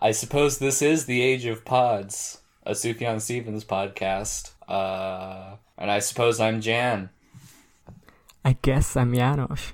I 0.00 0.12
suppose 0.12 0.58
this 0.58 0.80
is 0.80 1.04
the 1.04 1.20
age 1.20 1.44
of 1.44 1.64
Podz, 1.64 2.38
a 2.64 2.72
Sufjan 2.72 3.20
Stevens 3.20 3.64
podcast. 3.64 4.52
Uh, 4.66 5.56
and 5.76 5.90
I 5.90 5.98
suppose 5.98 6.40
I'm 6.40 6.60
Jan. 6.60 7.10
I 8.44 8.56
guess 8.62 8.96
I'm 8.96 9.12
Janosch. 9.12 9.72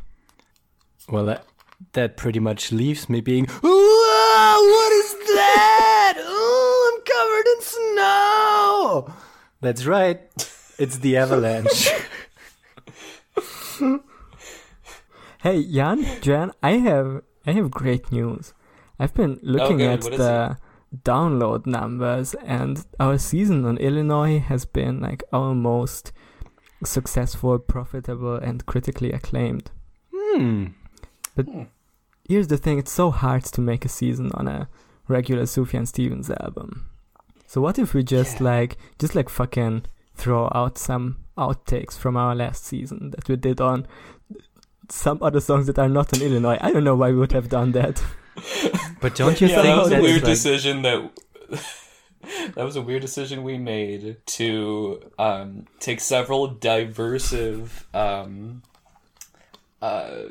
Well, 1.09 1.27
that, 1.27 1.45
that 1.93 2.17
pretty 2.17 2.41
much 2.41 2.73
leaves 2.73 3.09
me 3.09 3.21
being, 3.21 3.47
"Whoa, 3.47 3.69
what 3.71 4.93
is 4.93 5.13
that? 5.37 6.15
oh, 6.19 6.93
I'm 6.93 7.03
covered 7.05 7.47
in 7.55 7.63
snow. 9.13 9.15
That's 9.61 9.87
right. 9.87 10.21
It's 10.79 10.99
the 10.99 11.17
avalanche. 11.17 11.91
Hey, 15.43 15.63
Jan, 15.71 16.05
Jan, 16.23 16.51
I 16.61 16.73
have 16.79 17.23
I 17.47 17.53
have 17.53 17.71
great 17.71 18.11
news. 18.11 18.53
I've 18.99 19.15
been 19.15 19.39
looking 19.43 19.83
at 19.83 20.01
the 20.03 20.57
download 21.05 21.67
numbers, 21.67 22.35
and 22.35 22.85
our 22.99 23.19
season 23.19 23.65
on 23.65 23.77
Illinois 23.79 24.39
has 24.39 24.65
been 24.65 25.01
like 25.01 25.23
our 25.33 25.55
most 25.55 26.13
successful, 26.85 27.59
profitable, 27.59 28.37
and 28.37 28.65
critically 28.67 29.13
acclaimed. 29.13 29.71
hmm. 30.15 30.67
But 31.35 31.47
here's 32.29 32.49
the 32.49 32.57
thing: 32.57 32.79
it's 32.79 32.93
so 32.93 33.11
hard 33.11 33.45
to 33.45 33.61
make 33.61 33.85
a 33.85 33.89
season 33.89 34.31
on 34.35 34.49
a 34.49 34.69
regular 35.09 35.43
Sufjan 35.45 35.87
Stevens 35.87 36.31
album. 36.31 36.87
So 37.47 37.61
what 37.61 37.79
if 37.79 37.95
we 37.95 38.03
just 38.03 38.41
Yeah. 38.41 38.45
like 38.45 38.77
just 38.99 39.15
like 39.15 39.29
fucking 39.29 39.85
throw 40.15 40.51
out 40.55 40.79
some 40.79 41.19
outtakes 41.37 41.97
from 41.99 42.17
our 42.17 42.35
last 42.35 42.65
season 42.65 43.11
that 43.11 43.29
we 43.29 43.37
did 43.37 43.61
on 43.61 43.87
some 44.89 45.19
other 45.23 45.41
songs 45.41 45.67
that 45.67 45.79
are 45.79 45.89
not 45.89 46.15
on 46.15 46.23
Illinois? 46.23 46.59
I 46.61 46.73
don't 46.73 46.85
know 46.85 46.97
why 46.97 47.11
we 47.11 47.19
would 47.19 47.33
have 47.33 47.49
done 47.49 47.73
that. 47.73 48.03
But 49.01 49.15
don't 49.15 49.41
you 49.41 49.49
yeah, 49.49 49.63
think 49.63 49.67
that 49.67 49.77
was 49.79 49.87
a 49.89 49.91
that's 49.91 50.03
weird 50.03 50.23
like- 50.23 50.31
decision 50.33 50.83
that 50.83 51.11
that 52.55 52.65
was 52.65 52.77
a 52.77 52.83
weird 52.83 53.03
decision 53.03 53.43
we 53.45 53.59
made 53.59 54.17
to 54.27 55.01
um, 55.19 55.67
take 55.81 56.01
several 56.01 56.49
diversive 56.49 57.85
um, 57.95 58.63
uh, 59.83 60.23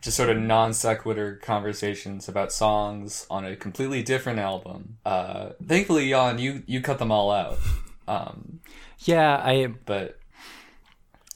just 0.00 0.16
sort 0.16 0.30
of 0.30 0.38
non 0.38 0.72
sequitur 0.72 1.36
conversations 1.42 2.28
about 2.28 2.50
songs 2.52 3.26
on 3.30 3.44
a 3.44 3.54
completely 3.54 4.02
different 4.02 4.38
album. 4.38 4.96
Uh, 5.04 5.50
thankfully, 5.64 6.08
Jan, 6.08 6.38
you 6.38 6.62
you 6.66 6.80
cut 6.80 6.98
them 6.98 7.12
all 7.12 7.30
out. 7.30 7.58
Um, 8.08 8.60
Yeah, 9.00 9.36
I 9.36 9.66
but 9.84 10.18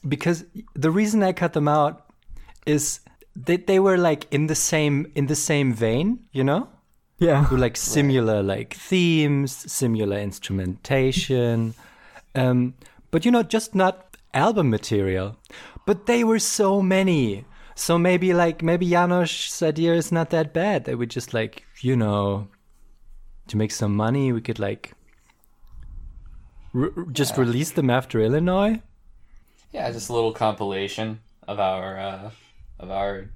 because 0.07 0.45
the 0.73 0.91
reason 0.91 1.21
I 1.23 1.31
cut 1.31 1.53
them 1.53 1.67
out 1.67 2.05
is 2.65 2.99
they 3.35 3.57
they 3.57 3.79
were 3.79 3.97
like 3.97 4.27
in 4.31 4.47
the 4.47 4.55
same 4.55 5.11
in 5.15 5.27
the 5.27 5.35
same 5.35 5.73
vein, 5.73 6.19
you 6.31 6.43
know? 6.43 6.69
Yeah. 7.19 7.49
Were 7.49 7.57
like 7.57 7.77
similar 7.77 8.43
like 8.43 8.73
themes, 8.73 9.51
similar 9.71 10.17
instrumentation. 10.19 11.73
Um 12.33 12.73
but 13.11 13.25
you 13.25 13.31
know 13.31 13.43
just 13.43 13.75
not 13.75 14.17
album 14.33 14.69
material. 14.69 15.37
But 15.85 16.05
they 16.05 16.23
were 16.23 16.39
so 16.39 16.81
many. 16.81 17.45
So 17.75 17.97
maybe 17.97 18.33
like 18.33 18.63
maybe 18.63 18.87
Janosch's 18.87 19.61
idea 19.61 19.93
is 19.93 20.11
not 20.11 20.29
that 20.29 20.53
bad. 20.53 20.85
That 20.85 20.97
we 20.97 21.05
just 21.05 21.33
like, 21.33 21.63
you 21.81 21.95
know, 21.95 22.47
to 23.47 23.57
make 23.57 23.71
some 23.71 23.95
money, 23.95 24.31
we 24.31 24.41
could 24.41 24.59
like 24.59 24.93
re- 26.73 26.89
just 27.11 27.37
release 27.37 27.71
them 27.71 27.89
after 27.89 28.19
Illinois. 28.19 28.81
yeah, 29.71 29.91
just 29.91 30.09
a 30.09 30.13
little 30.13 30.31
compilation 30.31 31.19
of 31.47 31.59
our 31.59 31.99
uh, 31.99 32.31
of 32.79 32.91
our 32.91 33.29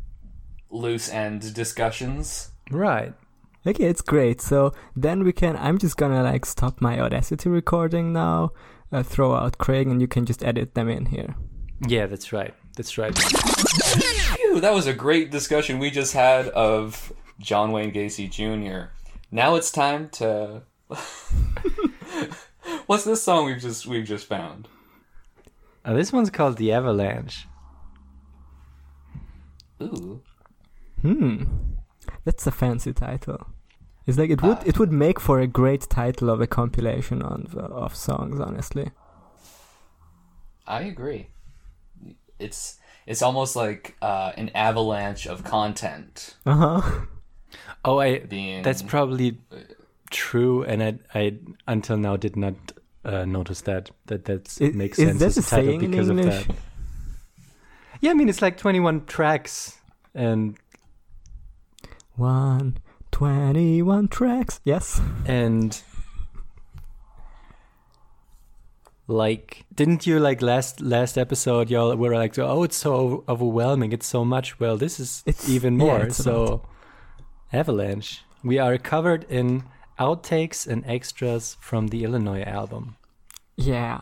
loose 0.70 1.10
end 1.10 1.54
discussions. 1.54 2.52
Right. 2.72 3.14
Okay, 3.66 3.86
it's 3.86 4.02
great. 4.02 4.42
So 4.42 4.74
then 4.96 5.24
we 5.24 5.34
can. 5.34 5.58
I'm 5.58 5.78
just 5.78 5.98
gonna 5.98 6.24
like 6.24 6.46
stop 6.46 6.80
my 6.82 7.00
Audacity 7.00 7.50
recording 7.50 8.14
now, 8.14 8.52
uh, 8.92 9.04
throw 9.04 9.36
out 9.36 9.58
Craig, 9.58 9.88
and 9.88 10.02
you 10.02 10.08
can 10.08 10.26
just 10.26 10.44
edit 10.44 10.76
them 10.76 10.88
in 10.90 11.08
here. 11.08 11.36
Yeah, 11.86 12.06
that's 12.06 12.32
right. 12.32 12.54
That's 12.76 12.98
right. 12.98 13.18
Phew, 13.18 14.62
that 14.62 14.74
was 14.74 14.88
a 14.88 14.94
great 14.94 15.32
discussion 15.32 15.80
we 15.80 15.92
just 15.92 16.14
had 16.14 16.48
of 16.50 17.12
John 17.40 17.72
Wayne 17.72 17.92
Gacy 17.92 18.30
Jr. 18.30 18.92
Now 19.32 19.56
it's 19.56 19.72
time 19.72 20.10
to. 20.12 20.64
What's 22.86 23.04
this 23.04 23.22
song 23.22 23.46
we've 23.46 23.60
just 23.60 23.86
we've 23.86 24.06
just 24.06 24.26
found? 24.26 24.68
Uh, 25.84 25.94
this 25.94 26.12
one's 26.14 26.30
called 26.30 26.58
The 26.58 26.72
Avalanche. 26.72 27.48
Ooh, 29.82 30.22
Hmm, 31.02 31.44
that's 32.26 32.46
a 32.46 32.52
fancy 32.52 32.92
title. 32.94 33.48
It's 34.06 34.18
like 34.18 34.30
it 34.30 34.42
would 34.42 34.58
it 34.66 34.80
would 34.80 34.92
make 34.92 35.20
for 35.20 35.40
a 35.40 35.48
great 35.48 35.82
title 35.90 36.30
of 36.30 36.42
a 36.42 36.48
compilation 36.48 37.22
on 37.22 37.48
of 37.56 37.96
songs. 37.96 38.40
Honestly, 38.40 38.92
I 40.68 40.82
agree. 40.82 41.28
It's 42.40 42.80
it's 43.06 43.22
almost 43.22 43.56
like 43.56 43.96
uh, 44.02 44.32
an 44.36 44.50
avalanche 44.56 45.28
of 45.28 45.44
content 45.44 46.36
uh 46.46 46.56
huh. 46.56 47.06
Oh, 47.86 48.00
I. 48.00 48.20
being. 48.20 48.62
That's 48.64 48.82
probably 48.82 49.38
true, 50.10 50.64
and 50.64 50.84
I, 50.84 51.00
I 51.14 51.38
until 51.68 51.98
now 51.98 52.18
did 52.18 52.36
not 52.36 52.56
uh, 53.06 53.26
notice 53.26 53.62
that 53.62 53.92
that 54.08 54.26
that 54.26 54.60
makes 54.76 55.00
is 55.00 55.06
sense 55.06 55.20
that 55.20 55.26
as 55.26 55.38
a 55.38 55.40
a 55.40 55.44
title 55.44 55.66
saying 55.66 55.84
in 55.84 55.92
because 55.92 56.10
of 56.10 56.18
English? 56.20 56.46
that. 56.48 56.56
Yeah, 58.02 58.12
I 58.12 58.14
mean 58.14 58.30
it's 58.30 58.42
like 58.42 58.58
twenty-one 58.58 59.06
tracks, 59.06 59.78
and 60.16 60.58
One 62.16 62.78
twenty-one 63.12 64.08
tracks. 64.08 64.60
Yes. 64.64 65.02
and 65.26 65.82
like 69.08 69.66
didn't 69.74 70.06
you 70.06 70.20
like 70.20 70.40
last 70.42 70.82
last 70.82 71.18
episode 71.18 71.70
y'all 71.72 71.96
were 71.96 72.14
like 72.14 72.38
oh 72.38 72.62
it's 72.64 72.76
so 72.78 73.24
overwhelming 73.28 73.92
it's 73.92 74.06
so 74.06 74.24
much 74.24 74.60
well 74.60 74.78
this 74.78 75.00
is 75.00 75.24
It's- 75.26 75.50
even 75.50 75.74
yeah, 75.80 75.86
more 75.86 76.00
a 76.02 76.14
so 76.14 76.62
avalanche 77.52 78.22
we 78.44 78.60
are 78.60 78.78
covered 78.78 79.24
in 79.28 79.64
outtakes 80.00 80.68
and 80.68 80.86
extras 80.86 81.58
from 81.60 81.88
the 81.88 82.04
illinois 82.04 82.44
album 82.44 82.98
Yeah. 83.58 84.00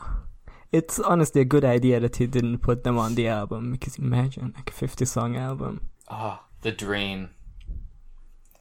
It's 0.71 0.99
honestly 0.99 1.41
a 1.41 1.45
good 1.45 1.63
idea 1.63 1.99
that 1.99 2.17
he 2.17 2.27
didn't 2.27 2.59
put 2.59 2.83
them 2.83 2.97
on 2.97 3.15
the 3.15 3.27
album 3.27 3.71
because 3.71 3.97
imagine 3.97 4.53
like 4.55 4.69
a 4.69 4.73
50 4.73 5.05
song 5.05 5.35
album. 5.37 5.89
Ah, 6.09 6.43
the 6.61 6.71
dream. 6.71 7.29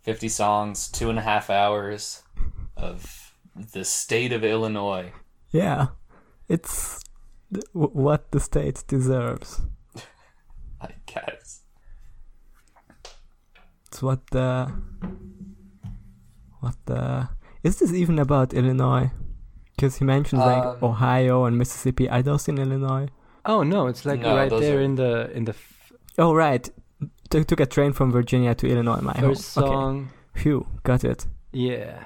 50 0.03 0.29
songs, 0.29 0.89
two 0.89 1.11
and 1.11 1.19
a 1.19 1.23
half 1.23 1.51
hours 1.51 2.23
of 2.77 3.33
the 3.73 3.85
state 3.85 4.33
of 4.33 4.45
Illinois. 4.45 5.13
Yeah. 5.51 5.89
It's 6.49 7.03
th- 7.53 7.65
what 7.73 8.31
the 8.31 8.39
state 8.39 8.85
deserves. 8.87 9.63
I 10.81 10.91
guess. 11.07 11.63
It's 13.87 14.03
what 14.03 14.27
the. 14.31 14.71
What 16.61 16.77
the. 16.87 17.31
Is 17.65 17.79
this 17.79 17.93
even 17.93 18.19
about 18.19 18.55
Illinois? 18.55 19.11
Because 19.77 19.97
he 19.99 20.05
mentions 20.05 20.41
like 20.41 20.65
Um, 20.65 20.77
Ohio 20.83 21.45
and 21.45 21.57
Mississippi. 21.59 22.09
Are 22.09 22.23
those 22.23 22.49
in 22.49 22.59
Illinois? 22.59 23.09
oh 23.49 23.63
no 23.63 23.87
it's 23.87 24.05
like 24.05 24.21
No, 24.21 24.35
right 24.37 24.51
there 24.51 24.79
are- 24.79 24.81
in 24.81 24.95
the 24.97 25.31
in 25.37 25.45
the 25.45 25.53
f- 25.53 25.93
Oh, 26.19 26.35
right. 26.35 26.69
T- 27.31 27.45
took 27.45 27.61
a 27.61 27.67
train 27.67 27.93
from 27.93 28.11
Virginia 28.11 28.55
to 28.55 28.67
Illinois, 28.67 29.01
my 29.03 29.13
first 29.15 29.55
home. 29.55 29.65
Okay. 29.65 29.73
song 29.73 30.09
Phew, 30.35 30.67
got 30.83 31.05
it. 31.05 31.27
yeah 31.53 32.05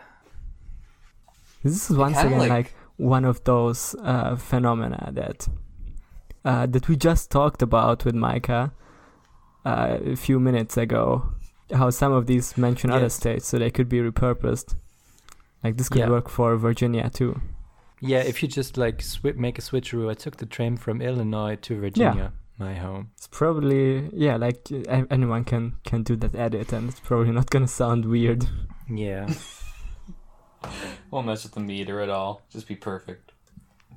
This 1.63 1.91
is 1.91 1.97
once 1.97 2.19
again 2.19 2.39
like- 2.39 2.51
like, 2.51 2.75
one 2.97 3.25
of 3.25 3.43
those 3.45 3.95
uh, 4.03 4.37
phenomena 4.37 5.11
that 5.13 5.49
uh, 6.45 6.67
that 6.67 6.89
we 6.89 6.97
just 6.97 7.31
talked 7.31 7.63
about 7.63 8.05
with 8.05 8.15
Micah 8.15 8.73
uh, 9.65 9.99
a 10.15 10.17
few 10.17 10.39
minutes 10.41 10.77
ago. 10.77 11.33
How 11.73 11.91
some 11.91 12.13
of 12.13 12.27
these 12.27 12.57
mention 12.59 12.91
other 12.91 13.09
states, 13.11 13.47
so 13.47 13.59
they 13.59 13.71
could 13.71 13.89
be 13.89 13.99
repurposed. 14.01 14.75
Like 15.63 15.77
this 15.77 15.89
could 15.89 16.01
Yeah. 16.01 16.11
work 16.11 16.29
for 16.29 16.57
Virginia 16.57 17.09
too. 17.11 17.41
Yeah 18.01 18.19
if 18.19 18.43
you 18.43 18.49
just 18.49 18.77
like 18.77 18.99
swi- 18.99 19.37
make 19.37 19.59
a 19.59 19.63
switcheroo 19.63 20.11
i 20.11 20.15
took 20.15 20.37
the 20.39 20.47
train 20.47 20.77
from 20.77 21.01
illinois 21.03 21.57
to 21.57 21.79
virginia 21.81 22.33
my 22.59 22.75
home 22.75 23.11
It's 23.17 23.27
probably 23.27 24.09
yeah, 24.13 24.37
like 24.37 24.69
anyone 25.11 25.45
can 25.45 25.77
can 25.85 26.03
do 26.03 26.15
that 26.17 26.35
edit, 26.35 26.73
and 26.75 26.91
it's 26.91 27.01
probably 27.01 27.33
not 27.33 27.49
gonna 27.49 27.67
sound 27.69 28.05
weird. 28.05 28.45
yeah 28.89 29.27
Won't 31.11 31.27
mess 31.27 31.43
with 31.45 31.53
the 31.53 31.61
meter 31.61 32.01
at 32.01 32.11
all. 32.11 32.43
Just 32.53 32.69
be 32.69 32.77
perfect. 32.77 33.33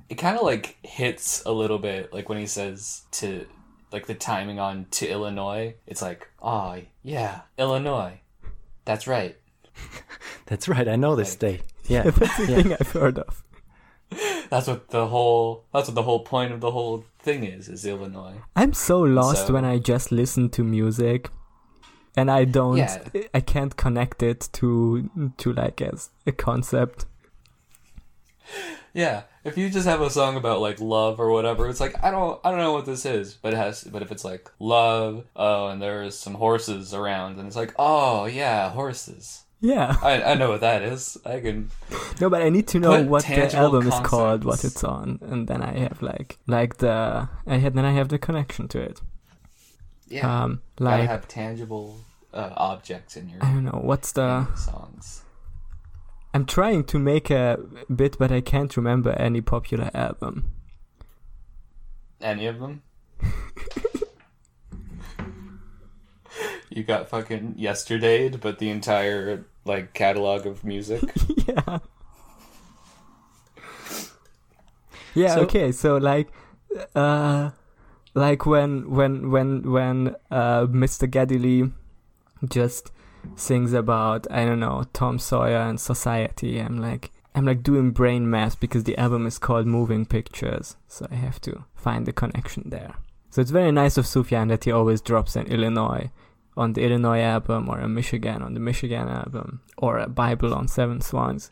It 0.08 0.14
kind 0.16 0.36
of 0.38 0.42
like 0.44 0.76
hits 0.82 1.42
a 1.44 1.52
little 1.52 1.78
bit, 1.78 2.12
like 2.12 2.28
when 2.28 2.38
he 2.38 2.46
says 2.46 3.02
to, 3.12 3.46
like 3.92 4.06
the 4.06 4.14
timing 4.14 4.58
on 4.58 4.86
to 4.92 5.06
Illinois. 5.08 5.74
It's 5.86 6.00
like, 6.02 6.28
oh, 6.42 6.78
yeah, 7.02 7.40
Illinois. 7.58 8.20
That's 8.86 9.06
right. 9.06 9.36
that's 10.46 10.68
right 10.68 10.86
i 10.88 10.94
know 10.94 11.16
this 11.16 11.30
Like- 11.30 11.32
state 11.58 11.62
yeah 11.88 12.02
That's 12.04 12.36
the 12.36 12.46
Yeah. 12.48 12.62
thing 12.62 12.72
I've 12.74 12.92
heard 12.92 13.18
of. 13.18 13.42
That's 14.50 14.66
what 14.68 14.88
the 14.90 15.06
whole. 15.06 15.64
That's 15.72 15.88
what 15.88 15.94
the 15.94 16.02
whole 16.02 16.20
point 16.20 16.52
of 16.52 16.60
the 16.60 16.70
whole 16.70 17.04
thing 17.18 17.44
is. 17.44 17.68
Is 17.68 17.84
Illinois. 17.86 18.34
I'm 18.56 18.72
so 18.72 19.00
lost 19.00 19.46
So- 19.48 19.54
when 19.54 19.64
I 19.64 19.78
just 19.78 20.12
listen 20.12 20.48
to 20.50 20.62
music. 20.64 21.30
and 22.16 22.30
I 22.30 22.44
don't, 22.44 22.76
Yeah. 22.76 23.02
I 23.34 23.40
can't 23.40 23.74
connect 23.76 24.22
it 24.22 24.48
to 24.52 25.10
to 25.38 25.52
like 25.52 25.80
as 25.82 26.10
a 26.26 26.32
concept. 26.32 27.06
Yeah, 28.92 29.22
if 29.42 29.58
you 29.58 29.68
just 29.70 29.88
have 29.88 30.00
a 30.00 30.08
song 30.10 30.36
about 30.36 30.60
like 30.60 30.80
love 30.80 31.18
or 31.18 31.30
whatever, 31.30 31.68
it's 31.68 31.80
like 31.80 31.96
I 32.04 32.10
don't 32.12 32.38
I 32.44 32.50
don't 32.50 32.60
know 32.60 32.72
what 32.72 32.86
this 32.86 33.04
is, 33.04 33.34
but 33.34 33.52
it 33.52 33.56
has 33.56 33.82
but 33.84 34.02
if 34.02 34.12
it's 34.12 34.24
like 34.24 34.48
love, 34.60 35.24
oh, 35.34 35.66
and 35.68 35.82
there's 35.82 36.16
some 36.16 36.34
horses 36.34 36.94
around 36.94 37.38
and 37.38 37.46
it's 37.48 37.56
like, 37.56 37.74
"Oh, 37.78 38.26
yeah, 38.26 38.70
horses." 38.70 39.43
Yeah, 39.64 39.96
I 40.02 40.22
I 40.22 40.34
know 40.34 40.50
what 40.50 40.60
that 40.60 40.82
is. 40.82 41.16
I 41.24 41.40
can 41.40 41.70
no, 42.20 42.28
but 42.28 42.42
I 42.42 42.50
need 42.50 42.68
to 42.68 42.78
know 42.78 43.02
what 43.02 43.24
the 43.24 43.56
album 43.56 43.86
is 43.88 43.98
called, 44.00 44.44
what 44.44 44.62
it's 44.62 44.84
on, 44.84 45.18
and 45.22 45.48
then 45.48 45.62
I 45.62 45.72
have 45.78 46.02
like 46.02 46.36
like 46.46 46.76
the 46.84 47.28
I 47.46 47.56
had 47.56 47.72
then 47.72 47.86
I 47.86 47.92
have 47.92 48.10
the 48.10 48.18
connection 48.18 48.68
to 48.68 48.78
it. 48.80 49.00
yeah, 50.06 50.26
Um, 50.44 50.60
gotta 50.76 51.06
have 51.06 51.26
tangible 51.28 51.96
uh, 52.34 52.50
objects 52.58 53.16
in 53.16 53.30
your 53.30 53.42
I 53.42 53.52
don't 53.52 53.64
know 53.64 53.80
what's 53.82 54.12
the. 54.12 54.46
songs. 54.54 55.22
I'm 56.34 56.44
trying 56.44 56.84
to 56.84 56.98
make 56.98 57.30
a 57.30 57.56
bit, 57.88 58.18
but 58.18 58.30
I 58.30 58.42
can't 58.42 58.76
remember 58.76 59.12
any 59.12 59.40
popular 59.40 59.90
album. 59.94 60.52
Any 62.20 62.46
of 62.48 62.58
them? 62.58 62.82
you 66.70 66.82
got 66.84 67.08
fucking 67.08 67.54
yesterday, 67.56 68.28
but 68.28 68.58
the 68.58 68.70
entire 68.70 69.44
like 69.64 69.94
catalog 69.94 70.46
of 70.46 70.64
music. 70.64 71.02
yeah. 71.46 71.78
Yeah. 75.14 75.34
So- 75.34 75.40
okay. 75.42 75.72
So 75.72 75.96
like, 75.96 76.28
uh, 76.94 77.50
like 78.14 78.46
when 78.46 78.90
when 78.90 79.30
when 79.30 79.70
when 79.70 80.16
uh 80.30 80.66
Mr. 80.66 81.10
Geddy 81.10 81.70
just 82.48 82.90
sings 83.36 83.72
about 83.72 84.26
I 84.30 84.44
don't 84.44 84.60
know 84.60 84.84
Tom 84.92 85.18
Sawyer 85.18 85.58
and 85.58 85.80
society. 85.80 86.58
I'm 86.58 86.78
like 86.80 87.10
I'm 87.34 87.44
like 87.44 87.62
doing 87.62 87.90
brain 87.90 88.28
math 88.30 88.60
because 88.60 88.84
the 88.84 88.96
album 88.98 89.26
is 89.26 89.38
called 89.38 89.66
Moving 89.66 90.06
Pictures, 90.06 90.76
so 90.88 91.06
I 91.10 91.16
have 91.16 91.40
to 91.42 91.64
find 91.74 92.06
the 92.06 92.12
connection 92.12 92.70
there. 92.70 92.94
So 93.30 93.40
it's 93.40 93.50
very 93.50 93.72
nice 93.72 93.96
of 93.98 94.04
Sufjan 94.04 94.48
that 94.48 94.62
he 94.64 94.70
always 94.70 95.00
drops 95.00 95.34
an 95.34 95.46
Illinois 95.48 96.10
on 96.56 96.72
the 96.74 96.82
Illinois 96.82 97.20
album 97.20 97.68
or 97.68 97.80
a 97.80 97.88
Michigan 97.88 98.42
on 98.42 98.54
the 98.54 98.60
Michigan 98.60 99.08
album 99.08 99.60
or 99.76 99.98
a 99.98 100.08
Bible 100.08 100.54
on 100.54 100.68
Seven 100.68 101.00
Swans. 101.00 101.50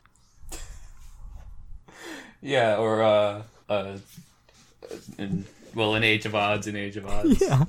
Yeah, 2.41 2.77
or 2.77 3.03
uh, 3.03 3.43
uh, 3.69 3.97
in, 5.19 5.45
well, 5.75 5.95
in 5.95 6.03
Age 6.03 6.27
of 6.27 6.33
Adz, 6.33 6.67
in 6.67 6.77
Age 6.77 6.97
of 6.97 7.05
Adz. 7.07 7.41
Yeah. 7.41 7.65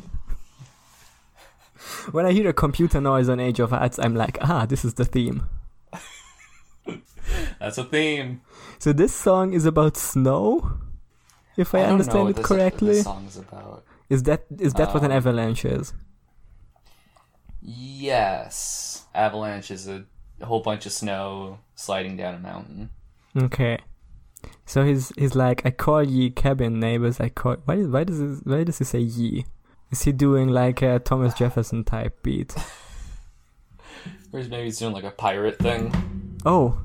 when 2.11 2.25
I 2.25 2.31
hear 2.31 2.49
a 2.49 2.53
computer 2.53 2.99
noise 2.99 3.29
on 3.29 3.39
Age 3.39 3.59
of 3.59 3.71
Adz, 3.71 3.99
I'm 4.03 4.15
like, 4.15 4.37
ah, 4.41 4.65
this 4.65 4.83
is 4.83 4.95
the 4.95 5.05
theme. 5.05 5.47
That's 7.59 7.77
a 7.77 7.83
theme. 7.83 8.41
So 8.79 8.93
this 8.93 9.13
song 9.13 9.53
is 9.53 9.65
about 9.65 9.95
snow, 9.95 10.73
if 11.55 11.73
I, 11.75 11.83
know 11.83 11.85
understand 11.93 12.29
it 12.29 12.43
correctly. 12.43 12.99
About. 13.01 13.83
Is 14.09 14.23
that 14.23 14.43
is 14.59 14.73
that 14.73 14.93
what 14.93 15.03
an 15.03 15.11
Um, 15.11 15.17
avalanche 15.17 15.65
is? 15.65 15.93
Yes, 17.65 19.05
avalanche 19.15 19.71
is 19.71 19.87
a, 19.87 20.03
whole 20.41 20.59
bunch 20.59 20.85
of 20.85 20.91
snow 20.91 21.59
sliding 21.75 22.17
down 22.17 22.35
a 22.35 22.39
mountain. 22.39 22.89
Okay. 23.37 23.77
So 24.65 24.83
he's 24.83 25.13
he's 25.17 25.35
like, 25.35 25.65
I 25.65 25.71
call 25.71 26.03
ye 26.03 26.29
cabin 26.29 26.81
neighbors. 26.81 27.21
I 27.21 27.29
call. 27.29 27.55
Why 27.63 27.77
why 27.83 28.03
does 28.03 28.19
he, 28.19 28.25
why 28.43 28.65
does 28.65 28.79
he 28.79 28.83
say 28.83 28.99
ye? 28.99 29.45
Is 29.91 30.01
he 30.01 30.11
doing 30.11 30.49
like 30.49 30.81
a 30.81 30.99
Thomas 30.99 31.33
Jefferson 31.39 31.85
type 31.85 32.21
beat? 32.23 32.53
Or 34.33 34.39
maybe 34.41 34.65
he's 34.65 34.79
doing 34.79 34.93
like 34.93 35.05
a 35.05 35.11
pirate 35.11 35.59
thing. 35.59 35.93
Oh, 36.45 36.81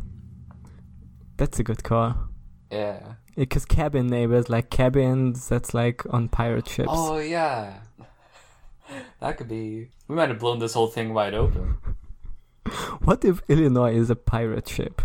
that's 1.36 1.58
a 1.58 1.64
good 1.64 1.82
call. 1.82 2.14
Yeah. 2.70 3.14
Because 3.34 3.64
cabin 3.64 4.06
neighbors, 4.06 4.48
like 4.48 4.70
cabins, 4.70 5.48
that's 5.48 5.74
like 5.74 6.02
on 6.10 6.28
pirate 6.28 6.68
ships. 6.68 6.90
Oh 6.92 7.18
yeah. 7.18 7.80
That 9.20 9.36
could 9.36 9.48
be. 9.48 9.88
We 10.08 10.16
might 10.16 10.28
have 10.30 10.38
blown 10.38 10.58
this 10.58 10.74
whole 10.74 10.86
thing 10.88 11.12
wide 11.14 11.34
open. 11.34 11.76
What 13.04 13.24
if 13.24 13.40
Illinois 13.48 13.94
is 13.94 14.10
a 14.10 14.16
pirate 14.16 14.68
ship? 14.68 15.00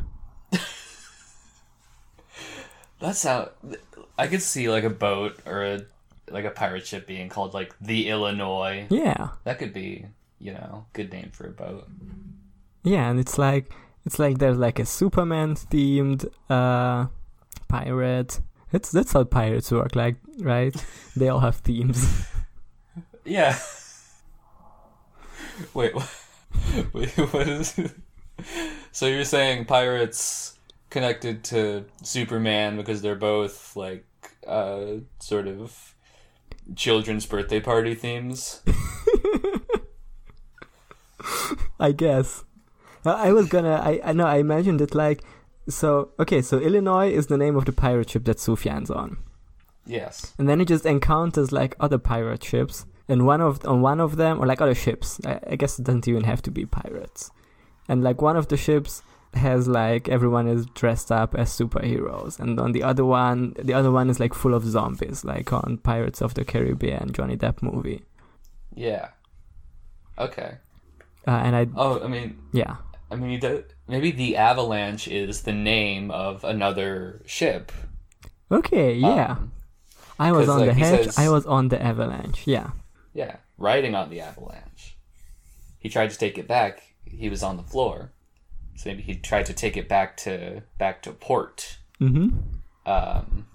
That's 3.00 3.24
how. 3.24 3.52
I 4.18 4.28
could 4.28 4.42
see 4.42 4.70
like 4.70 4.84
a 4.84 4.90
boat 4.90 5.40
or 5.46 5.64
a 5.64 5.82
like 6.30 6.46
a 6.46 6.50
pirate 6.52 6.86
ship 6.86 7.08
being 7.08 7.30
called 7.30 7.54
like 7.54 7.74
the 7.82 8.10
Illinois. 8.10 8.88
Yeah, 8.90 9.30
That 9.44 9.60
could 9.60 9.74
be, 9.74 10.06
you 10.40 10.54
know, 10.54 10.86
good 10.94 11.12
name 11.12 11.30
for 11.34 11.48
a 11.48 11.52
boat. 11.52 11.88
yeah, 12.84 13.10
and 13.10 13.20
it's 13.20 13.38
like 13.38 13.72
it's 14.06 14.20
like 14.20 14.38
there's 14.40 14.58
like 14.58 14.80
a 14.80 14.86
Superman 14.86 15.56
themed 15.56 16.26
uh 16.50 17.08
pirate. 17.68 18.40
It's 18.72 18.92
that's 18.92 19.14
how 19.14 19.24
pirates 19.24 19.72
work, 19.72 19.96
like 19.96 20.16
right? 20.40 20.76
they 21.16 21.30
all 21.30 21.40
have 21.40 21.58
themes. 21.58 22.06
Yeah. 23.26 23.58
Wait, 25.74 25.94
what, 25.94 26.10
wait, 26.94 27.10
what 27.32 27.48
is 27.48 27.78
it? 27.78 27.92
So 28.92 29.06
you're 29.06 29.24
saying 29.24 29.66
pirates 29.66 30.58
connected 30.90 31.44
to 31.46 31.86
Superman 32.02 32.76
because 32.76 33.02
they're 33.04 33.16
both 33.16 33.76
like 33.76 34.06
uh 34.48 34.98
sort 35.20 35.48
of 35.48 35.94
children's 36.76 37.26
birthday 37.28 37.60
party 37.60 37.94
themes? 37.94 38.62
I 41.80 41.92
guess. 41.92 42.44
I 43.06 43.30
I 43.30 43.32
was 43.32 43.48
gonna. 43.48 43.76
I 43.76 44.00
I 44.04 44.14
know. 44.14 44.26
I 44.26 44.38
imagined 44.38 44.82
it 44.82 44.96
like. 44.96 45.24
So 45.70 46.10
okay. 46.20 46.42
So 46.42 46.60
Illinois 46.60 47.12
is 47.12 47.28
the 47.28 47.38
name 47.38 47.56
of 47.56 47.66
the 47.66 47.74
pirate 47.74 48.10
ship 48.10 48.26
that 48.26 48.38
Sufjan's 48.38 48.90
on, 48.90 49.18
Yes. 49.86 50.34
and 50.38 50.48
then 50.50 50.60
he 50.60 50.66
just 50.66 50.86
encounters 50.86 51.52
like 51.52 51.76
other 51.80 51.98
pirate 51.98 52.44
ships, 52.44 52.86
and 53.08 53.26
one 53.26 53.42
of 53.42 53.66
on 53.66 53.82
one 53.82 54.00
of 54.00 54.16
them, 54.18 54.40
or 54.40 54.46
like 54.46 54.62
other 54.62 54.76
ships. 54.76 55.20
I, 55.26 55.40
I 55.52 55.56
guess 55.56 55.80
it 55.80 55.86
doesn't 55.86 56.08
even 56.08 56.24
have 56.24 56.42
to 56.44 56.52
be 56.52 56.66
pirates, 56.66 57.32
and 57.88 58.04
like 58.04 58.22
one 58.22 58.38
of 58.38 58.48
the 58.48 58.58
ships 58.58 59.02
has 59.36 59.68
like 59.68 60.08
everyone 60.08 60.48
is 60.48 60.66
dressed 60.76 61.12
up 61.12 61.34
as 61.36 61.50
superheroes, 61.50 62.40
and 62.40 62.60
on 62.60 62.72
the 62.72 62.84
other 62.84 63.04
one, 63.06 63.54
the 63.62 63.74
other 63.74 63.92
one 63.92 64.10
is 64.10 64.20
like 64.20 64.34
full 64.34 64.54
of 64.54 64.64
zombies, 64.66 65.26
like 65.26 65.52
on 65.52 65.78
Pirates 65.80 66.22
of 66.22 66.34
the 66.36 66.46
Caribbean 66.46 67.12
Johnny 67.14 67.36
Depp 67.36 67.62
movie. 67.62 68.04
Yeah. 68.76 69.10
Okay. 70.18 70.58
Uh, 71.28 71.32
and 71.32 71.56
I 71.56 71.68
Oh, 71.76 72.04
I 72.04 72.08
mean, 72.08 72.38
yeah. 72.52 72.76
I 73.10 73.16
mean, 73.16 73.40
the, 73.40 73.66
maybe 73.88 74.12
the 74.12 74.38
Avalanche 74.38 75.08
is 75.08 75.42
the 75.44 75.54
name 75.54 76.12
of 76.12 76.44
another 76.44 77.22
ship. 77.26 77.72
Okay. 78.52 78.94
Yeah. 78.96 79.32
Um, 79.38 79.52
I 80.20 80.32
was 80.32 80.48
on 80.50 80.60
the 80.60 80.66
like, 80.68 80.76
he 80.76 80.82
hedge. 80.82 81.06
says- 81.06 81.18
I 81.18 81.30
was 81.30 81.46
on 81.46 81.70
the 81.70 81.82
avalanche. 81.82 82.46
Yeah. 82.46 82.72
Yeah, 83.14 83.38
riding 83.58 83.96
on 83.96 84.10
the 84.10 84.22
avalanche. 84.22 84.98
He 85.80 85.90
tried 85.90 86.10
to 86.12 86.18
take 86.18 86.38
it 86.38 86.48
back. 86.48 86.82
He 87.06 87.30
was 87.30 87.44
on 87.44 87.58
the 87.58 87.64
floor, 87.64 88.12
so 88.76 88.90
maybe 88.90 89.04
he 89.04 89.16
tried 89.16 89.46
to 89.48 89.54
take 89.54 89.78
it 89.78 89.88
back 89.88 90.18
to 90.18 90.64
back 90.78 91.02
to 91.04 91.12
port. 91.12 91.78
Mm-hmm. 92.02 92.38
Um, 92.90 93.48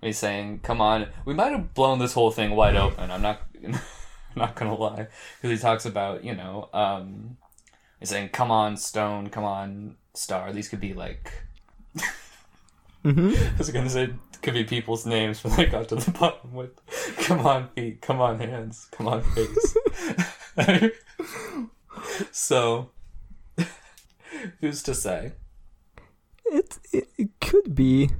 he's 0.00 0.18
saying, 0.18 0.60
"Come 0.62 0.80
on, 0.80 1.08
we 1.24 1.34
might 1.34 1.52
have 1.52 1.74
blown 1.74 1.98
this 1.98 2.12
whole 2.12 2.30
thing 2.30 2.50
wide 2.50 2.76
open." 2.76 3.10
I'm 3.10 3.22
not, 3.22 3.42
I'm 3.64 3.78
not 4.36 4.56
gonna 4.56 4.74
lie, 4.74 5.06
because 5.40 5.56
he 5.56 5.62
talks 5.62 5.86
about 5.86 6.24
you 6.24 6.34
know, 6.34 6.68
um, 6.74 7.36
he's 7.98 8.10
saying, 8.10 8.30
"Come 8.30 8.50
on, 8.50 8.76
Stone, 8.76 9.30
come 9.30 9.44
on, 9.44 9.96
Star." 10.12 10.52
These 10.52 10.68
could 10.68 10.80
be 10.80 10.92
like, 10.92 11.32
Mm-hmm. 13.04 13.54
I 13.54 13.56
was 13.56 13.70
gonna 13.70 13.88
say 13.88 14.10
could 14.42 14.54
be 14.54 14.64
people's 14.64 15.06
names, 15.06 15.42
when 15.44 15.54
they 15.56 15.66
got 15.66 15.88
to 15.88 15.96
the 15.96 16.10
bottom 16.10 16.54
with 16.54 16.70
"Come 17.18 17.46
on, 17.46 17.68
feet, 17.68 18.00
come 18.00 18.20
on, 18.20 18.38
hands, 18.40 18.88
come 18.90 19.08
on, 19.08 19.22
face." 19.22 19.76
so, 22.32 22.90
who's 24.60 24.82
to 24.82 24.94
say? 24.94 25.32
It, 26.46 26.78
it 26.92 27.08
it 27.16 27.30
could 27.40 27.74
be. 27.74 28.10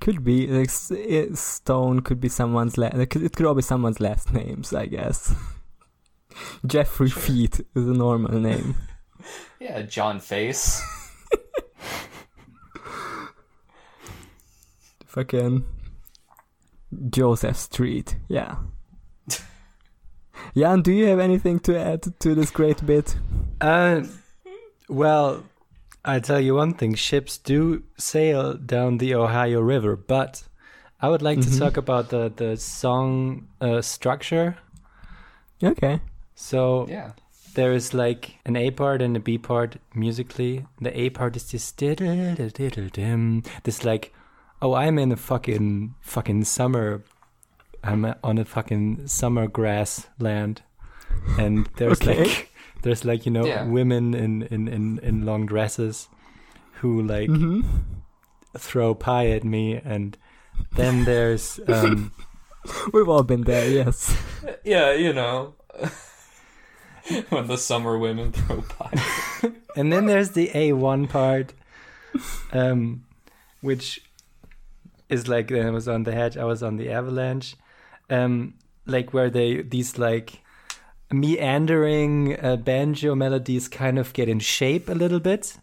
Could 0.00 0.24
be 0.24 0.48
like 0.48 0.70
it, 0.90 1.38
Stone 1.38 2.00
could 2.00 2.20
be 2.20 2.28
someone's 2.28 2.76
last. 2.76 2.96
It 2.96 3.06
could, 3.06 3.22
it 3.22 3.36
could 3.36 3.46
all 3.46 3.54
be 3.54 3.62
someone's 3.62 4.00
last 4.00 4.32
names, 4.32 4.72
I 4.74 4.86
guess. 4.86 5.32
Jeffrey 6.66 7.08
Sure. 7.08 7.22
Feet 7.22 7.60
is 7.76 7.86
a 7.86 7.92
normal 7.94 8.38
name. 8.40 8.74
Yeah, 9.60 9.82
John 9.82 10.18
Face. 10.18 10.82
Fucking 15.12 15.64
Joseph 17.10 17.56
Street. 17.56 18.16
Yeah. 18.28 18.56
Jan, 20.56 20.80
do 20.82 20.90
you 20.92 21.06
have 21.06 21.18
anything 21.18 21.60
to 21.60 21.78
add 21.78 22.02
to 22.20 22.34
this 22.34 22.50
great 22.50 22.84
bit? 22.86 23.16
Uh, 23.60 24.02
well, 24.88 25.44
I 26.04 26.18
tell 26.20 26.40
you 26.40 26.54
one 26.54 26.72
thing: 26.74 26.94
ships 26.94 27.36
do 27.38 27.82
sail 27.98 28.54
down 28.54 28.98
the 28.98 29.14
Ohio 29.14 29.60
River, 29.60 29.96
but 29.96 30.44
I 31.00 31.08
would 31.10 31.20
like 31.22 31.38
Mhm. 31.40 31.44
to 31.52 31.58
talk 31.58 31.76
about 31.76 32.08
the 32.08 32.32
the 32.34 32.56
song 32.56 33.48
uh, 33.60 33.82
structure. 33.82 34.56
Okay. 35.62 36.00
So 36.34 36.86
Yeah. 36.88 37.12
there 37.54 37.74
is 37.74 37.92
like 37.92 38.38
an 38.46 38.56
A 38.56 38.70
part 38.70 39.02
and 39.02 39.16
a 39.16 39.20
B 39.20 39.36
part 39.38 39.76
musically. 39.94 40.64
The 40.80 40.98
A 40.98 41.10
part 41.10 41.36
is 41.36 41.50
this 41.50 41.70
diddle-diddle-dim, 41.72 43.42
this 43.64 43.84
like, 43.84 44.12
oh, 44.62 44.74
I'm 44.74 44.98
in 44.98 45.12
a 45.12 45.16
fucking 45.16 45.94
fucking 46.00 46.44
summer. 46.44 47.02
I'm 47.84 48.14
on 48.22 48.38
a 48.38 48.44
fucking 48.44 49.08
summer 49.08 49.46
grass 49.48 50.06
land, 50.18 50.62
and 51.36 51.68
there's 51.76 52.00
Okay. 52.00 52.16
like 52.24 52.50
there's 52.82 53.04
like 53.04 53.26
you 53.26 53.32
know 53.32 53.44
Yeah. 53.44 53.66
women 53.66 54.14
in, 54.14 54.42
in 54.44 54.68
in 54.68 54.98
in 55.02 55.26
long 55.26 55.44
dresses 55.46 56.08
who 56.80 57.02
like 57.02 57.28
hmm 57.28 57.60
throw 58.56 58.94
pie 58.94 59.28
at 59.30 59.44
me, 59.44 59.80
and 59.84 60.16
then 60.76 61.04
there's 61.04 61.58
um 61.68 62.12
We've 62.92 63.08
all 63.08 63.24
been 63.24 63.42
there, 63.42 63.68
yes. 63.68 64.14
Yeah, 64.64 64.92
you 64.92 65.12
know. 65.12 65.54
when 67.30 67.48
the 67.48 67.58
summer 67.58 67.98
women 67.98 68.30
throw 68.30 68.62
pie. 68.62 68.92
and 69.76 69.92
then 69.92 70.06
there's 70.06 70.30
the 70.30 70.48
A1 70.54 71.08
part, 71.08 71.52
um, 72.52 73.02
which 73.60 74.00
is 75.12 75.28
like 75.28 75.52
I 75.52 75.70
was 75.70 75.88
on 75.88 76.04
the 76.04 76.12
hedge, 76.12 76.36
I 76.36 76.44
was 76.44 76.62
on 76.62 76.76
the 76.76 76.90
avalanche, 76.90 77.54
um, 78.10 78.54
like 78.86 79.12
where 79.12 79.30
they 79.30 79.62
these 79.62 79.98
like 79.98 80.40
meandering 81.12 82.38
uh, 82.42 82.56
banjo 82.56 83.14
melodies 83.14 83.68
kind 83.68 83.98
of 83.98 84.12
get 84.14 84.28
in 84.28 84.40
shape 84.40 84.88
a 84.88 84.94
little 84.94 85.20
bit, 85.20 85.58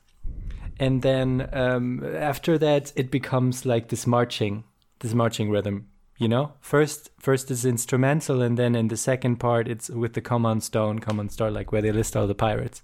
and 0.80 1.02
then 1.02 1.50
um, 1.52 2.06
after 2.16 2.58
that 2.58 2.94
it 2.96 3.10
becomes 3.12 3.66
like 3.66 3.90
this 3.90 4.06
marching, 4.06 4.64
this 5.00 5.14
marching 5.14 5.50
rhythm. 5.50 5.88
You 6.18 6.28
know, 6.28 6.54
first 6.60 7.10
first 7.20 7.50
is 7.50 7.66
instrumental, 7.66 8.42
and 8.42 8.58
then 8.58 8.76
in 8.76 8.90
the 8.90 8.98
second 8.98 9.38
part 9.38 9.68
it's 9.68 9.90
with 9.90 10.14
the 10.14 10.22
common 10.22 10.62
stone, 10.62 11.00
common 11.00 11.30
star, 11.30 11.50
like 11.50 11.72
where 11.72 11.82
they 11.82 11.92
list 11.92 12.16
all 12.16 12.28
the 12.28 12.36
pirates. 12.36 12.82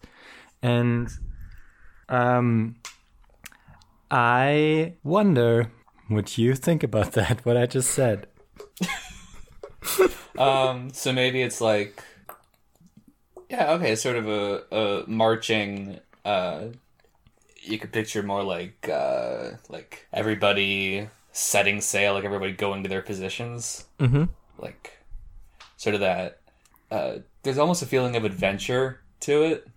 And 0.61 1.09
um 2.07 2.75
i 4.11 4.93
wonder 5.03 5.71
what 6.07 6.25
do 6.25 6.41
you 6.41 6.55
think 6.55 6.83
about 6.83 7.11
that 7.13 7.45
what 7.45 7.57
i 7.57 7.65
just 7.65 7.91
said 7.91 8.27
Um, 10.37 10.91
so 10.91 11.13
maybe 11.13 11.41
it's 11.41 11.61
like, 11.61 12.03
yeah, 13.49 13.71
okay, 13.73 13.95
sort 13.95 14.17
of 14.17 14.27
a, 14.27 14.63
a 14.75 15.03
marching. 15.07 15.99
Uh, 16.25 16.65
you 17.61 17.79
could 17.79 17.93
picture 17.93 18.21
more 18.21 18.43
like 18.43 18.89
uh, 18.89 19.51
like 19.69 20.05
everybody 20.11 21.07
setting 21.31 21.79
sail, 21.81 22.13
like 22.15 22.25
everybody 22.25 22.51
going 22.51 22.83
to 22.83 22.89
their 22.89 23.01
positions, 23.01 23.85
mm-hmm. 23.99 24.25
like 24.57 24.97
sort 25.77 25.95
of 25.95 26.01
that. 26.01 26.41
Uh, 26.91 27.19
there's 27.43 27.57
almost 27.57 27.81
a 27.81 27.85
feeling 27.85 28.15
of 28.17 28.25
adventure 28.25 28.99
to 29.21 29.43
it. 29.43 29.67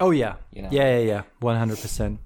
oh 0.00 0.10
yeah 0.12 0.36
You 0.52 0.62
know? 0.62 0.68
yeah 0.70 0.98
yeah 0.98 1.04
yeah 1.04 1.22
100% 1.42 2.18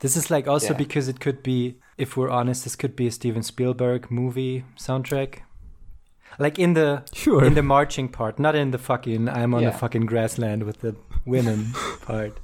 this 0.00 0.16
is 0.16 0.30
like 0.30 0.46
also 0.48 0.72
Yeah. 0.72 0.78
because 0.78 1.08
it 1.08 1.20
could 1.20 1.42
be 1.42 1.76
if 1.98 2.16
we're 2.16 2.30
honest 2.30 2.64
this 2.64 2.76
could 2.76 2.94
be 2.96 3.06
a 3.06 3.10
steven 3.10 3.42
spielberg 3.42 4.10
movie 4.10 4.64
soundtrack 4.76 5.40
like 6.38 6.58
in 6.58 6.74
the 6.74 7.02
Sure. 7.12 7.44
in 7.44 7.54
the 7.54 7.62
marching 7.62 8.08
part 8.08 8.38
not 8.38 8.54
in 8.54 8.70
the 8.70 8.78
fucking 8.78 9.28
i'm 9.28 9.54
on 9.54 9.62
Yeah. 9.62 9.70
the 9.70 9.78
fucking 9.78 10.06
grassland 10.06 10.62
with 10.64 10.80
the 10.80 10.94
women 11.26 11.72
part 12.06 12.38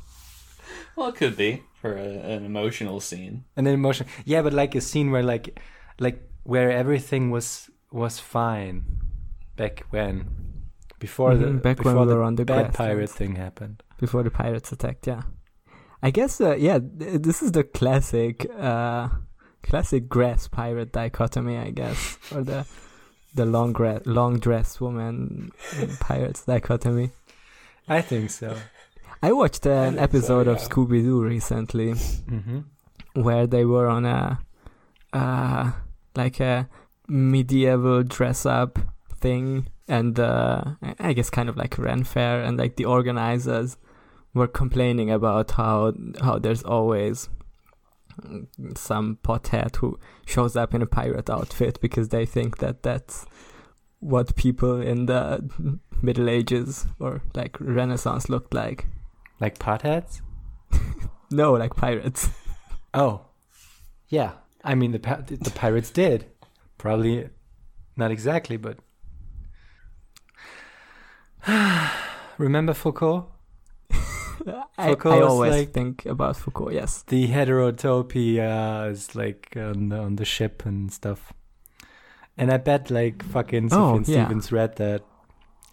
Well, 0.96 1.08
it 1.08 1.14
could 1.16 1.36
be 1.36 1.62
for 1.80 1.92
a, 1.96 2.08
an 2.36 2.44
emotional 2.44 3.00
scene. 3.00 3.44
and 3.56 3.66
then 3.66 3.74
emotion 3.74 4.06
yeah 4.24 4.42
but 4.42 4.52
like 4.52 4.74
a 4.74 4.80
scene 4.80 5.10
where 5.10 5.22
like 5.22 5.60
like 6.00 6.18
where 6.44 6.70
everything 6.70 7.30
was 7.30 7.70
was 7.90 8.18
fine 8.18 8.82
back 9.56 9.84
when 9.90 10.28
before 10.98 11.34
the 11.36 11.46
Mhm, 11.46 11.62
back 11.62 11.78
when 11.84 11.94
before 11.94 12.06
we 12.06 12.14
the 12.14 12.34
the 12.36 12.44
bad 12.44 12.72
pirate 12.74 13.10
thing 13.10 13.36
happened 13.36 13.82
Before 13.98 14.22
the 14.22 14.30
pirates 14.30 14.72
attacked, 14.72 15.06
yeah. 15.06 15.22
I 16.06 16.10
guess, 16.10 16.40
uh, 16.40 16.54
yeah, 16.54 16.78
th- 16.78 17.22
this 17.22 17.42
is 17.42 17.50
the 17.50 17.64
classic, 17.64 18.46
uh, 18.70 19.08
classic 19.62 20.08
grass 20.08 20.46
pirate 20.46 20.92
dichotomy, 20.92 21.56
I 21.58 21.70
guess, 21.70 22.18
or 22.32 22.42
the 22.44 22.64
the 23.34 23.44
long 23.44 23.72
gra- 23.72 24.02
long 24.06 24.38
dress 24.38 24.80
woman 24.80 25.50
pirates 26.00 26.44
dichotomy. 26.46 27.10
i 27.88 28.00
think 28.00 28.30
so 28.30 28.56
I 29.22 29.32
watched 29.32 29.66
an 29.66 29.96
think 29.96 29.98
so, 29.98 30.04
episode 30.04 30.46
of. 30.48 30.58
Scooby 30.58 31.02
Doo 31.02 31.22
recently 31.22 31.90
hmm 31.92 32.60
where 33.14 33.46
they 33.46 33.64
were 33.64 33.88
on 33.88 34.04
a, 34.04 34.38
uh, 35.12 35.72
like 36.14 36.38
a 36.38 36.68
medieval 37.08 38.02
dress 38.02 38.44
up 38.46 38.78
thing, 39.24 39.68
and 39.88 40.20
uh, 40.20 40.62
I 40.82 40.94
I 41.08 41.12
guess 41.14 41.30
kind 41.30 41.48
of 41.48 41.56
like 41.56 41.78
a 41.78 41.82
Ren 41.82 42.04
fair, 42.04 42.42
and 42.46 42.58
like 42.62 42.76
the 42.76 42.84
organizers 42.84 43.76
were 44.36 44.46
complaining 44.46 45.10
about 45.10 45.52
how 45.52 45.94
how 46.20 46.38
there's 46.38 46.62
always 46.62 47.28
some 48.76 49.18
pothead 49.22 49.76
who 49.76 49.98
shows 50.26 50.56
up 50.56 50.74
in 50.74 50.82
a 50.82 50.86
pirate 50.86 51.30
outfit 51.30 51.80
because 51.80 52.10
they 52.10 52.26
think 52.26 52.58
that 52.58 52.82
that's 52.82 53.26
what 54.00 54.36
people 54.36 54.80
in 54.80 55.06
the 55.06 55.78
Middle 56.02 56.28
Ages 56.28 56.86
or 56.98 57.22
like 57.34 57.56
Renaissance 57.60 58.28
looked 58.28 58.52
like. 58.54 58.86
like 59.40 59.58
potheads? 59.58 60.20
No, 61.28 61.54
like 61.54 61.74
pirates. 61.74 62.28
oh. 62.94 63.22
Yeah. 64.08 64.32
I 64.62 64.76
mean 64.76 64.92
the 64.92 64.98
the 64.98 65.50
pirates 65.50 65.90
did. 65.90 66.26
Probably 66.78 67.30
not 67.96 68.10
exactly 68.12 68.56
but 68.56 68.78
remember 72.38 72.74
foucault 72.74 73.28
I, 74.78 74.90
I 74.92 75.20
always 75.22 75.52
like- 75.52 75.72
think 75.72 76.06
about 76.06 76.36
Foucault. 76.36 76.70
Yes. 76.70 77.02
the 77.06 77.28
heterotopia 77.28 78.90
is 78.90 79.14
like 79.14 79.52
on 79.56 79.88
the, 79.88 79.98
on 79.98 80.16
the 80.16 80.24
ship 80.24 80.64
and 80.64 80.92
stuff. 80.92 81.32
And 82.38 82.52
I 82.52 82.58
bet 82.58 82.90
like 82.90 83.22
fucking 83.24 83.70
Oh, 83.72 83.96
Stephen 84.02 84.14
yeah. 84.14 84.24
Stevens 84.26 84.52
read 84.52 84.76
that, 84.76 85.02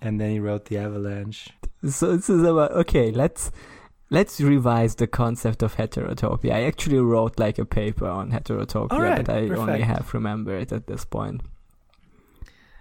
and 0.01 0.19
then 0.19 0.31
he 0.31 0.39
wrote 0.39 0.65
the 0.65 0.77
Avalanche. 0.77 1.49
So 1.89 2.15
this 2.15 2.29
is 2.29 2.41
about 2.43 2.71
okay. 2.71 3.11
Let's 3.11 3.51
let's 4.09 4.39
revise 4.39 4.95
the 4.95 5.07
concept 5.07 5.61
of 5.61 5.75
heterotopia. 5.75 6.53
I 6.53 6.63
actually 6.63 6.99
wrote 6.99 7.37
like 7.37 7.59
a 7.59 7.65
paper 7.65 8.07
on 8.07 8.31
heterotopia, 8.31 8.91
Alright, 8.93 9.25
but 9.25 9.35
I 9.35 9.39
only 9.41 9.49
perfect. 9.49 9.83
half 9.85 10.13
remember 10.13 10.55
it 10.57 10.71
at 10.71 10.87
this 10.87 11.03
point. 11.03 11.41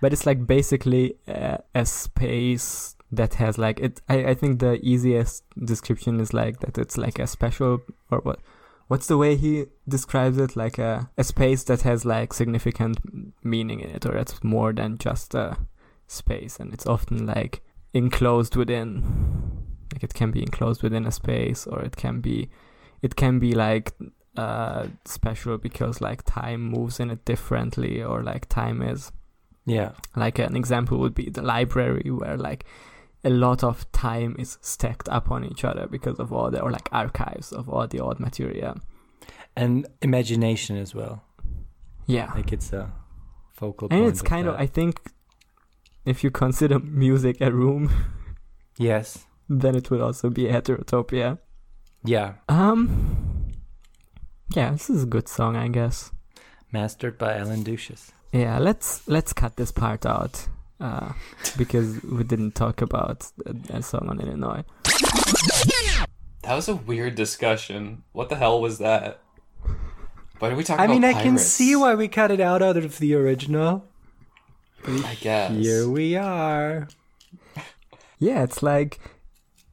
But 0.00 0.12
it's 0.12 0.26
like 0.26 0.46
basically 0.46 1.16
uh, 1.26 1.58
a 1.74 1.84
space 1.84 2.94
that 3.12 3.34
has 3.34 3.58
like 3.58 3.78
it. 3.80 4.00
I, 4.08 4.24
I 4.30 4.34
think 4.34 4.58
the 4.58 4.80
easiest 4.82 5.44
description 5.62 6.18
is 6.20 6.32
like 6.32 6.60
that 6.60 6.78
it's 6.78 6.96
like 6.96 7.18
a 7.18 7.26
special 7.26 7.82
or 8.10 8.18
what. 8.18 8.40
What's 8.88 9.06
the 9.06 9.16
way 9.16 9.36
he 9.36 9.66
describes 9.88 10.36
it? 10.36 10.56
Like 10.56 10.78
a, 10.78 11.08
a 11.16 11.24
space 11.24 11.64
that 11.64 11.82
has 11.82 12.04
like 12.04 12.34
significant 12.34 12.98
meaning 13.42 13.80
in 13.80 13.90
it, 13.90 14.04
or 14.04 14.16
it's 14.16 14.42
more 14.44 14.72
than 14.72 14.98
just 14.98 15.34
a 15.34 15.56
space, 16.08 16.58
and 16.58 16.74
it's 16.74 16.86
often 16.86 17.26
like 17.26 17.62
enclosed 17.94 18.56
within 18.56 19.62
like 19.92 20.02
it 20.02 20.14
can 20.14 20.30
be 20.30 20.42
enclosed 20.42 20.82
within 20.82 21.06
a 21.06 21.12
space 21.12 21.66
or 21.66 21.82
it 21.82 21.96
can 21.96 22.20
be 22.20 22.48
it 23.02 23.16
can 23.16 23.38
be 23.38 23.52
like 23.54 23.92
uh 24.36 24.86
special 25.04 25.58
because 25.58 26.00
like 26.00 26.22
time 26.24 26.62
moves 26.62 26.98
in 26.98 27.10
it 27.10 27.24
differently 27.24 28.02
or 28.02 28.22
like 28.22 28.48
time 28.48 28.80
is 28.82 29.12
Yeah, 29.66 29.92
like 30.16 30.38
an 30.38 30.56
example 30.56 30.98
would 30.98 31.14
be 31.14 31.30
the 31.30 31.42
library 31.42 32.10
where 32.10 32.36
like 32.36 32.64
a 33.24 33.30
lot 33.30 33.62
of 33.62 33.90
time 33.92 34.34
is 34.38 34.58
stacked 34.60 35.08
up 35.08 35.30
on 35.30 35.44
each 35.44 35.64
other 35.64 35.86
because 35.86 36.18
of 36.18 36.32
all 36.32 36.50
the 36.50 36.60
or 36.60 36.70
like 36.70 36.88
archives 36.92 37.52
of 37.52 37.68
all 37.68 37.86
the 37.86 38.00
old 38.00 38.18
material 38.20 38.74
and 39.56 39.86
imagination 40.00 40.76
as 40.76 40.94
well. 40.94 41.22
yeah 42.06 42.32
Like 42.34 42.52
it's 42.52 42.72
a 42.72 42.90
focal 43.52 43.88
and 43.90 44.04
it's 44.06 44.22
kind 44.22 44.48
of 44.48 44.54
i 44.56 44.66
think 44.66 45.00
if 46.04 46.24
you 46.24 46.30
consider 46.30 46.78
music 46.80 47.40
a 47.40 47.50
room 47.52 47.90
yes, 48.78 49.26
then 49.48 49.74
it 49.76 49.90
would 49.90 50.00
also 50.00 50.30
be 50.30 50.48
a 50.48 50.52
heterotopia 50.52 51.38
yeah, 52.04 52.32
Um. 52.48 52.88
Yeah, 54.56 54.72
this 54.72 54.90
is 54.90 55.04
a 55.04 55.06
good 55.06 55.28
song, 55.28 55.56
I 55.56 55.68
guess. 55.68 56.10
mastered 56.72 57.16
by 57.16 57.36
Alan 57.38 57.62
Douches. 57.62 58.10
Yeah, 58.32 58.58
let's 58.58 59.06
let's 59.06 59.32
cut 59.32 59.56
this 59.56 59.70
part 59.72 60.04
out 60.04 60.48
uh, 60.80 61.12
because 61.56 62.02
we 62.02 62.24
didn't 62.24 62.54
talk 62.54 62.82
about 62.82 63.30
a, 63.46 63.76
a 63.76 63.82
song 63.82 64.08
on 64.08 64.20
Illinois. 64.20 64.64
That 66.42 66.56
was 66.56 66.68
a 66.68 66.74
weird 66.74 67.14
discussion. 67.14 68.02
What 68.12 68.28
the 68.28 68.36
hell 68.36 68.60
was 68.60 68.78
that? 68.78 69.20
Why 70.38 70.50
are 70.50 70.56
we 70.56 70.64
talking 70.64 70.82
I 70.82 70.88
mean, 70.88 71.04
about 71.04 71.20
I 71.20 71.22
can 71.22 71.38
see 71.38 71.76
why 71.76 71.94
we 71.94 72.08
cut 72.08 72.32
it 72.32 72.40
out 72.40 72.62
out 72.62 72.76
of 72.76 72.98
the 72.98 73.14
original. 73.14 73.84
I 74.84 75.16
guess. 75.20 75.52
Here 75.52 75.88
we 75.88 76.16
are. 76.16 76.88
Yeah, 78.18 78.42
it's 78.42 78.62
like 78.62 78.98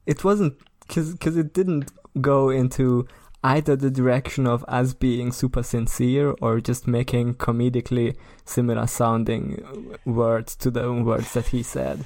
it 0.06 0.22
wasn't 0.22 0.58
because 0.86 1.12
because 1.12 1.36
it 1.36 1.52
didn't 1.52 1.90
go 2.20 2.50
into 2.50 3.08
either 3.42 3.74
the 3.76 3.90
direction 3.90 4.46
of 4.46 4.64
us 4.68 4.92
being 4.92 5.32
super 5.32 5.62
sincere 5.62 6.34
or 6.42 6.60
just 6.60 6.86
making 6.86 7.34
comedically 7.34 8.16
similar 8.44 8.86
sounding 8.86 9.96
words 10.04 10.54
to 10.56 10.70
the 10.70 10.92
words 10.92 11.32
that 11.32 11.46
he 11.48 11.62
said. 11.62 12.04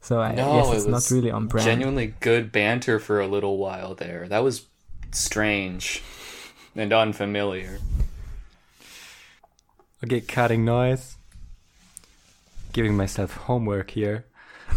So 0.00 0.20
I 0.20 0.34
No, 0.34 0.52
guess 0.52 0.72
it 0.72 0.76
it's 0.76 0.86
not 0.86 0.94
was 0.94 1.12
really 1.12 1.30
on 1.30 1.48
brand. 1.48 1.66
Genuinely 1.66 2.14
good 2.20 2.52
banter 2.52 3.00
for 3.00 3.20
a 3.20 3.26
little 3.26 3.58
while 3.58 3.94
there. 3.94 4.28
That 4.28 4.44
was 4.44 4.66
strange 5.10 6.02
and 6.76 6.92
unfamiliar. 6.92 7.78
Okay, 10.04 10.20
cutting 10.20 10.64
noise. 10.64 11.16
Giving 12.72 12.96
myself 12.96 13.32
homework 13.34 13.90
here. 13.90 14.26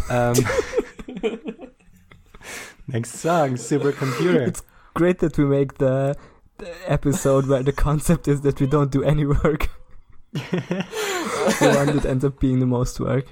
Um, 0.10 0.34
next 2.88 3.12
song, 3.16 3.52
Supercomputer. 3.52 4.48
It's 4.48 4.64
Great 5.00 5.20
that 5.20 5.38
we 5.38 5.46
make 5.46 5.78
the, 5.78 6.14
the 6.58 6.76
episode 6.86 7.48
where 7.48 7.64
the 7.64 7.72
concept 7.72 8.28
is 8.28 8.42
that 8.42 8.60
we 8.60 8.68
don't 8.68 8.92
do 8.92 9.02
any 9.02 9.26
work. 9.26 9.70
the 10.34 11.74
one 11.74 11.96
that 11.96 12.06
ends 12.06 12.26
up 12.26 12.38
being 12.38 12.60
the 12.60 12.66
most 12.66 13.00
work. 13.00 13.26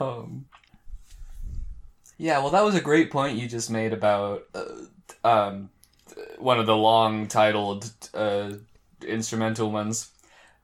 Um, 0.00 0.46
yeah, 2.18 2.40
well, 2.40 2.50
that 2.50 2.64
was 2.64 2.74
a 2.74 2.80
great 2.80 3.12
point 3.12 3.38
you 3.38 3.46
just 3.46 3.70
made 3.70 3.92
about 3.92 4.42
uh, 4.56 4.64
um, 5.22 5.70
one 6.40 6.58
of 6.58 6.66
the 6.66 6.76
long 6.76 7.28
titled 7.28 7.88
uh, 8.12 8.54
instrumental 9.06 9.70
ones. 9.70 10.10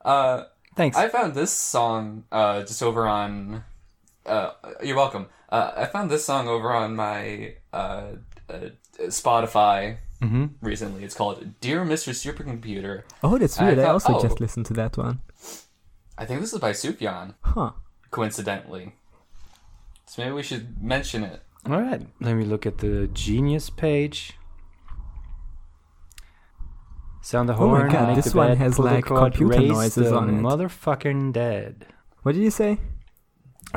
Uh, 0.04 0.46
Thanks. 0.74 0.96
I 0.96 1.10
found 1.10 1.34
this 1.34 1.52
song 1.52 2.24
uh, 2.32 2.62
just 2.62 2.82
over 2.82 3.06
on. 3.06 3.62
Uh, 4.26 4.50
you're 4.82 4.96
welcome. 4.96 5.28
Uh, 5.48 5.70
I 5.76 5.84
found 5.86 6.10
this 6.10 6.24
song 6.24 6.48
over 6.48 6.72
on 6.72 6.96
my 6.96 7.54
uh, 7.72 8.14
uh, 8.50 8.70
Spotify 8.98 9.96
hmm 10.20 10.46
recently. 10.60 11.04
It's 11.04 11.14
called 11.14 11.60
"Dear 11.60 11.84
Mr. 11.84 12.12
Supercomputer." 12.12 13.02
Oh, 13.22 13.38
that's 13.38 13.58
weird. 13.60 13.78
I, 13.78 13.82
thought- 13.82 13.92
also 13.92 14.18
oh. 14.18 14.22
just 14.22 14.40
listened 14.40 14.66
to 14.66 14.74
that 14.74 14.96
one. 14.96 15.20
I 16.18 16.26
think 16.26 16.40
this 16.40 16.52
is 16.52 16.58
by 16.60 16.72
Sufjan, 16.72 17.34
Huh. 17.40 17.72
coincidentally. 18.10 18.94
So 20.06 20.22
maybe 20.22 20.34
we 20.34 20.42
should 20.42 20.82
mention 20.82 21.24
it. 21.24 21.42
All 21.68 21.80
right, 21.80 22.02
let 22.20 22.34
me 22.36 22.44
look 22.44 22.66
at 22.66 22.78
the 22.78 23.08
Genius 23.12 23.70
page. 23.70 24.34
Sound 27.22 27.48
the 27.48 27.54
horn. 27.54 27.82
Oh 27.82 27.84
my. 27.86 27.92
God, 27.92 28.16
this 28.16 28.34
one 28.34 28.48
bed, 28.48 28.58
has, 28.58 28.78
like, 28.78 29.06
cord, 29.06 29.32
computer 29.34 29.60
raise 29.60 29.70
noises 29.70 30.10
the 30.10 30.16
on 30.16 30.28
it. 30.28 30.40
Motherfucking 30.42 31.32
dead. 31.32 31.86
What 32.22 32.34
did 32.34 32.42
you 32.42 32.50
say? 32.50 32.78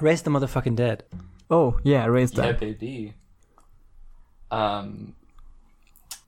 Raise 0.01 0.23
the 0.23 0.31
motherfucking 0.31 0.75
dead. 0.75 1.03
Oh, 1.49 1.79
yeah, 1.83 2.05
raise 2.05 2.33
Yeah, 2.33 2.47
that. 2.47 2.59
baby. 2.59 3.13
Um, 4.55 5.15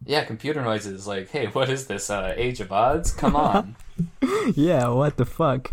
yeah, 0.06 0.26
computer 0.26 0.62
noises. 0.62 1.08
Like, 1.08 1.30
hey, 1.30 1.48
what 1.48 1.70
is 1.70 1.88
this? 1.88 2.10
Uh, 2.10 2.34
Age 2.36 2.60
of 2.62 2.70
Adz? 2.70 3.12
Come 3.18 3.36
on. 3.36 3.76
Yeah, 4.56 4.88
what 4.90 5.18
the 5.18 5.26
fuck? 5.26 5.72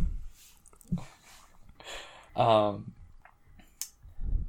um, 2.36 2.92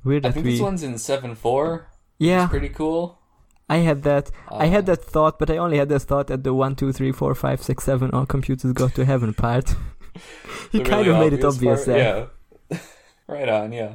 Weird 0.04 0.26
I 0.26 0.32
think 0.32 0.46
we. 0.46 0.52
this 0.54 0.62
one's 0.62 0.84
in 0.84 0.98
seven 0.98 1.36
four. 1.36 1.88
yeah, 2.20 2.44
It's 2.44 2.50
pretty 2.52 2.70
cool. 2.70 3.20
I 3.68 3.78
had 3.78 4.04
that. 4.04 4.30
I 4.52 4.68
had 4.68 4.84
Uh, 4.90 4.96
that 4.96 5.04
thought, 5.04 5.40
but 5.40 5.50
I 5.50 5.58
only 5.58 5.78
had 5.78 5.90
that 5.90 6.02
thought 6.02 6.30
at 6.32 6.44
the 6.44 6.54
one, 6.54 6.76
two, 6.76 6.92
three, 6.94 7.12
four, 7.12 7.34
five, 7.36 7.62
six, 7.64 7.84
seven. 7.84 8.12
All 8.12 8.26
computers 8.26 8.72
go 8.74 8.88
to 8.90 9.06
heaven 9.06 9.34
part. 9.34 9.76
he 10.72 10.80
kind 10.80 11.06
really 11.08 11.10
of 11.10 11.20
made 11.20 11.34
it 11.34 11.44
obvious 11.44 11.86
part. 11.86 11.88
there. 11.88 12.28
Yeah. 12.70 12.78
right 13.28 13.50
on. 13.50 13.72
Yeah. 13.74 13.94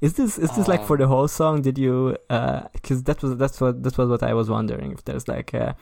Is 0.00 0.14
this 0.14 0.38
is 0.38 0.50
this 0.56 0.66
like 0.68 0.80
Uh, 0.80 0.86
for 0.86 0.96
the 0.96 1.06
whole 1.06 1.28
song? 1.28 1.62
Did 1.62 1.76
you? 1.78 2.16
Because 2.72 3.02
that 3.04 3.22
was 3.22 3.36
that's 3.36 3.60
what 3.60 3.82
that 3.82 3.98
was 3.98 4.08
what 4.08 4.22
I 4.22 4.32
was 4.34 4.48
wondering. 4.48 4.92
If 4.92 5.04
there's 5.04 5.28
like 5.28 5.52
a 5.54 5.76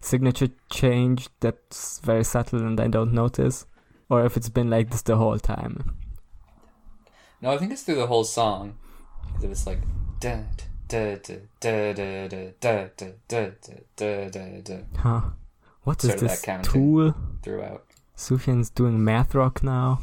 signature 0.00 0.48
change 0.70 1.28
that's 1.40 2.00
very 2.00 2.24
subtle 2.24 2.60
and 2.60 2.80
I 2.80 2.88
don't 2.88 3.12
notice, 3.12 3.66
or 4.08 4.24
if 4.24 4.36
it's 4.36 4.48
been 4.48 4.70
like 4.70 4.90
this 4.90 5.02
the 5.02 5.16
whole 5.16 5.38
time. 5.38 5.96
No, 7.40 7.50
I 7.52 7.58
think 7.58 7.72
it's 7.72 7.82
through 7.82 7.96
the 7.96 8.06
whole 8.06 8.24
song. 8.24 8.74
It 9.42 9.48
was 9.48 9.66
like. 9.66 9.80
Da, 10.20 10.36
da, 10.86 11.16
da, 11.16 11.36
da, 11.60 11.92
da, 11.94 12.28
da, 12.28 12.50
da, 12.60 12.86
da, 12.98 13.10
da, 13.28 13.48
da, 13.96 14.28
da, 14.28 14.60
da, 14.60 14.76
Huh? 14.98 15.20
What 15.84 16.04
is 16.04 16.16
this 16.16 16.44
tool? 16.62 17.14
throughout. 17.42 17.86
Sufjan's 18.14 18.68
doing 18.68 19.02
math 19.02 19.34
rock 19.34 19.62
now. 19.62 20.00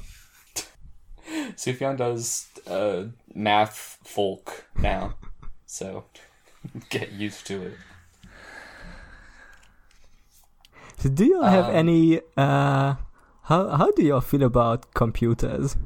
Sufjan 1.56 1.98
does 1.98 2.48
uh, 2.70 3.06
math 3.34 3.98
folk 4.04 4.66
now, 4.80 5.16
so 5.66 6.06
get 6.90 7.12
used 7.12 7.46
to 7.48 7.62
it. 7.64 7.78
So 10.98 11.10
do 11.10 11.26
you 11.26 11.38
all 11.42 11.50
have 11.50 11.70
Um, 11.70 11.76
any? 11.76 12.22
Uh, 12.36 12.96
how 13.44 13.70
how 13.78 13.92
do 13.92 14.04
you 14.04 14.14
all 14.16 14.22
feel 14.22 14.44
about 14.44 14.94
computers? 14.94 15.78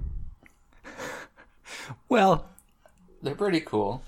Well, 2.09 2.45
They're 3.21 3.35
pretty 3.35 3.61
cool. 3.61 4.01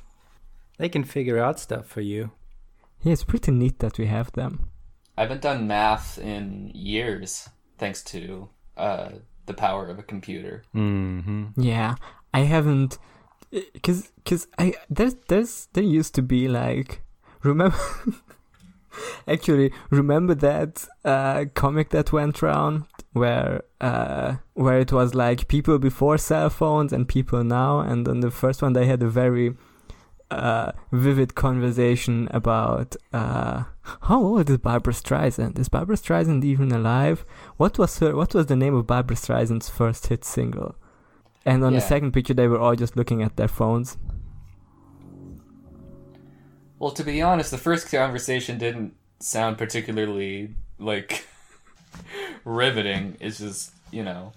they 0.78 0.90
can 0.90 1.04
figure 1.04 1.38
out 1.40 1.60
stuff 1.60 1.86
for 1.88 2.02
you. 2.02 2.32
Yeah, 3.02 3.14
it's 3.14 3.24
pretty 3.24 3.52
neat 3.52 3.80
that 3.80 3.98
we 3.98 4.08
have 4.08 4.32
them. 4.32 4.70
I 5.18 5.22
haven't 5.22 5.42
done 5.42 5.68
math 5.68 6.18
in 6.18 6.72
years, 6.74 7.50
thanks 7.78 8.02
to 8.06 8.50
uh, 8.78 9.10
the 9.46 9.54
power 9.54 9.88
of 9.90 10.00
a 10.00 10.04
computer. 10.04 10.64
Mm-hmm. 10.74 11.62
Yeah, 11.62 11.96
I 12.34 12.42
haven't, 12.42 12.98
cause 13.82 14.12
cause 14.26 14.48
I 14.58 14.74
there's 14.90 15.16
there's 15.28 15.68
there 15.74 15.84
used 15.84 16.16
to 16.16 16.22
be 16.22 16.48
like 16.48 17.02
remember. 17.44 17.78
Actually, 19.28 19.72
remember 19.90 20.36
that 20.36 20.88
uh, 21.04 21.46
comic 21.56 21.90
that 21.90 22.14
went 22.14 22.44
around 22.44 22.86
where 23.14 23.64
uh, 23.82 24.36
where 24.54 24.80
it 24.80 24.92
was 24.92 25.16
like 25.16 25.48
people 25.48 25.80
before 25.80 26.18
cell 26.18 26.50
phones 26.50 26.94
and 26.94 27.08
people 27.08 27.44
now, 27.44 27.80
and 27.80 28.08
on 28.08 28.20
the 28.20 28.32
first 28.32 28.62
one 28.62 28.74
they 28.74 28.86
had 28.86 29.02
a 29.02 29.08
very 29.08 29.56
uh, 30.32 30.72
vivid 30.92 31.36
conversation 31.36 32.28
about 32.32 32.96
uh, 33.14 33.64
how 34.02 34.22
old 34.22 34.50
is 34.50 34.58
Barbra 34.58 34.94
Streisand? 34.94 35.60
Is 35.60 35.70
Barbra 35.70 35.96
Streisand 35.96 36.44
even 36.44 36.72
alive? 36.72 37.26
What 37.58 37.78
was 37.78 38.00
her? 38.00 38.16
What 38.16 38.34
was 38.34 38.48
the 38.48 38.56
name 38.56 38.76
of 38.76 38.88
Barbra 38.88 39.16
Streisand's 39.16 39.70
first 39.70 40.08
hit 40.08 40.24
single? 40.26 40.76
And 41.46 41.64
on 41.64 41.74
the 41.74 41.82
second 41.82 42.14
picture, 42.14 42.34
they 42.34 42.48
were 42.48 42.60
all 42.60 42.76
just 42.76 42.96
looking 42.96 43.22
at 43.22 43.36
their 43.36 43.50
phones. 43.50 43.98
Well, 46.80 46.92
to 46.92 47.04
be 47.04 47.22
honest, 47.22 47.52
the 47.52 47.58
first 47.58 47.90
conversation 47.90 48.58
didn't 48.58 48.94
sound 49.20 49.58
particularly 49.58 50.56
like 50.80 51.26
riveting. 52.46 53.18
It's 53.20 53.40
just 53.40 53.72
you 53.92 54.04
know, 54.04 54.34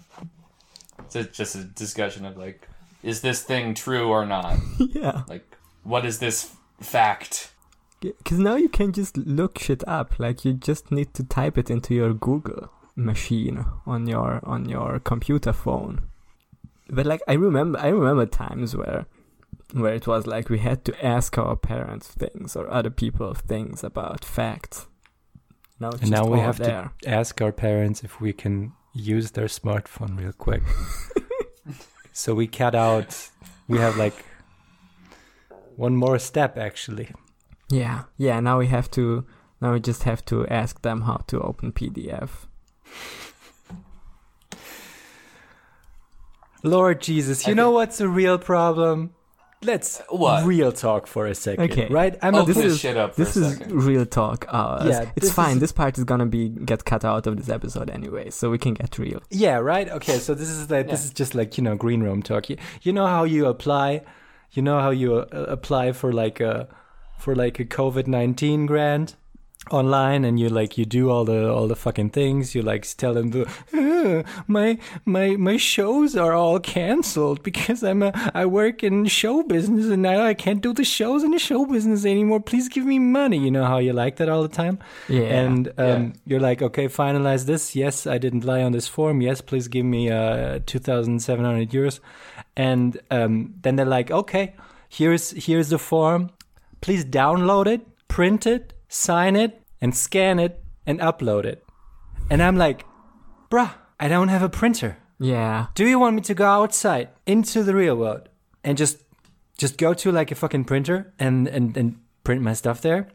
it's 1.13 1.35
just 1.35 1.55
a 1.55 1.63
discussion 1.63 2.25
of 2.25 2.37
like, 2.37 2.67
is 3.03 3.21
this 3.21 3.41
thing 3.41 3.73
true 3.73 4.07
or 4.09 4.25
not? 4.25 4.57
yeah, 4.79 5.23
Like, 5.27 5.57
what 5.83 6.05
is 6.05 6.19
this 6.19 6.53
fact? 6.79 7.51
because 7.99 8.37
now 8.37 8.55
you 8.55 8.69
can 8.69 8.91
just 8.91 9.17
look 9.17 9.57
shit 9.57 9.83
up. 9.87 10.19
Like 10.19 10.45
you 10.45 10.53
just 10.53 10.91
need 10.91 11.13
to 11.15 11.23
type 11.23 11.57
it 11.57 11.71
into 11.71 11.95
your 11.95 12.13
Google 12.13 12.69
machine 12.95 13.65
on 13.85 14.07
your 14.07 14.39
on 14.43 14.69
your 14.69 14.99
computer 14.99 15.51
phone. 15.53 16.06
But 16.89 17.05
like 17.05 17.21
I 17.27 17.33
remember, 17.33 17.79
I 17.79 17.87
remember 17.89 18.25
times 18.25 18.75
where 18.75 19.05
where 19.73 19.93
it 19.93 20.07
was 20.07 20.25
like 20.25 20.49
we 20.49 20.59
had 20.59 20.85
to 20.85 21.05
ask 21.05 21.37
our 21.37 21.55
parents 21.55 22.07
things 22.07 22.55
or 22.55 22.69
other 22.71 22.89
people 22.89 23.33
things 23.33 23.83
about 23.83 24.23
facts. 24.23 24.87
Now 25.79 25.89
it's 25.89 26.01
And 26.01 26.11
now 26.11 26.25
we 26.25 26.39
have 26.39 26.57
there. 26.57 26.91
to 27.01 27.09
ask 27.09 27.41
our 27.41 27.51
parents 27.51 28.03
if 28.03 28.19
we 28.21 28.33
can 28.33 28.71
use 28.93 29.31
their 29.31 29.47
smartphone 29.47 30.17
real 30.17 30.31
quick. 30.33 30.63
so 32.13 32.33
we 32.33 32.47
cut 32.47 32.73
out. 32.75 33.29
We 33.67 33.77
have 33.79 33.97
like 33.97 34.15
one 35.75 35.95
more 35.95 36.19
step 36.19 36.57
actually. 36.57 37.09
Yeah, 37.69 38.03
yeah. 38.17 38.39
Now 38.39 38.57
we 38.59 38.67
have 38.67 38.89
to. 38.91 39.25
Now 39.61 39.73
we 39.73 39.79
just 39.79 40.03
have 40.03 40.23
to 40.25 40.47
ask 40.47 40.81
them 40.81 41.01
how 41.01 41.17
to 41.27 41.41
open 41.41 41.71
PDF. 41.73 42.47
Lord 46.63 47.01
Jesus, 47.01 47.45
you 47.45 47.51
I 47.51 47.53
know 47.55 47.71
what's 47.71 47.99
a 48.01 48.07
real 48.07 48.37
problem? 48.37 49.11
Let's 49.63 50.01
What? 50.09 50.45
real 50.45 50.71
talk 50.71 51.07
for 51.07 51.25
a 51.25 51.33
second, 51.33 51.71
Okay. 51.71 51.87
right? 51.89 52.15
I'm 52.21 52.35
a 52.35 52.45
this 52.45 52.57
is- 52.57 52.79
This 53.15 53.35
is 53.35 53.57
second. 53.57 53.73
real 53.73 54.05
talk 54.05 54.45
hours. 54.49 54.85
Yeah, 54.85 55.09
it's 55.15 55.27
this 55.27 55.33
fine. 55.33 55.55
is- 55.55 55.61
This 55.61 55.71
part 55.71 55.97
is 55.97 56.03
gonna 56.03 56.27
be 56.27 56.49
get 56.49 56.85
cut 56.85 57.03
out 57.03 57.25
of 57.25 57.37
this 57.37 57.49
episode 57.49 57.89
anyway, 57.89 58.29
so 58.29 58.51
we 58.51 58.59
can 58.59 58.75
get 58.75 58.99
real. 58.99 59.19
Yeah, 59.31 59.57
right. 59.57 59.89
Okay, 59.89 60.19
so 60.19 60.35
this 60.35 60.49
is 60.49 60.69
like 60.69 60.87
this 60.89 61.03
is 61.05 61.11
just 61.11 61.33
like 61.33 61.57
you 61.57 61.63
know 61.63 61.75
green 61.75 62.01
room 62.03 62.21
talk. 62.21 62.49
You, 62.51 62.57
you 62.83 62.93
know 62.93 63.07
how 63.07 63.23
you 63.23 63.47
apply, 63.47 64.01
you 64.51 64.61
know 64.61 64.79
how 64.79 64.91
you 64.91 65.15
uh, 65.15 65.25
apply 65.57 65.91
for 65.93 66.13
like 66.13 66.39
a 66.39 66.67
for 67.17 67.33
like 67.35 67.59
a 67.59 67.65
COVID 67.65 68.05
nineteen 68.05 68.67
grant 68.67 69.15
online, 69.71 70.25
and 70.25 70.39
you 70.39 70.49
like 70.49 70.77
you 70.77 70.85
do 70.85 71.09
all 71.09 71.25
the 71.25 71.49
all 71.51 71.67
the 71.67 71.75
fucking 71.75 72.09
things. 72.11 72.53
You 72.55 72.61
like 72.61 72.85
tell 72.97 73.13
them 73.13 73.31
the 73.31 73.45
"Uh, 73.73 74.23
my 74.47 74.77
my 75.05 75.35
my 75.35 75.57
shows 75.57 76.15
are 76.15 76.33
all 76.33 76.59
canceled 76.59 77.43
because 77.43 77.83
I'm 77.83 78.03
a 78.03 78.11
I 78.33 78.45
work 78.45 78.83
in 78.83 79.05
show 79.05 79.43
business 79.43 79.85
and 79.87 80.01
now 80.01 80.23
I 80.23 80.33
can't 80.33 80.61
do 80.61 80.73
the 80.73 80.83
shows 80.83 81.23
in 81.23 81.31
the 81.31 81.39
show 81.39 81.65
business 81.65 82.05
anymore. 82.05 82.39
Please 82.39 82.69
give 82.69 82.85
me 82.85 82.99
money. 82.99 83.37
You 83.37 83.51
know 83.51 83.65
how 83.65 83.77
you 83.79 83.93
like 83.93 84.15
that 84.17 84.29
all 84.29 84.41
the 84.41 84.55
time. 84.63 84.79
Yeah. 85.09 85.21
And 85.23 85.67
um, 85.77 85.85
Yeah. 85.87 86.09
you're 86.25 86.39
like, 86.49 86.61
okay, 86.61 86.87
finalize 86.87 87.45
this. 87.45 87.75
Yes, 87.75 88.05
I 88.07 88.17
didn't 88.17 88.43
lie 88.45 88.63
on 88.63 88.71
this 88.71 88.87
form. 88.87 89.21
Yes, 89.21 89.41
please 89.41 89.67
give 89.67 89.85
me 89.85 90.09
uh, 90.09 90.59
2,700 90.65 91.69
euros. 91.71 91.99
And 92.55 92.99
um, 93.11 93.53
then 93.61 93.75
they're 93.75 93.85
like, 93.85 94.11
okay, 94.11 94.55
here's 94.89 95.31
here's 95.31 95.69
the 95.69 95.77
form. 95.79 96.29
Please 96.81 97.03
download 97.05 97.67
it, 97.67 97.81
print 98.07 98.45
it, 98.45 98.73
sign 98.87 99.35
it, 99.35 99.61
and 99.81 99.95
scan 99.95 100.39
it 100.39 100.63
and 100.85 100.99
upload 100.99 101.45
it. 101.45 101.63
And 102.29 102.41
I'm 102.41 102.57
like, 102.57 102.85
bruh, 103.49 103.73
I 103.99 104.07
don't 104.07 104.29
have 104.29 104.43
a 104.43 104.49
printer. 104.49 104.97
Yeah. 105.19 105.67
Do 105.75 105.87
you 105.87 105.99
want 105.99 106.15
me 106.15 106.21
to 106.21 106.33
go 106.33 106.45
outside 106.45 107.09
into 107.25 107.63
the 107.63 107.73
real 107.75 107.95
world 107.95 108.29
and 108.63 108.77
just 108.77 109.03
just 109.57 109.77
go 109.77 109.93
to 109.93 110.11
like 110.11 110.31
a 110.31 110.35
fucking 110.35 110.65
printer 110.65 111.13
and 111.19 111.47
and, 111.47 111.75
and 111.77 111.95
print 112.23 112.41
my 112.41 112.53
stuff 112.53 112.81
there? 112.81 113.07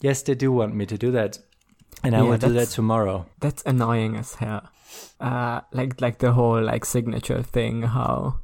Yes, 0.00 0.22
they 0.22 0.34
do 0.34 0.52
want 0.52 0.74
me 0.74 0.86
to 0.86 0.96
do 0.98 1.10
that. 1.12 1.38
And 2.02 2.14
I 2.14 2.18
Yeah, 2.18 2.30
will 2.30 2.38
do 2.38 2.52
that 2.52 2.68
tomorrow. 2.68 3.26
That's 3.40 3.62
annoying 3.66 4.16
as 4.16 4.34
hell. 4.34 4.62
Uh, 5.20 5.60
like 5.72 6.00
like 6.00 6.18
the 6.18 6.32
whole 6.32 6.62
like 6.62 6.84
signature 6.84 7.42
thing. 7.42 7.82
How 7.82 8.40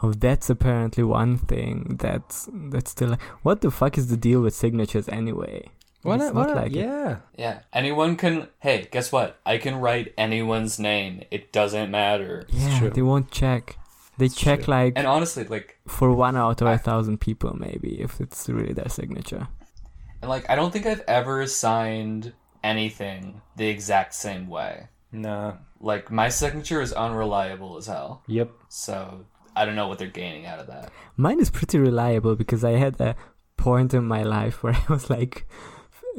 how 0.00 0.12
that's 0.16 0.48
apparently 0.50 1.04
one 1.04 1.36
thing. 1.38 1.96
That's 2.00 2.48
that's 2.52 2.90
still. 2.92 3.16
What 3.42 3.60
the 3.60 3.70
fuck 3.70 3.98
is 3.98 4.08
the 4.08 4.16
deal 4.16 4.40
with 4.40 4.54
signatures 4.54 5.08
anyway? 5.08 5.68
Why 6.02 6.14
It's 6.16 6.24
not? 6.24 6.34
Why 6.34 6.40
not 6.46 6.54
not? 6.54 6.62
like 6.62 6.72
it. 6.72 6.78
yeah. 6.86 7.16
Yeah, 7.36 7.58
anyone 7.72 8.16
can. 8.16 8.48
Hey, 8.60 8.88
guess 8.90 9.12
what? 9.12 9.38
I 9.44 9.58
can 9.58 9.76
write 9.76 10.14
anyone's 10.16 10.78
name. 10.78 11.24
It 11.30 11.52
doesn't 11.52 11.90
matter. 11.90 12.46
Yeah, 12.48 12.78
true. 12.78 12.90
they 12.90 13.02
won't 13.02 13.30
check. 13.30 13.76
They 14.16 14.28
check 14.28 14.64
true. 14.64 14.72
like 14.74 14.92
And 14.96 15.06
honestly, 15.06 15.44
like, 15.44 15.78
for 15.88 16.12
one 16.12 16.36
out 16.36 16.60
of 16.62 16.68
I- 16.68 16.74
a 16.74 16.78
thousand 16.78 17.20
people, 17.20 17.54
maybe 17.58 18.00
if 18.00 18.20
it's 18.20 18.48
really 18.48 18.72
their 18.72 18.88
signature. 18.88 19.48
and 20.22 20.28
like, 20.30 20.48
I 20.50 20.56
don't 20.56 20.72
think 20.72 20.84
I've 20.86 21.04
ever 21.08 21.46
signed 21.46 22.32
anything 22.62 23.40
the 23.56 23.66
exact 23.68 24.14
same 24.14 24.46
way. 24.48 24.88
Nah. 25.12 25.54
Like, 25.80 26.10
my 26.10 26.28
signature 26.28 26.80
is 26.82 26.92
unreliable 26.92 27.76
as 27.78 27.86
hell. 27.86 28.22
Yep. 28.26 28.50
So 28.68 29.24
I 29.60 29.66
don't 29.66 29.76
know 29.76 29.88
what 29.88 29.98
they're 29.98 30.08
gaining 30.08 30.46
out 30.46 30.58
of 30.58 30.68
that. 30.68 30.90
Mine 31.18 31.38
is 31.38 31.50
pretty 31.50 31.78
reliable 31.78 32.34
because 32.34 32.64
I 32.64 32.72
had 32.72 32.98
a 32.98 33.14
point 33.58 33.92
in 33.92 34.04
my 34.06 34.22
life 34.22 34.62
where 34.62 34.72
I 34.72 34.84
was 34.92 35.10
like 35.10 35.46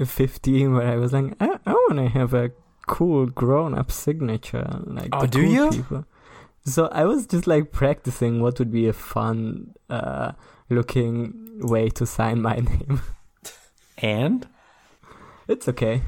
15 0.05 0.75
where 0.75 0.87
I 0.87 0.97
was 0.97 1.11
like, 1.11 1.33
I, 1.39 1.57
I 1.65 1.71
want 1.73 1.97
to 1.97 2.07
have 2.07 2.35
a 2.35 2.51
cool 2.87 3.25
grown 3.25 3.73
up 3.73 3.91
signature. 3.91 4.67
Like 4.83 5.09
Oh, 5.11 5.21
the 5.21 5.27
do 5.27 5.41
cool 5.41 5.51
you? 5.51 5.71
People. 5.71 6.05
So 6.65 6.85
I 6.91 7.05
was 7.05 7.25
just 7.25 7.47
like 7.47 7.71
practicing 7.71 8.41
what 8.41 8.59
would 8.59 8.71
be 8.71 8.87
a 8.87 8.93
fun 8.93 9.73
uh, 9.89 10.33
looking 10.69 11.61
way 11.61 11.89
to 11.89 12.05
sign 12.05 12.43
my 12.43 12.55
name. 12.71 13.01
And 13.97 14.47
It's 15.47 15.67
okay. 15.67 16.03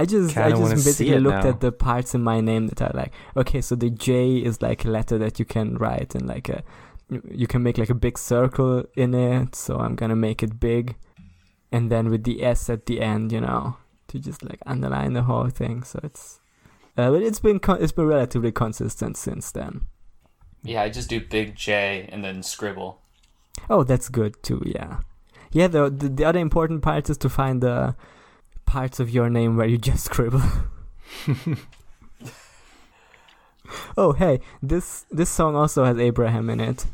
I 0.00 0.04
just 0.06 0.36
I 0.36 0.42
Kinda 0.44 0.58
wanna 0.60 0.74
just 0.74 0.86
basically 0.86 1.18
looked 1.18 1.44
now. 1.44 1.50
at 1.50 1.60
the 1.60 1.72
parts 1.72 2.14
in 2.14 2.22
my 2.22 2.40
name 2.40 2.68
that 2.68 2.80
are 2.82 2.92
like 2.94 3.12
okay, 3.36 3.60
so 3.60 3.74
the 3.74 3.90
J 3.90 4.38
is 4.38 4.62
like 4.62 4.84
a 4.84 4.90
letter 4.90 5.18
that 5.18 5.38
you 5.38 5.44
can 5.44 5.76
write 5.76 6.14
and 6.14 6.26
like 6.26 6.48
a 6.48 6.62
you 7.42 7.46
can 7.46 7.62
make 7.62 7.76
like 7.78 7.90
a 7.90 7.94
big 7.94 8.16
circle 8.18 8.84
in 8.96 9.14
it, 9.14 9.54
so 9.54 9.78
I'm 9.78 9.96
gonna 9.96 10.16
make 10.16 10.42
it 10.42 10.60
big. 10.60 10.96
And 11.72 11.90
then 11.90 12.10
with 12.10 12.24
the 12.24 12.42
S 12.42 12.68
at 12.70 12.86
the 12.86 13.00
end, 13.00 13.30
you 13.32 13.40
know, 13.40 13.76
to 14.08 14.18
just 14.18 14.42
like 14.42 14.60
underline 14.66 15.12
the 15.12 15.22
whole 15.22 15.48
thing. 15.50 15.82
So 15.82 16.00
it's 16.02 16.40
uh, 16.96 17.10
but 17.10 17.22
it's 17.22 17.40
been 17.40 17.58
con- 17.60 17.82
it's 17.82 17.92
been 17.92 18.06
relatively 18.06 18.52
consistent 18.52 19.16
since 19.16 19.50
then. 19.52 19.86
Yeah, 20.62 20.82
I 20.82 20.88
just 20.88 21.08
do 21.08 21.20
big 21.20 21.54
J 21.56 22.08
and 22.12 22.24
then 22.24 22.42
scribble. 22.42 23.00
Oh, 23.68 23.84
that's 23.84 24.08
good 24.08 24.42
too. 24.42 24.62
Yeah, 24.64 25.00
yeah. 25.52 25.68
The, 25.68 25.90
the 25.90 26.08
the 26.08 26.24
other 26.24 26.40
important 26.40 26.82
part 26.82 27.10
is 27.10 27.18
to 27.18 27.28
find 27.28 27.60
the 27.62 27.94
parts 28.70 29.00
of 29.00 29.10
your 29.10 29.28
name 29.28 29.56
where 29.56 29.66
you 29.66 29.76
just 29.76 30.04
scribble. 30.10 30.42
oh, 33.96 34.12
hey, 34.12 34.38
this 34.62 35.06
this 35.10 35.28
song 35.28 35.56
also 35.56 35.84
has 35.84 35.98
Abraham 35.98 36.48
in 36.48 36.60
it. 36.60 36.86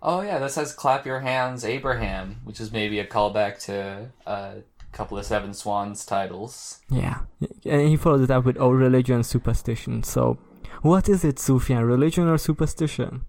Oh 0.00 0.20
yeah, 0.20 0.38
that 0.38 0.52
says 0.52 0.72
"Clap 0.72 1.04
Your 1.04 1.20
Hands, 1.20 1.64
Abraham," 1.64 2.36
which 2.44 2.60
is 2.60 2.70
maybe 2.70 3.00
a 3.00 3.06
callback 3.06 3.60
to 3.64 4.10
a 4.24 4.62
couple 4.92 5.18
of 5.18 5.26
Seven 5.26 5.52
Swans 5.52 6.06
titles. 6.06 6.78
Yeah, 6.88 7.22
and 7.64 7.88
he 7.88 7.96
followed 7.96 8.22
it 8.22 8.30
up 8.30 8.44
with 8.44 8.56
"Oh, 8.60 8.70
religion 8.70 9.24
superstition." 9.24 10.04
So, 10.04 10.38
what 10.82 11.08
is 11.08 11.24
it, 11.24 11.36
Sufjan? 11.36 11.84
Religion 11.88 12.28
or 12.28 12.38
superstition? 12.38 13.24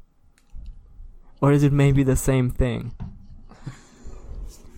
Or 1.41 1.51
is 1.51 1.63
it 1.63 1.73
maybe 1.73 2.03
the 2.03 2.17
same 2.17 2.51
thing? 2.51 2.93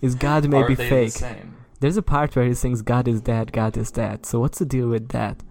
Is 0.00 0.14
God 0.14 0.48
maybe 0.48 0.74
fake? 0.74 1.20
The 1.82 1.86
same? 1.86 1.90
There's 1.90 1.96
a 1.96 2.02
part 2.02 2.36
where 2.36 2.44
he 2.46 2.54
sings 2.54 2.82
God 2.82 3.08
is 3.08 3.20
dead, 3.20 3.52
God 3.52 3.76
is 3.76 3.90
dead. 3.90 4.26
So 4.26 4.40
what's 4.40 4.58
the 4.58 4.64
deal 4.66 4.88
with 4.88 5.08
that? 5.08 5.42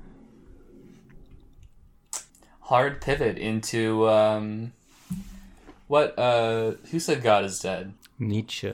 Hard 2.62 3.02
pivot 3.02 3.38
into 3.38 4.08
um, 4.10 4.72
what? 5.88 6.18
Uh, 6.18 6.72
who 6.92 7.00
said 7.00 7.22
God 7.22 7.44
is 7.46 7.60
dead? 7.60 7.94
Nietzsche. 8.18 8.74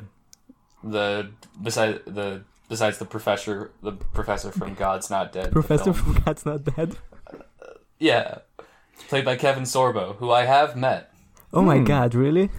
The 0.83 1.31
beside 1.61 2.01
the 2.05 2.43
besides 2.69 2.97
the 2.99 3.05
professor, 3.05 3.71
the 3.81 3.93
professor 3.93 4.51
from 4.51 4.75
God's 4.75 5.09
Not 5.09 5.33
Dead. 5.33 5.45
the 5.47 5.51
Professor 5.51 5.93
film. 5.93 6.13
from 6.15 6.23
God's 6.23 6.45
Not 6.45 6.63
Dead. 6.63 6.95
Yeah, 7.99 8.39
played 9.09 9.25
by 9.25 9.35
Kevin 9.35 9.63
Sorbo, 9.63 10.15
who 10.17 10.29
I 10.31 10.43
have 10.45 10.75
met. 10.75 11.11
Oh 11.51 11.63
my 11.63 11.79
Hmm. 11.79 11.85
god, 11.85 12.13
really? 12.13 12.51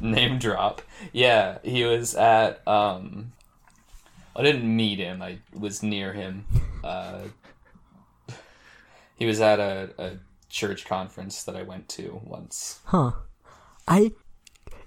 Name 0.00 0.38
drop. 0.38 0.82
Yeah, 1.12 1.58
he 1.62 1.84
was 1.84 2.14
at. 2.16 2.66
um 2.66 3.32
I 4.34 4.42
didn't 4.42 4.76
meet 4.76 4.98
him. 4.98 5.22
I 5.22 5.38
was 5.52 5.82
near 5.82 6.12
him. 6.12 6.44
Uh, 6.84 7.22
he 9.16 9.26
was 9.26 9.40
at 9.40 9.58
a, 9.58 9.90
a 9.98 10.10
church 10.48 10.86
conference 10.86 11.44
that 11.44 11.56
I 11.56 11.62
went 11.62 11.88
to 11.90 12.20
once. 12.24 12.80
Huh. 12.86 13.12
I 13.86 14.12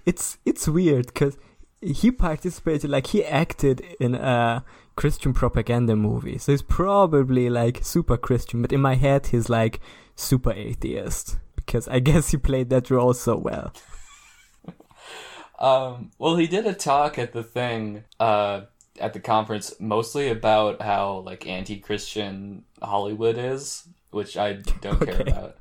it's 0.06 0.38
it's 0.44 0.66
weird 0.66 1.14
cuz 1.14 1.36
he 1.80 2.10
participated 2.10 2.90
like 2.90 3.08
he 3.08 3.24
acted 3.24 3.80
in 4.00 4.14
a 4.14 4.64
Christian 4.96 5.32
propaganda 5.34 5.96
movie. 5.96 6.38
So 6.38 6.52
he's 6.52 6.62
probably 6.62 7.50
like 7.50 7.84
super 7.84 8.16
Christian, 8.16 8.62
but 8.62 8.72
in 8.72 8.80
my 8.80 8.94
head 8.94 9.28
he's 9.28 9.48
like 9.48 9.80
super 10.16 10.52
atheist 10.52 11.38
because 11.56 11.86
I 11.88 11.98
guess 12.08 12.30
he 12.30 12.36
played 12.36 12.70
that 12.70 12.90
role 12.90 13.14
so 13.14 13.36
well. 13.36 13.72
Um, 15.56 16.10
well, 16.18 16.36
he 16.36 16.48
did 16.48 16.66
a 16.66 16.74
talk 16.74 17.16
at 17.16 17.32
the 17.32 17.44
thing, 17.44 18.02
uh, 18.18 18.62
at 19.00 19.12
the 19.12 19.20
conference, 19.20 19.74
mostly 19.80 20.28
about 20.28 20.80
how 20.82 21.18
like 21.26 21.46
anti-Christian 21.46 22.64
Hollywood 22.82 23.36
is, 23.38 23.88
which 24.10 24.36
I 24.36 24.54
don't 24.80 25.00
care 25.04 25.20
about. 25.20 25.56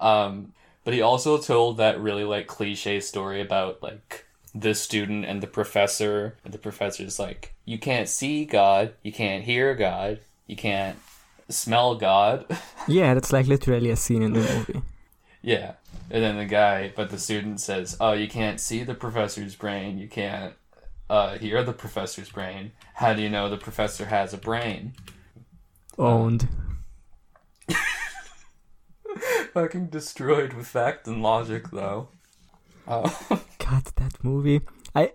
Um, 0.00 0.52
but 0.84 0.94
he 0.94 1.00
also 1.00 1.38
told 1.38 1.78
that 1.78 2.00
really 2.00 2.24
like 2.24 2.46
cliche 2.46 3.00
story 3.00 3.40
about 3.40 3.82
like 3.82 4.26
the 4.54 4.74
student 4.74 5.24
and 5.24 5.42
the 5.42 5.46
professor, 5.46 6.36
and 6.44 6.52
the 6.52 6.58
professor's 6.58 7.18
like, 7.18 7.54
you 7.64 7.78
can't 7.78 8.08
see 8.08 8.44
God, 8.44 8.94
you 9.02 9.12
can't 9.12 9.44
hear 9.44 9.74
God, 9.74 10.20
you 10.46 10.56
can't 10.56 10.98
smell 11.48 11.94
God. 11.94 12.46
Yeah, 12.88 13.14
that's 13.14 13.32
like 13.32 13.48
literally 13.48 13.90
a 13.90 13.96
scene 13.96 14.22
in 14.22 14.32
the 14.32 14.38
movie. 14.38 14.82
Yeah. 15.42 15.72
And 16.08 16.22
then 16.22 16.36
the 16.36 16.44
guy, 16.44 16.92
but 16.94 17.10
the 17.10 17.18
student 17.18 17.60
says, 17.60 17.96
"Oh, 18.00 18.12
you 18.12 18.28
can't 18.28 18.60
see 18.60 18.84
the 18.84 18.94
professor's 18.94 19.56
brain. 19.56 19.98
You 19.98 20.06
can't 20.06 20.54
uh, 21.08 21.38
hear 21.38 21.62
the 21.62 21.72
professor's 21.72 22.30
brain. 22.30 22.72
How 22.94 23.14
do 23.14 23.22
you 23.22 23.28
know 23.28 23.48
the 23.48 23.56
professor 23.56 24.06
has 24.06 24.32
a 24.32 24.38
brain?" 24.38 24.94
Owned. 25.98 26.48
Fucking 29.54 29.86
destroyed 29.86 30.52
with 30.52 30.66
fact 30.66 31.06
and 31.06 31.22
logic, 31.22 31.70
though. 31.70 32.08
Oh. 32.86 33.26
God, 33.58 33.84
that 33.96 34.22
movie. 34.22 34.60
I 34.94 35.12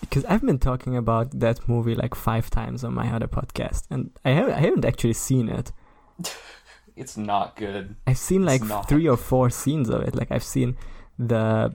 because 0.00 0.24
I've 0.24 0.44
been 0.44 0.58
talking 0.58 0.96
about 0.96 1.38
that 1.38 1.68
movie 1.68 1.94
like 1.94 2.14
five 2.14 2.50
times 2.50 2.84
on 2.84 2.94
my 2.94 3.12
other 3.14 3.28
podcast, 3.28 3.84
and 3.90 4.10
I 4.24 4.30
haven't 4.30 4.54
I 4.54 4.60
haven't 4.60 4.84
actually 4.84 5.14
seen 5.14 5.48
it. 5.48 5.72
it's 6.96 7.16
not 7.16 7.56
good. 7.56 7.96
I've 8.06 8.18
seen 8.18 8.44
like 8.44 8.62
three 8.88 9.08
or 9.08 9.16
four 9.16 9.50
scenes 9.50 9.88
of 9.88 10.02
it. 10.02 10.14
Like 10.14 10.30
I've 10.30 10.44
seen 10.44 10.76
the 11.18 11.74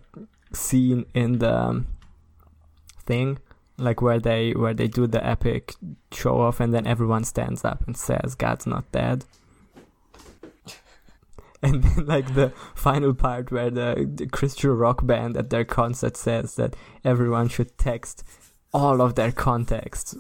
scene 0.54 1.06
in 1.14 1.40
the 1.40 1.56
um, 1.56 1.88
thing, 3.06 3.40
like 3.78 4.02
where 4.02 4.20
they 4.20 4.52
where 4.52 4.74
they 4.74 4.88
do 4.88 5.08
the 5.08 5.26
epic 5.26 5.76
show 6.12 6.40
off, 6.42 6.60
and 6.60 6.74
then 6.74 6.88
everyone 6.88 7.24
stands 7.24 7.64
up 7.66 7.86
and 7.86 7.96
says, 7.98 8.36
"God's 8.36 8.66
not 8.68 8.92
dead." 8.92 9.26
And 11.62 11.82
then, 11.82 12.06
like 12.08 12.36
the 12.36 12.52
final 12.76 13.14
part 13.14 13.50
where 13.50 13.70
the, 13.70 14.10
the 14.14 14.28
Christian 14.28 14.72
rock 14.72 15.06
band 15.06 15.38
at 15.38 15.50
their 15.50 15.64
concert 15.64 16.18
says 16.18 16.56
that 16.56 16.76
everyone 17.06 17.48
should 17.48 17.78
text 17.78 18.26
all 18.74 19.00
of 19.02 19.16
their 19.16 19.32
contexts 19.32 20.14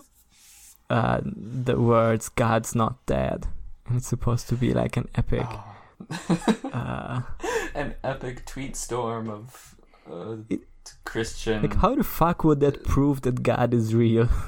uh, 0.90 1.20
the 1.26 1.78
words 1.80 2.30
"God's 2.30 2.76
not 2.76 3.06
dead," 3.06 3.48
and 3.88 3.98
it's 3.98 4.08
supposed 4.08 4.48
to 4.50 4.56
be 4.56 4.74
like 4.74 4.96
an 4.96 5.10
epic. 5.16 5.48
Oh. 5.50 6.40
Uh, 6.72 7.22
An 7.76 7.96
epic 8.04 8.46
tweet 8.46 8.76
storm 8.76 9.30
of 9.30 9.76
uh, 10.10 10.36
It- 10.50 10.68
Christian. 11.06 11.62
like, 11.62 11.76
how 11.76 11.96
the 11.96 12.04
fuck 12.04 12.44
would 12.44 12.60
that 12.62 12.84
prove 12.84 13.22
that 13.22 13.44
God 13.44 13.74
is 13.74 13.94
real? 13.94 14.30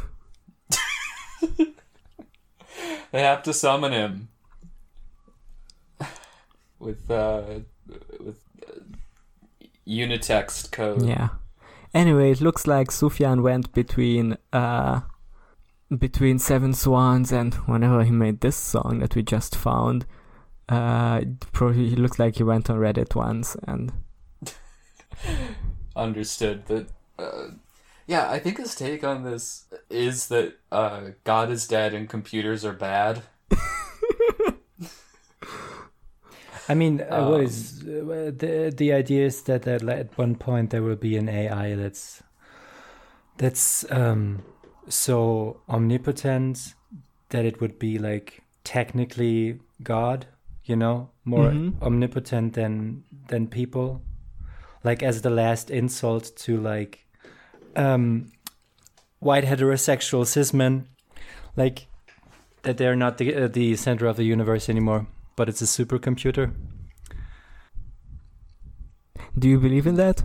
They 3.16 3.22
have 3.22 3.44
to 3.44 3.54
summon 3.54 3.94
him 3.94 4.28
with 6.80 7.10
uh 7.10 7.44
with 8.20 8.40
uh, 8.68 8.82
Unitext 9.88 10.74
code. 10.74 11.04
Yeah. 11.08 11.30
Anyway, 11.94 12.32
it 12.32 12.42
looks 12.42 12.68
like 12.68 12.90
Sufjan 12.90 13.42
went 13.42 13.72
between 13.72 14.38
uh 14.52 15.00
between 15.98 16.40
Seven 16.40 16.74
Swans 16.74 17.32
and 17.32 17.54
whenever 17.70 18.04
he 18.04 18.12
made 18.12 18.42
this 18.42 18.58
song 18.58 19.00
that 19.00 19.16
we 19.16 19.24
just 19.24 19.56
found. 19.56 20.06
Uh, 20.68 21.22
probably 21.54 21.88
he 21.88 21.96
looks 21.96 22.20
like 22.20 22.36
he 22.36 22.44
went 22.44 22.70
on 22.70 22.80
Reddit 22.80 23.16
once 23.16 23.56
and 23.66 23.94
Understood, 25.96 26.66
that. 26.68 26.88
uh, 27.18 27.48
yeah, 28.08 28.30
I 28.30 28.40
think 28.40 28.58
his 28.58 28.76
take 28.76 29.04
on 29.04 29.24
this 29.24 29.66
is 29.90 30.28
that 30.28 30.58
uh, 30.72 31.12
God 31.24 31.50
is 31.50 31.68
dead 31.68 31.94
and 31.94 32.10
computers 32.10 32.64
are 32.66 32.74
bad. 32.74 33.24
I 36.68 36.74
mean, 36.74 37.02
uh, 37.02 37.32
Um, 37.34 37.42
is 37.42 37.82
uh, 37.84 38.32
the 38.36 38.74
the 38.76 38.92
idea 38.94 39.26
is 39.26 39.44
that 39.44 39.68
at, 39.68 39.84
at 39.84 40.18
one 40.18 40.36
point 40.36 40.72
there 40.72 40.82
will 40.82 40.96
be 40.96 41.16
an 41.18 41.30
AI 41.30 41.76
that's 41.76 42.24
that's 43.38 43.86
um, 43.92 44.44
so 44.88 45.62
omnipotent 45.70 46.74
that 47.30 47.46
it 47.46 47.62
would 47.62 47.78
be 47.80 47.98
like 48.00 48.42
technically 48.64 49.60
God, 49.84 50.28
you 50.64 50.76
know, 50.76 51.10
more 51.24 51.52
Mhm. 51.52 51.82
omnipotent 51.82 52.54
than 52.54 53.04
than 53.28 53.48
people, 53.48 54.02
like 54.86 55.04
as 55.04 55.22
the 55.22 55.30
last 55.30 55.70
insult 55.70 56.32
to 56.38 56.62
like 56.62 57.06
um, 57.76 58.32
white 59.20 59.44
heterosexual 59.44 60.26
cis 60.26 60.54
men, 60.54 60.88
like 61.58 61.88
that 62.62 62.78
they're 62.78 62.96
not 62.96 63.18
the 63.18 63.36
uh, 63.36 63.48
the 63.48 63.76
center 63.76 64.06
of 64.06 64.16
the 64.16 64.24
universe 64.24 64.70
anymore 64.70 65.08
but 65.36 65.50
it's 65.50 65.62
a 65.62 65.66
supercomputer. 65.66 66.54
do 69.38 69.50
you 69.50 69.60
believe 69.60 69.86
in 69.86 69.96
that? 69.96 70.24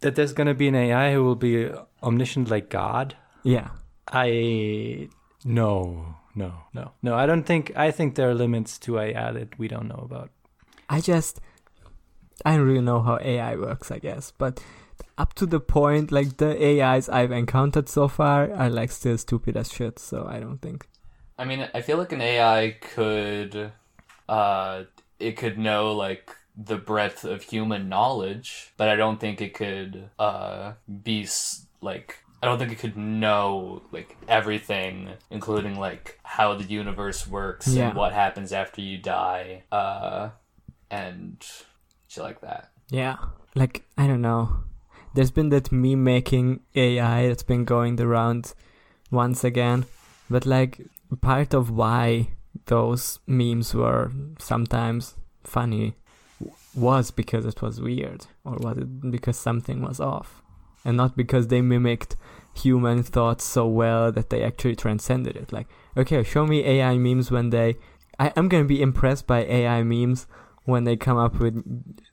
That 0.00 0.14
there's 0.14 0.32
gonna 0.32 0.54
be 0.54 0.68
an 0.68 0.74
AI 0.74 1.12
who 1.12 1.24
will 1.24 1.36
be 1.36 1.70
omniscient 2.02 2.50
like 2.50 2.70
God. 2.70 3.16
Yeah. 3.42 3.68
I 4.10 5.08
no, 5.44 6.16
no, 6.34 6.52
no, 6.72 6.92
no. 7.02 7.14
I 7.14 7.26
don't 7.26 7.44
think. 7.44 7.72
I 7.76 7.90
think 7.90 8.14
there 8.14 8.28
are 8.28 8.34
limits 8.34 8.78
to 8.80 8.98
AI 8.98 9.32
that 9.32 9.58
we 9.58 9.68
don't 9.68 9.88
know 9.88 10.02
about. 10.04 10.30
I 10.88 11.00
just 11.00 11.40
I 12.44 12.56
don't 12.56 12.66
really 12.66 12.80
know 12.80 13.00
how 13.02 13.18
AI 13.20 13.56
works, 13.56 13.90
I 13.90 13.98
guess, 13.98 14.32
but 14.36 14.62
up 15.16 15.34
to 15.34 15.46
the 15.46 15.60
point 15.60 16.10
like 16.12 16.36
the 16.36 16.82
AIs 16.82 17.08
I've 17.08 17.32
encountered 17.32 17.88
so 17.88 18.08
far 18.08 18.52
are 18.52 18.68
like 18.70 18.90
still 18.90 19.16
stupid 19.18 19.56
as 19.56 19.72
shit, 19.72 19.98
so 19.98 20.26
I 20.28 20.40
don't 20.40 20.58
think. 20.58 20.86
I 21.38 21.44
mean, 21.44 21.68
I 21.74 21.80
feel 21.80 21.98
like 21.98 22.12
an 22.12 22.20
AI 22.20 22.76
could, 22.80 23.72
uh, 24.28 24.82
it 25.18 25.36
could 25.36 25.58
know 25.58 25.92
like 25.92 26.30
the 26.56 26.76
breadth 26.76 27.24
of 27.24 27.42
human 27.42 27.88
knowledge, 27.88 28.72
but 28.76 28.88
I 28.88 28.94
don't 28.96 29.18
think 29.18 29.40
it 29.40 29.54
could, 29.54 30.10
uh, 30.18 30.72
be 31.02 31.22
s- 31.24 31.66
like. 31.80 32.18
I 32.42 32.46
don't 32.46 32.58
think 32.58 32.72
it 32.72 32.78
could 32.78 32.96
know 32.96 33.82
like 33.90 34.16
everything, 34.28 35.08
including 35.30 35.78
like 35.78 36.20
how 36.24 36.54
the 36.54 36.64
universe 36.64 37.26
works 37.26 37.68
Yeah. 37.68 37.88
and 37.88 37.96
what 37.96 38.12
happens 38.12 38.52
after 38.52 38.82
you 38.82 38.98
die, 38.98 39.62
uh, 39.72 40.28
and 40.90 41.42
shit 42.14 42.24
like 42.24 42.40
that. 42.40 42.70
Yeah. 42.90 43.16
Like 43.54 43.84
I 43.98 44.06
don't 44.06 44.22
know. 44.22 44.64
There's 45.14 45.30
been 45.30 45.50
that 45.50 45.70
meme 45.70 46.02
making 46.02 46.60
AI 46.74 47.28
that's 47.28 47.42
been 47.42 47.64
going 47.64 47.96
the 47.96 48.06
round 48.06 48.54
once 49.10 49.44
again, 49.44 49.86
but 50.28 50.44
like 50.44 50.80
part 51.20 51.54
of 51.54 51.70
why 51.70 52.30
those 52.66 53.20
memes 53.26 53.74
were 53.74 54.10
sometimes 54.38 55.14
funny 55.44 55.94
was 56.74 57.10
because 57.10 57.46
it 57.46 57.62
was 57.62 57.80
weird 57.80 58.26
or 58.44 58.56
was 58.56 58.78
it 58.78 59.10
because 59.10 59.38
something 59.38 59.80
was 59.82 60.00
off 60.00 60.42
and 60.84 60.96
not 60.96 61.16
because 61.16 61.48
they 61.48 61.60
mimicked 61.60 62.16
human 62.54 63.02
thoughts 63.02 63.44
so 63.44 63.66
well 63.66 64.10
that 64.10 64.30
they 64.30 64.42
actually 64.42 64.74
transcended 64.74 65.36
it 65.36 65.52
like 65.52 65.68
okay 65.96 66.22
show 66.22 66.46
me 66.46 66.64
ai 66.64 66.96
memes 66.96 67.30
when 67.30 67.50
they 67.50 67.76
I, 68.18 68.32
i'm 68.36 68.48
gonna 68.48 68.64
be 68.64 68.82
impressed 68.82 69.26
by 69.26 69.44
ai 69.44 69.82
memes 69.82 70.26
when 70.64 70.84
they 70.84 70.96
come 70.96 71.18
up 71.18 71.38
with 71.38 71.62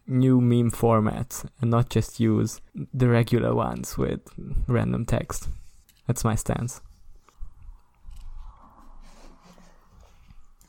new 0.07 0.41
meme 0.41 0.71
formats 0.71 1.47
and 1.61 1.71
not 1.71 1.89
just 1.89 2.19
use 2.19 2.61
the 2.93 3.07
regular 3.07 3.53
ones 3.53 3.97
with 3.97 4.21
random 4.67 5.05
text 5.05 5.47
that's 6.07 6.23
my 6.23 6.35
stance 6.35 6.81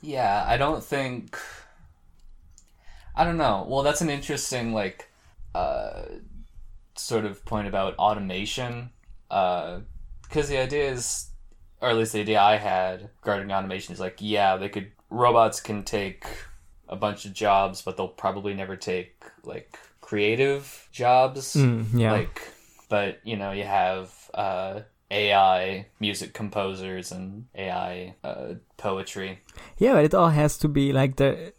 Yeah, 0.02 0.44
I 0.46 0.56
don't 0.56 0.82
think. 0.82 1.38
I 3.14 3.24
don't 3.24 3.36
know. 3.36 3.64
Well, 3.68 3.82
that's 3.82 4.00
an 4.00 4.10
interesting 4.10 4.74
like, 4.74 5.08
uh, 5.54 6.02
sort 6.96 7.24
of 7.24 7.44
point 7.44 7.68
about 7.68 7.96
automation. 7.96 8.90
Because 9.28 10.48
the 10.48 10.58
idea 10.58 10.90
is, 10.90 11.28
or 11.80 11.90
at 11.90 11.96
least 11.96 12.12
the 12.12 12.20
idea 12.20 12.40
I 12.40 12.56
had 12.56 13.10
regarding 13.22 13.52
automation 13.52 13.94
is 13.94 14.00
like, 14.00 14.16
yeah, 14.18 14.56
they 14.56 14.68
could 14.68 14.90
robots 15.08 15.60
can 15.60 15.84
take 15.84 16.26
a 16.88 16.96
bunch 16.96 17.24
of 17.24 17.32
jobs, 17.32 17.82
but 17.82 17.96
they'll 17.96 18.08
probably 18.08 18.54
never 18.54 18.76
take 18.76 19.24
like 19.44 19.78
creative 20.00 20.88
jobs. 20.92 21.54
Mm, 21.54 21.86
yeah 21.94 22.12
Like, 22.12 22.42
but 22.88 23.20
you 23.24 23.36
know, 23.36 23.52
you 23.52 23.64
have 23.64 24.12
uh, 24.34 24.80
AI 25.10 25.86
music 26.00 26.34
composers 26.34 27.12
and 27.12 27.46
AI 27.54 28.14
uh, 28.24 28.54
poetry. 28.76 29.40
Yeah, 29.78 29.94
but 29.94 30.04
it 30.04 30.14
all 30.14 30.30
has 30.30 30.58
to 30.58 30.68
be 30.68 30.92
like 30.92 31.16
the 31.16 31.52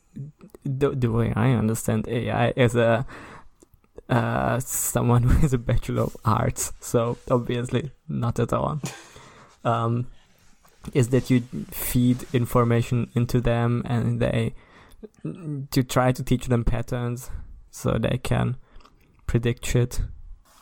the, 0.63 0.91
the 0.91 1.11
way 1.11 1.33
I 1.35 1.51
understand 1.51 2.07
AI 2.07 2.49
as 2.55 2.75
a 2.75 3.05
uh, 4.09 4.59
someone 4.59 5.23
who 5.27 5.45
is 5.45 5.53
a 5.53 5.57
bachelor 5.57 6.03
of 6.03 6.17
arts, 6.25 6.73
so 6.79 7.17
obviously 7.29 7.91
not 8.07 8.39
at 8.39 8.53
all. 8.53 8.81
Um, 9.65 10.07
is 10.93 11.07
that 11.09 11.29
you 11.29 11.41
feed 11.71 12.25
information 12.33 13.09
into 13.15 13.39
them 13.39 13.81
and 13.85 14.19
they 14.19 14.53
to 15.23 15.83
try 15.83 16.11
to 16.11 16.23
teach 16.23 16.47
them 16.47 16.63
patterns 16.63 17.29
so 17.71 17.97
they 17.97 18.17
can 18.17 18.57
predict 19.27 19.65
shit 19.65 20.01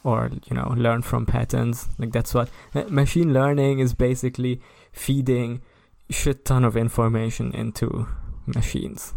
or 0.03 0.31
you 0.49 0.55
know 0.55 0.73
learn 0.75 1.01
from 1.01 1.25
patterns 1.25 1.87
like 1.99 2.11
that's 2.11 2.33
what 2.33 2.49
machine 2.89 3.33
learning 3.33 3.79
is 3.79 3.93
basically 3.93 4.59
feeding 4.91 5.61
shit 6.09 6.45
ton 6.45 6.63
of 6.63 6.75
information 6.75 7.53
into 7.53 8.07
machines. 8.45 9.13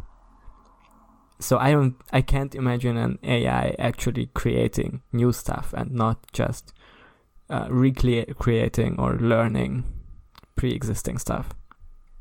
So 1.41 1.59
I 1.59 1.73
don't 1.73 1.97
I 2.13 2.23
can't 2.23 2.55
imagine 2.55 2.97
an 2.97 3.19
AI 3.23 3.75
actually 3.79 4.27
creating 4.35 5.03
new 5.13 5.33
stuff 5.33 5.75
and 5.77 5.91
not 5.93 6.33
just 6.33 6.73
uh, 7.51 7.67
recreating 7.69 8.99
or 8.99 9.17
learning 9.17 9.85
pre-existing 10.57 11.19
stuff. 11.19 11.51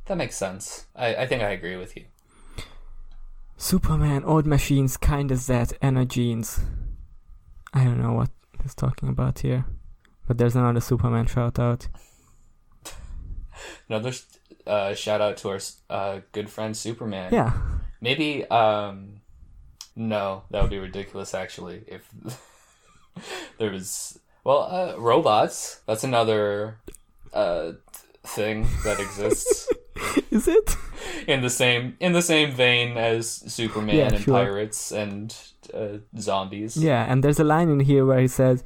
That 0.06 0.18
makes 0.18 0.36
sense. 0.36 0.88
I, 0.96 1.16
I 1.16 1.28
think 1.28 1.44
I 1.44 1.52
agree 1.52 1.78
with 1.78 1.96
you. 1.96 2.06
Superman, 3.64 4.26
old 4.26 4.46
machines, 4.46 4.98
kinda 4.98 5.36
that, 5.36 5.72
energies. 5.82 6.60
I 7.74 7.86
don't 7.86 8.02
know 8.02 8.12
what 8.12 8.30
he's 8.62 8.76
talking 8.76 9.08
about 9.08 9.40
here. 9.40 9.64
But 10.28 10.38
there's 10.38 10.58
another 10.58 10.82
Superman 10.82 11.28
shout 11.28 11.58
out. 11.58 11.88
Another 13.88 14.12
uh, 14.68 14.94
shout 14.96 15.22
out 15.22 15.38
to 15.38 15.50
our 15.52 15.60
uh, 15.90 16.20
good 16.34 16.50
friend 16.50 16.76
Superman. 16.76 17.34
Yeah. 17.34 17.54
Maybe 18.02 18.46
um 18.48 19.22
no, 19.96 20.44
that 20.52 20.62
would 20.62 20.72
be 20.72 20.80
ridiculous 20.80 21.34
actually 21.34 21.86
if 21.88 22.10
there 23.60 23.72
was 23.72 24.20
well, 24.44 24.64
uh, 24.64 25.00
robots. 25.00 25.80
That's 25.88 26.04
another 26.04 26.80
uh 27.32 27.72
thing 28.24 28.68
that 28.84 29.00
exists 29.00 29.70
Is 30.32 30.50
it? 30.50 30.76
In 31.28 31.42
the 31.42 31.50
same 31.50 31.96
in 32.00 32.14
the 32.14 32.22
same 32.22 32.52
vein 32.52 32.98
as 32.98 33.30
Superman 33.54 33.96
Yeah, 33.96 34.08
and 34.14 34.20
sure. 34.24 34.34
pirates 34.34 34.92
and 34.92 35.36
uh, 35.74 35.98
zombies. 36.20 36.76
Yeah, 36.78 37.06
and 37.12 37.24
there's 37.24 37.40
a 37.40 37.44
line 37.44 37.70
in 37.70 37.80
here 37.82 38.06
where 38.06 38.20
he 38.20 38.28
says 38.28 38.64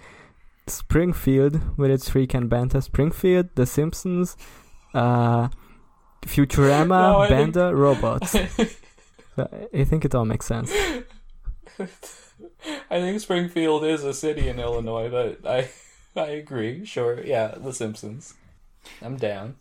Springfield 0.67 1.77
with 1.77 1.91
its 1.91 2.09
freak 2.09 2.33
and 2.33 2.49
banter. 2.49 2.81
Springfield, 2.81 3.49
The 3.55 3.65
Simpsons, 3.65 4.35
uh, 4.93 5.49
Futurama, 6.23 6.87
No, 6.87 7.19
I 7.19 7.27
think- 7.27 7.53
Bender, 7.53 7.75
robots. 7.75 8.35
So 9.37 9.47
I 9.71 9.83
think 9.83 10.03
it 10.03 10.15
all 10.15 10.25
makes 10.25 10.47
sense. 10.47 10.71
I 11.79 12.99
think 12.99 13.19
Springfield 13.19 13.83
is 13.83 14.03
a 14.03 14.11
city 14.13 14.47
in 14.47 14.59
Illinois, 14.59 15.09
but 15.09 15.45
I 15.47 15.69
I 16.19 16.29
agree. 16.29 16.85
Sure, 16.85 17.21
yeah, 17.23 17.53
The 17.55 17.71
Simpsons. 17.71 18.33
I'm 18.99 19.15
down. 19.17 19.55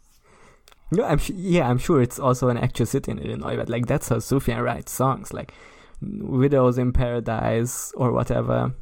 No, 0.90 1.04
I'm 1.04 1.18
su- 1.18 1.34
yeah, 1.36 1.68
I'm 1.68 1.78
sure 1.78 2.00
it's 2.00 2.18
also 2.18 2.48
an 2.48 2.56
actual 2.56 2.86
city 2.86 3.10
in 3.10 3.18
Illinois, 3.18 3.56
but 3.56 3.68
like 3.68 3.86
that's 3.86 4.08
how 4.08 4.16
Sufjan 4.16 4.62
writes 4.62 4.92
songs, 4.92 5.32
like 5.32 5.52
"Widows 6.00 6.78
in 6.78 6.92
Paradise" 6.92 7.92
or 7.96 8.12
whatever. 8.12 8.72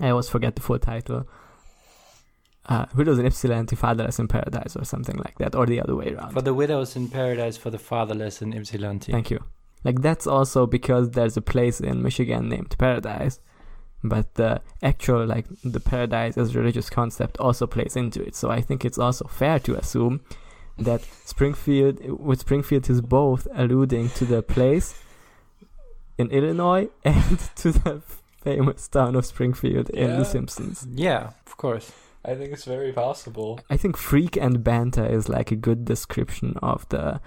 I 0.00 0.10
always 0.10 0.28
forget 0.28 0.56
the 0.56 0.62
full 0.62 0.78
title. 0.78 1.26
Uh, 2.66 2.86
"Widows 2.94 3.18
in 3.18 3.26
Ypsilanti, 3.26 3.76
Fatherless 3.76 4.18
in 4.18 4.28
Paradise" 4.28 4.76
or 4.76 4.84
something 4.84 5.16
like 5.16 5.38
that, 5.38 5.54
or 5.54 5.64
the 5.66 5.80
other 5.80 5.96
way 5.96 6.12
around. 6.12 6.32
For 6.32 6.42
the 6.42 6.54
widows 6.54 6.96
in 6.96 7.08
paradise, 7.08 7.56
for 7.56 7.70
the 7.70 7.78
fatherless 7.78 8.42
in 8.42 8.52
Ypsilanti. 8.52 9.12
Thank 9.12 9.30
you. 9.30 9.42
Like 9.84 10.02
that's 10.02 10.26
also 10.26 10.66
because 10.66 11.10
there's 11.10 11.36
a 11.36 11.42
place 11.42 11.80
in 11.80 12.02
Michigan 12.02 12.48
named 12.48 12.74
Paradise, 12.78 13.38
but 14.02 14.34
the 14.34 14.60
actual 14.82 15.24
like 15.26 15.46
the 15.62 15.80
paradise 15.80 16.36
as 16.36 16.54
a 16.54 16.58
religious 16.58 16.90
concept 16.90 17.38
also 17.38 17.66
plays 17.66 17.96
into 17.96 18.22
it. 18.22 18.34
So 18.34 18.50
I 18.50 18.60
think 18.60 18.84
it's 18.84 18.98
also 18.98 19.26
fair 19.26 19.58
to 19.60 19.76
assume 19.76 20.20
that 20.78 21.02
Springfield 21.24 22.00
with 22.20 22.40
Springfield 22.40 22.88
is 22.90 23.00
both 23.00 23.46
alluding 23.54 24.08
to 24.10 24.24
the 24.24 24.42
place 24.42 25.00
in 26.18 26.30
Illinois 26.30 26.88
and 27.04 27.38
to 27.56 27.72
the 27.72 28.02
famous 28.42 28.88
town 28.88 29.16
of 29.16 29.24
Springfield 29.24 29.90
in 29.90 30.18
The 30.18 30.24
Simpsons. 30.24 30.86
Yeah, 30.92 31.30
of 31.46 31.56
course. 31.56 31.92
I 32.24 32.34
think 32.34 32.52
it's 32.52 32.64
very 32.64 32.92
possible. 32.92 33.60
I 33.68 33.76
think 33.76 33.96
freak 33.96 34.36
and 34.36 34.64
banter 34.64 35.04
is 35.04 35.28
like 35.28 35.50
a 35.50 35.56
good 35.56 35.84
description 35.84 36.56
of 36.62 36.88
the 36.88 37.20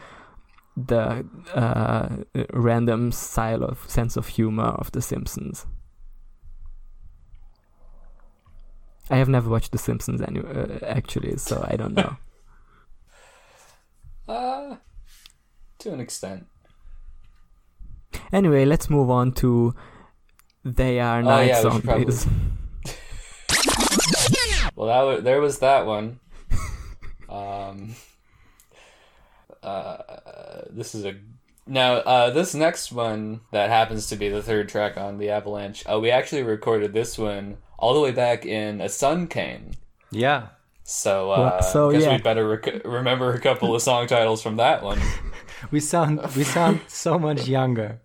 the 0.75 1.25
uh, 1.55 2.17
random 2.53 3.11
style 3.11 3.63
of 3.63 3.89
sense 3.89 4.15
of 4.15 4.27
humor 4.27 4.65
of 4.77 4.91
The 4.91 5.01
Simpsons. 5.01 5.65
I 9.09 9.17
have 9.17 9.29
never 9.29 9.49
watched 9.49 9.71
The 9.71 9.79
Simpsons 9.79 10.21
any- 10.21 10.41
uh, 10.41 10.79
actually, 10.85 11.37
so 11.37 11.65
I 11.67 11.77
don't 11.77 11.95
know. 11.95 12.17
Uh, 14.27 14.75
to 15.79 15.93
an 15.93 15.99
extent. 15.99 16.45
anyway, 18.33 18.65
let's 18.65 18.89
move 18.89 19.09
on 19.09 19.31
to 19.33 19.73
They 20.65 20.99
Are 20.99 21.19
Oh, 21.19 21.23
Night 21.23 21.47
yeah, 21.47 21.63
we 21.63 21.71
should 21.71 21.85
Zombies. 21.85 22.27
Well, 24.75 24.87
that 24.87 25.01
wa 25.03 25.21
there 25.21 25.41
was 25.41 25.59
that 25.59 25.87
one. 25.87 26.19
um, 27.29 27.95
uh, 29.63 29.97
this 30.69 30.93
is 30.93 31.03
a 31.03 31.15
now. 31.65 31.93
Uh, 31.95 32.29
this 32.29 32.53
next 32.53 32.91
one 32.91 33.41
that 33.51 33.69
happens 33.69 34.07
to 34.07 34.15
be 34.15 34.29
the 34.29 34.43
third 34.43 34.69
track 34.69 34.95
on 34.95 35.17
the 35.17 35.31
Avalanche. 35.31 35.83
Uh, 35.91 35.99
we 35.99 36.11
actually 36.11 36.43
recorded 36.43 36.93
this 36.93 37.17
one 37.17 37.57
all 37.79 37.95
the 37.95 37.99
way 37.99 38.11
back 38.11 38.45
in 38.45 38.79
A 38.81 38.87
Sun 38.89 39.27
Came. 39.29 39.71
Yeah. 40.11 40.49
So, 40.89 41.31
uh, 41.31 41.37
Well, 41.37 41.61
so, 41.63 41.91
guess 41.91 42.03
yeah. 42.03 42.11
we'd 42.13 42.23
better 42.23 42.47
rec- 42.47 42.85
remember 42.85 43.33
a 43.33 43.41
couple 43.41 43.75
of 43.75 43.81
song 43.81 44.07
titles 44.07 44.41
from 44.41 44.55
that 44.57 44.81
one. 44.83 44.99
We 45.71 45.79
sound 45.81 46.21
we 46.35 46.43
sound 46.43 46.79
so 46.87 47.17
much 47.19 47.47
younger. 47.47 47.99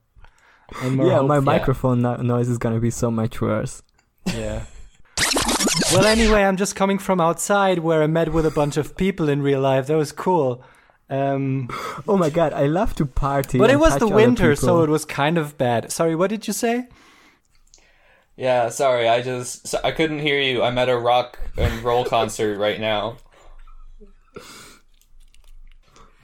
And 0.83 0.97
more 0.97 1.07
yeah, 1.07 1.21
my 1.21 1.35
hopeful. 1.37 1.41
microphone 1.43 2.01
no- 2.01 2.17
noise 2.17 2.49
is 2.49 2.59
gonna 2.59 2.81
be 2.81 2.91
so 2.91 3.11
much 3.11 3.41
worse. 3.43 3.83
Yeah. 4.27 4.63
Well, 5.93 6.07
anyway, 6.07 6.43
I'm 6.45 6.57
just 6.57 6.75
coming 6.75 6.99
from 6.99 7.21
outside 7.21 7.79
where 7.81 8.03
I 8.03 8.07
met 8.09 8.33
with 8.33 8.47
a 8.47 8.51
bunch 8.51 8.77
of 8.79 8.97
people 8.97 9.29
in 9.29 9.43
real 9.43 9.61
life. 9.61 9.87
That 9.87 9.97
was 9.97 10.13
cool. 10.13 10.65
Um, 11.11 11.69
Oh 12.09 12.17
my 12.17 12.31
god, 12.31 12.53
I 12.55 12.67
love 12.67 12.95
to 12.97 13.05
party. 13.07 13.59
but 13.59 13.71
it 13.71 13.79
was 13.79 13.97
the 13.99 14.09
winter, 14.09 14.57
so 14.57 14.83
it 14.83 14.89
was 14.91 15.05
kind 15.05 15.37
of 15.39 15.57
bad. 15.59 15.93
Sorry, 15.93 16.15
what 16.17 16.31
did 16.31 16.47
you 16.49 16.55
say? 16.55 16.89
Yeah, 18.43 18.71
sorry, 18.71 19.09
I 19.09 19.23
just 19.23 19.69
so 19.69 19.79
I 19.85 19.93
couldn't 19.93 20.19
hear 20.19 20.41
you. 20.41 20.65
I'm 20.65 20.77
at 20.77 20.89
a 20.89 20.99
rock 20.99 21.39
and 21.57 21.81
roll 21.85 22.05
concert 22.05 22.59
right 22.59 22.81
now. 22.81 23.19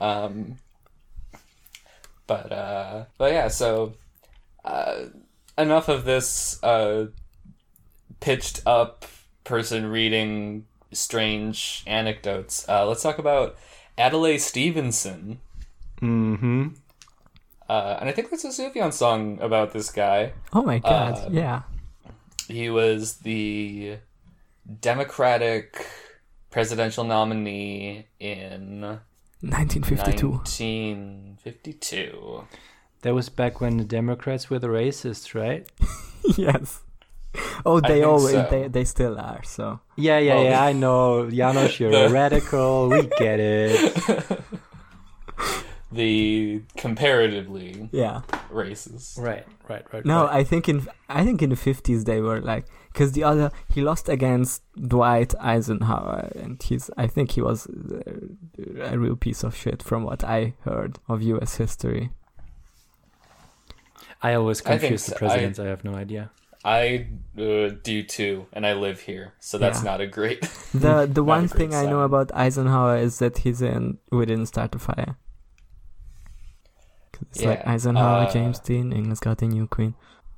Um, 0.01 0.57
but 2.27 2.51
uh, 2.51 3.05
but 3.17 3.31
yeah, 3.31 3.47
so 3.47 3.93
uh, 4.65 5.03
enough 5.57 5.87
of 5.87 6.03
this 6.03 6.61
uh, 6.61 7.05
pitched 8.19 8.63
up 8.65 9.05
person 9.45 9.85
reading 9.85 10.65
strange 10.91 11.85
anecdotes. 11.87 12.67
Uh, 12.67 12.85
let's 12.85 13.01
talk 13.01 13.17
about 13.17 13.55
Adlai 13.97 14.35
Stevenson. 14.35 15.39
Mm-hmm. 16.01 16.67
Uh, 17.69 17.97
and 18.01 18.09
I 18.09 18.11
think 18.11 18.29
there's 18.29 18.43
a 18.43 18.49
Sufjan 18.49 18.91
song 18.91 19.39
about 19.41 19.71
this 19.71 19.89
guy. 19.89 20.33
Oh 20.51 20.63
my 20.63 20.79
god, 20.79 21.13
uh, 21.13 21.29
yeah. 21.31 21.61
He 22.49 22.69
was 22.69 23.17
the 23.17 23.97
Democratic 24.81 25.85
presidential 26.49 27.03
nominee 27.03 28.07
in 28.19 28.81
1952. 29.41 30.29
1952. 30.29 32.47
That 33.01 33.13
was 33.13 33.29
back 33.29 33.61
when 33.61 33.77
the 33.77 33.85
Democrats 33.85 34.49
were 34.49 34.59
the 34.59 34.67
racists, 34.67 35.33
right? 35.33 35.65
yes. 36.37 36.81
Oh, 37.65 37.79
they 37.79 38.03
always 38.03 38.33
so. 38.33 38.47
they 38.49 38.67
they 38.67 38.83
still 38.83 39.17
are. 39.17 39.41
So 39.43 39.79
Yeah, 39.95 40.17
yeah, 40.17 40.35
Well, 40.35 40.43
yeah. 40.45 40.63
I 40.63 40.73
know, 40.73 41.29
Janos, 41.29 41.79
you're 41.79 41.93
a 42.07 42.09
radical. 42.09 42.89
We 42.89 43.03
get 43.17 43.39
it. 43.39 44.41
The 45.91 46.61
comparatively 46.77 47.89
yeah. 47.91 48.21
races. 48.51 49.17
Right, 49.19 49.45
right, 49.67 49.83
right. 49.91 50.05
No, 50.05 50.25
right. 50.25 50.35
I 50.35 50.43
think 50.43 50.69
in 50.69 50.87
I 51.07 51.23
think 51.25 51.41
in 51.41 51.49
the 51.49 51.55
50s 51.55 52.05
they 52.05 52.21
were 52.21 52.39
like 52.41 52.65
because 52.93 53.13
the 53.13 53.23
other 53.23 53.51
he 53.69 53.81
lost 53.81 54.07
against 54.07 54.61
Dwight 54.75 55.33
Eisenhower 55.39 56.31
and 56.35 56.61
he's 56.61 56.91
I 56.95 57.07
think 57.07 57.31
he 57.31 57.41
was 57.41 57.65
uh, 57.65 58.83
a 58.83 58.99
real 58.99 59.15
piece 59.15 59.43
of 59.43 59.55
shit 59.55 59.81
from 59.81 60.03
what 60.03 60.23
I 60.23 60.53
heard 60.63 60.99
of 61.07 61.23
U.S. 61.23 61.55
history. 61.55 62.11
I 64.21 64.33
always 64.33 64.61
confuse 64.61 65.03
so. 65.03 65.13
the 65.13 65.17
presidents. 65.17 65.59
I, 65.59 65.65
have 65.65 65.83
no 65.83 65.95
idea. 65.95 66.29
I 66.63 67.07
uh, 67.37 67.69
do 67.81 68.03
too, 68.03 68.47
and 68.51 68.65
I 68.65 68.73
live 68.73 68.99
here, 68.99 69.33
so 69.39 69.57
that's 69.57 69.79
Yeah. 69.79 69.91
not 69.91 70.01
a 70.01 70.07
great. 70.07 70.41
The 70.73 71.05
the 71.11 71.23
one 71.23 71.47
thing 71.47 71.69
great 71.69 71.87
I 71.87 71.89
know 71.89 72.01
about 72.01 72.31
Eisenhower 72.35 72.97
is 72.97 73.19
that 73.19 73.39
he's 73.39 73.61
in 73.61 73.97
We 74.11 74.25
Didn't 74.25 74.47
Start 74.47 74.73
the 74.73 74.79
Fire. 74.79 75.15
'Cause 77.19 77.37
It's 77.37 77.45
like 77.45 77.67
Eisenhower, 77.67 78.27
uh, 78.27 78.31
James 78.31 78.59
Dean, 78.59 78.91
England's 78.91 79.19
got 79.19 79.41
a 79.41 79.45
new 79.45 79.67
queen. 79.67 79.95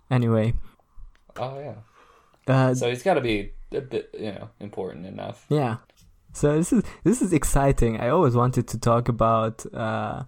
Anyway, 0.09 0.53
oh 1.37 1.59
yeah, 1.59 2.53
uh, 2.53 2.73
so 2.73 2.89
he's 2.89 3.03
got 3.03 3.13
to 3.15 3.21
be 3.21 3.53
a 3.71 3.81
bit, 3.81 4.09
you 4.13 4.31
know, 4.33 4.49
important 4.59 5.05
enough. 5.05 5.45
Yeah. 5.49 5.77
So 6.33 6.57
this 6.57 6.71
is 6.73 6.83
this 7.03 7.21
is 7.21 7.33
exciting. 7.33 7.99
I 7.99 8.09
always 8.09 8.35
wanted 8.35 8.67
to 8.69 8.77
talk 8.79 9.09
about 9.09 9.65
uh, 9.73 10.23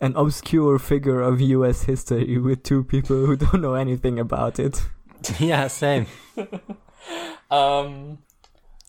an 0.00 0.14
obscure 0.16 0.78
figure 0.78 1.20
of 1.22 1.40
U.S. 1.40 1.84
history 1.84 2.38
with 2.38 2.62
two 2.62 2.84
people 2.84 3.16
who 3.26 3.36
don't 3.44 3.60
know 3.60 3.74
anything 3.74 4.18
about 4.18 4.58
it. 4.58 4.82
yeah, 5.38 5.66
same. 5.68 6.06
Um, 7.50 8.18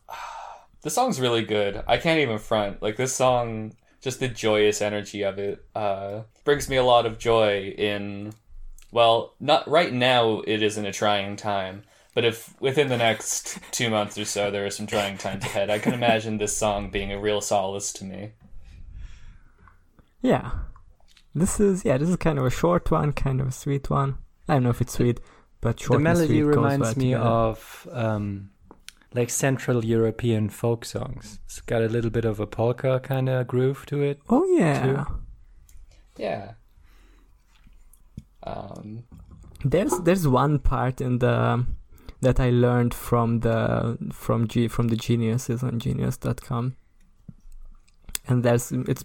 the 0.83 0.89
song's 0.89 1.19
really 1.19 1.43
good. 1.43 1.83
I 1.87 1.97
can't 1.97 2.19
even 2.19 2.37
front. 2.37 2.81
Like 2.81 2.95
this 2.97 3.15
song, 3.15 3.73
just 4.01 4.19
the 4.19 4.27
joyous 4.27 4.81
energy 4.81 5.21
of 5.21 5.37
it, 5.39 5.63
uh, 5.75 6.21
brings 6.43 6.67
me 6.67 6.75
a 6.75 6.83
lot 6.83 7.05
of 7.05 7.19
joy. 7.19 7.73
In 7.77 8.33
well, 8.91 9.35
not 9.39 9.67
right 9.69 9.93
now. 9.93 10.41
It 10.45 10.61
isn't 10.61 10.85
a 10.85 10.91
trying 10.91 11.35
time, 11.35 11.83
but 12.13 12.25
if 12.25 12.59
within 12.59 12.89
the 12.89 12.97
next 12.97 13.59
two 13.71 13.89
months 13.89 14.17
or 14.17 14.25
so 14.25 14.51
there 14.51 14.65
are 14.65 14.71
some 14.71 14.87
trying 14.87 15.17
times 15.17 15.45
ahead, 15.45 15.69
I 15.69 15.79
can 15.79 15.93
imagine 15.93 16.37
this 16.37 16.57
song 16.57 16.89
being 16.89 17.11
a 17.11 17.19
real 17.19 17.41
solace 17.41 17.93
to 17.93 18.03
me. 18.03 18.31
Yeah. 20.21 20.51
This 21.33 21.59
is 21.59 21.85
yeah. 21.85 21.97
This 21.97 22.09
is 22.09 22.17
kind 22.17 22.37
of 22.37 22.45
a 22.45 22.49
short 22.49 22.91
one, 22.91 23.13
kind 23.13 23.39
of 23.39 23.47
a 23.47 23.51
sweet 23.51 23.89
one. 23.89 24.17
I 24.49 24.55
don't 24.55 24.63
know 24.63 24.69
if 24.69 24.81
it's 24.81 24.93
sweet, 24.93 25.19
but 25.61 25.79
short 25.79 25.89
the 25.89 25.95
and 25.95 26.03
melody 26.03 26.41
sweet 26.41 26.51
goes 26.51 26.55
reminds 26.55 26.81
well 26.81 26.97
me 26.97 27.11
together. 27.11 27.23
of 27.23 27.87
um, 27.91 28.49
like 29.13 29.29
Central 29.29 29.83
European 29.83 30.49
folk 30.49 30.85
songs. 30.85 31.39
It's 31.45 31.61
got 31.61 31.81
a 31.81 31.89
little 31.89 32.09
bit 32.09 32.25
of 32.25 32.39
a 32.39 32.47
polka 32.47 32.99
kind 33.01 33.27
of 33.29 33.47
groove 33.47 33.85
to 33.87 34.01
it. 34.01 34.19
Oh 34.29 34.45
yeah. 34.57 34.83
too. 34.83 35.05
Yeah. 36.17 36.51
Um, 38.43 39.03
There's 39.63 39.99
there's 39.99 40.27
one 40.27 40.59
part 40.59 41.01
in 41.01 41.19
the 41.19 41.65
that 42.21 42.39
I 42.39 42.49
learned 42.49 42.93
from 42.93 43.41
the 43.41 43.97
from 44.11 44.47
G 44.47 44.67
from 44.67 44.87
the 44.87 44.95
geniuses 44.95 45.63
on 45.63 45.79
genius.com. 45.79 46.75
And 48.27 48.43
there's 48.43 48.71
it's 48.71 49.03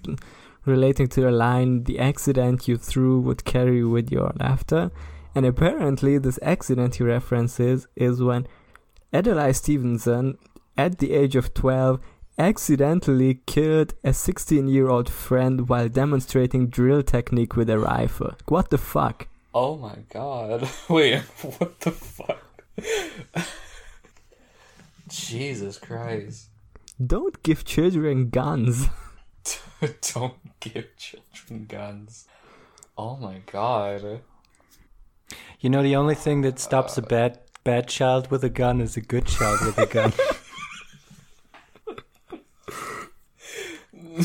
relating 0.64 1.08
to 1.08 1.20
the 1.22 1.30
line 1.30 1.84
the 1.84 1.98
accident 1.98 2.68
you 2.68 2.76
threw 2.76 3.20
would 3.20 3.44
carry 3.44 3.84
with 3.84 4.10
your 4.10 4.32
laughter. 4.38 4.90
And 5.34 5.44
apparently 5.44 6.16
this 6.18 6.38
accident 6.42 6.96
he 6.96 7.04
references 7.04 7.86
is 7.94 8.22
when 8.22 8.46
Adlai 9.16 9.52
Stevenson 9.52 10.36
at 10.76 10.98
the 10.98 11.12
age 11.12 11.36
of 11.36 11.54
12 11.54 12.00
accidentally 12.38 13.40
killed 13.46 13.94
a 14.04 14.12
16 14.12 14.68
year 14.68 14.88
old 14.88 15.08
friend 15.08 15.70
while 15.70 15.88
demonstrating 15.88 16.66
drill 16.68 17.02
technique 17.02 17.56
with 17.56 17.70
a 17.70 17.78
rifle. 17.78 18.34
What 18.46 18.70
the 18.70 18.78
fuck? 18.78 19.28
oh 19.54 19.78
my 19.78 19.96
god! 20.10 20.68
Wait, 20.90 21.20
what 21.58 21.80
the 21.80 21.92
fuck? 21.92 22.42
Jesus 25.08 25.78
Christ! 25.78 26.50
Don't 27.14 27.42
give 27.42 27.64
children 27.64 28.28
guns. 28.28 28.88
Don't 30.14 30.60
give 30.60 30.94
children 30.98 31.64
guns. 31.66 32.26
Oh 32.98 33.16
my 33.16 33.40
god. 33.46 34.20
You 35.60 35.70
know, 35.70 35.82
the 35.82 35.96
only 35.96 36.14
thing 36.14 36.42
that 36.42 36.58
stops 36.58 36.98
a 36.98 37.02
uh, 37.02 37.06
bad 37.06 37.45
bad 37.66 37.88
child 37.88 38.30
with 38.30 38.44
a 38.44 38.48
gun 38.48 38.80
is 38.80 38.96
a 38.96 39.00
good 39.00 39.26
child 39.26 39.58
with 39.66 39.76
a 39.76 39.86
gun. 39.86 40.12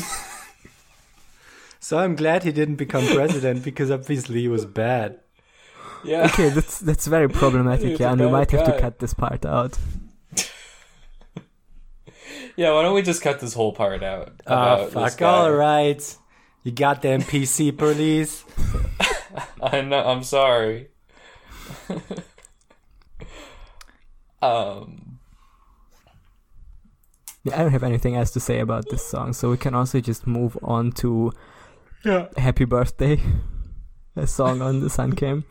so 1.80 1.98
I'm 1.98 2.14
glad 2.14 2.44
he 2.44 2.52
didn't 2.52 2.76
become 2.76 3.04
president 3.04 3.64
because 3.64 3.90
obviously 3.90 4.42
he 4.42 4.48
was 4.48 4.64
bad. 4.64 5.18
Yeah. 6.04 6.26
Okay, 6.26 6.50
that's 6.50 6.78
that's 6.78 7.06
very 7.08 7.28
problematic, 7.28 7.98
yeah, 8.00 8.12
and 8.12 8.20
we 8.20 8.26
bad 8.26 8.32
might 8.32 8.50
have 8.52 8.64
to 8.64 8.80
cut 8.80 9.00
this 9.00 9.12
part 9.12 9.44
out. 9.44 9.76
Yeah, 12.54 12.74
why 12.74 12.82
don't 12.82 12.94
we 12.94 13.00
just 13.00 13.22
cut 13.22 13.40
this 13.40 13.54
whole 13.54 13.72
part 13.72 14.02
out? 14.02 14.42
Ah, 14.46 14.74
about 14.74 14.92
fuck. 14.92 15.16
guy? 15.16 15.26
All 15.26 15.50
right. 15.52 16.16
You 16.64 16.70
goddamn 16.70 17.22
PC 17.22 17.74
police. 17.78 18.44
I 19.62 19.80
know. 19.80 20.04
I'm 20.04 20.22
sorry. 20.22 20.88
Um. 24.42 25.18
Yeah, 27.44 27.54
I 27.56 27.62
don't 27.62 27.72
have 27.72 27.82
anything 27.82 28.14
else 28.16 28.30
to 28.32 28.40
say 28.40 28.60
about 28.60 28.88
this 28.90 29.04
song, 29.04 29.32
so 29.32 29.50
we 29.50 29.56
can 29.56 29.74
also 29.74 30.00
just 30.00 30.26
move 30.26 30.56
on 30.62 30.92
to 30.92 31.32
Yeah. 32.04 32.28
Happy 32.36 32.64
Birthday, 32.64 33.20
a 34.16 34.26
song 34.26 34.62
on 34.62 34.80
the 34.80 34.90
Sun 34.90 35.12
Came. 35.16 35.44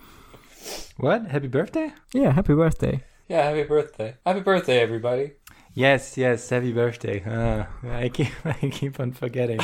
What? 0.97 1.27
Happy 1.27 1.47
birthday? 1.47 1.93
Yeah, 2.13 2.31
Happy 2.31 2.53
Birthday. 2.53 3.03
Yeah. 3.27 3.43
Happy 3.43 3.63
birthday. 3.63 4.15
Happy 4.25 4.41
birthday, 4.41 4.79
everybody. 4.79 5.31
Yes, 5.73 6.17
yes. 6.17 6.49
Happy 6.49 6.73
birthday. 6.73 7.23
Ah, 7.25 7.67
I 7.89 8.09
keep 8.09 8.27
I 8.45 8.69
keep 8.69 8.99
on 8.99 9.13
forgetting 9.13 9.59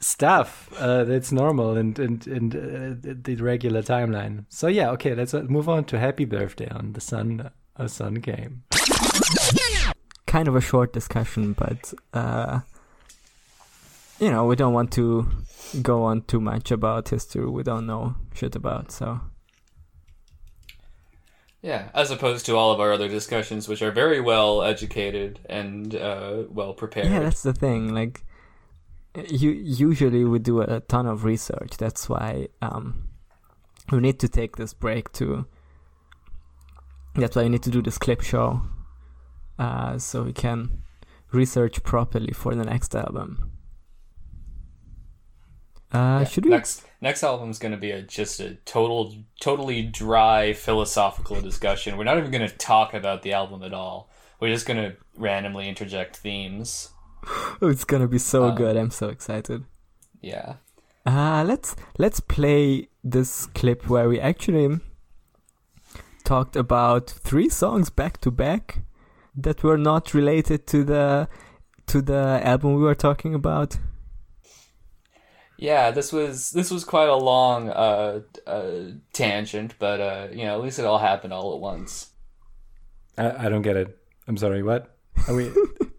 stuff. 0.00 0.72
Uh, 0.78 1.02
that's 1.04 1.32
normal 1.32 1.76
and 1.76 1.98
and 1.98 2.26
and 2.26 2.54
uh, 2.54 3.14
the 3.22 3.34
regular 3.36 3.82
timeline. 3.82 4.44
So 4.48 4.68
yeah, 4.68 4.90
okay. 4.90 5.14
Let's 5.14 5.34
uh, 5.34 5.42
move 5.42 5.68
on 5.68 5.84
to 5.86 5.98
happy 5.98 6.24
birthday 6.24 6.68
on 6.70 6.92
the 6.92 7.00
sun. 7.00 7.50
A 7.82 7.88
sun 7.88 8.20
came. 8.20 8.62
Kind 10.26 10.46
of 10.48 10.54
a 10.54 10.60
short 10.60 10.92
discussion, 10.92 11.52
but 11.52 11.92
uh, 12.14 12.60
you 14.20 14.30
know, 14.30 14.46
we 14.46 14.54
don't 14.54 14.72
want 14.72 14.92
to 14.92 15.28
go 15.82 16.04
on 16.04 16.22
too 16.22 16.40
much 16.40 16.70
about 16.70 17.08
history 17.08 17.44
we 17.48 17.62
don't 17.64 17.86
know 17.86 18.14
shit 18.34 18.54
about. 18.54 18.92
So 18.92 19.20
Yeah, 21.60 21.88
as 21.92 22.10
opposed 22.10 22.46
to 22.46 22.56
all 22.56 22.72
of 22.72 22.80
our 22.80 22.92
other 22.92 23.08
discussions, 23.08 23.68
which 23.68 23.82
are 23.82 23.90
very 23.90 24.20
well 24.20 24.62
educated 24.62 25.40
and 25.46 25.94
uh, 25.94 26.44
well 26.50 26.72
prepared. 26.74 27.06
yeah, 27.06 27.20
that's 27.20 27.42
the 27.42 27.52
thing. 27.52 27.92
Like, 27.92 28.24
you 29.28 29.50
usually 29.50 30.24
we 30.24 30.38
do 30.38 30.60
a 30.60 30.80
ton 30.80 31.06
of 31.06 31.24
research. 31.24 31.76
That's 31.78 32.08
why 32.08 32.48
um, 32.62 33.08
we 33.90 33.98
need 33.98 34.18
to 34.20 34.28
take 34.28 34.56
this 34.56 34.72
break 34.72 35.12
to. 35.14 35.46
That's 37.14 37.36
why 37.36 37.42
we 37.42 37.48
need 37.50 37.62
to 37.64 37.70
do 37.70 37.82
this 37.82 37.98
clip 37.98 38.22
show, 38.22 38.62
uh, 39.58 39.98
so 39.98 40.22
we 40.22 40.32
can 40.32 40.82
research 41.30 41.82
properly 41.82 42.32
for 42.32 42.54
the 42.54 42.64
next 42.64 42.94
album. 42.94 43.52
Uh, 45.92 46.20
Yeah, 46.20 46.24
should 46.24 46.44
we? 46.44 46.50
next 46.50 46.84
next 47.02 47.22
album 47.22 47.50
is 47.50 47.58
going 47.58 47.72
to 47.72 47.78
be 47.78 47.90
a 47.90 48.00
just 48.02 48.40
a 48.40 48.54
total 48.64 49.14
totally 49.40 49.82
dry 49.82 50.52
philosophical 50.54 51.40
discussion. 51.42 51.96
We're 51.98 52.04
not 52.04 52.16
even 52.18 52.30
going 52.30 52.48
to 52.48 52.56
talk 52.56 52.94
about 52.94 53.22
the 53.22 53.34
album 53.34 53.62
at 53.62 53.74
all. 53.74 54.10
We're 54.40 54.48
just 54.52 54.66
going 54.66 54.78
to 54.82 54.96
randomly 55.16 55.68
interject 55.68 56.16
themes. 56.16 56.88
Oh, 57.60 57.68
it's 57.68 57.84
gonna 57.84 58.08
be 58.08 58.18
so 58.18 58.44
Um, 58.46 58.54
good. 58.56 58.76
I'm 58.76 58.90
so 58.90 59.08
excited. 59.08 59.64
Yeah. 60.22 60.54
Uh, 61.04 61.44
let's 61.46 61.76
let's 61.98 62.20
play 62.20 62.88
this 63.04 63.46
clip 63.54 63.88
where 63.88 64.08
we 64.08 64.18
actually 64.18 64.80
talked 66.22 66.56
about 66.56 67.10
three 67.10 67.48
songs 67.48 67.90
back 67.90 68.20
to 68.22 68.30
back 68.30 68.78
that 69.36 69.62
were 69.62 69.78
not 69.78 70.14
related 70.14 70.66
to 70.68 70.84
the 70.84 71.28
to 71.86 72.00
the 72.00 72.40
album 72.42 72.74
we 72.74 72.82
were 72.82 72.94
talking 72.94 73.34
about. 73.34 73.78
Yeah, 75.58 75.90
this 75.92 76.12
was 76.12 76.50
this 76.50 76.70
was 76.70 76.84
quite 76.84 77.08
a 77.08 77.16
long 77.16 77.68
uh, 77.70 78.20
uh, 78.46 78.72
tangent, 79.12 79.74
but 79.78 80.00
uh, 80.00 80.28
you 80.32 80.44
know, 80.44 80.56
at 80.56 80.62
least 80.62 80.78
it 80.78 80.84
all 80.84 80.98
happened 80.98 81.32
all 81.32 81.54
at 81.54 81.60
once. 81.60 82.10
I, 83.16 83.46
I 83.46 83.48
don't 83.48 83.62
get 83.62 83.76
it. 83.76 83.96
I'm 84.26 84.36
sorry. 84.36 84.62
What? 84.62 84.96
Are 85.28 85.34
we? 85.34 85.52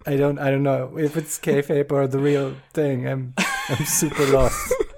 I 0.05 0.17
don't. 0.17 0.37
I 0.37 0.49
don't 0.49 0.63
know 0.63 0.97
if 0.97 1.15
it's 1.15 1.39
kayfabe 1.39 1.91
or 1.91 2.07
the 2.07 2.19
real 2.19 2.55
thing. 2.73 3.07
I'm. 3.07 3.33
I'm 3.69 3.85
super 3.85 4.25
lost. 4.25 4.73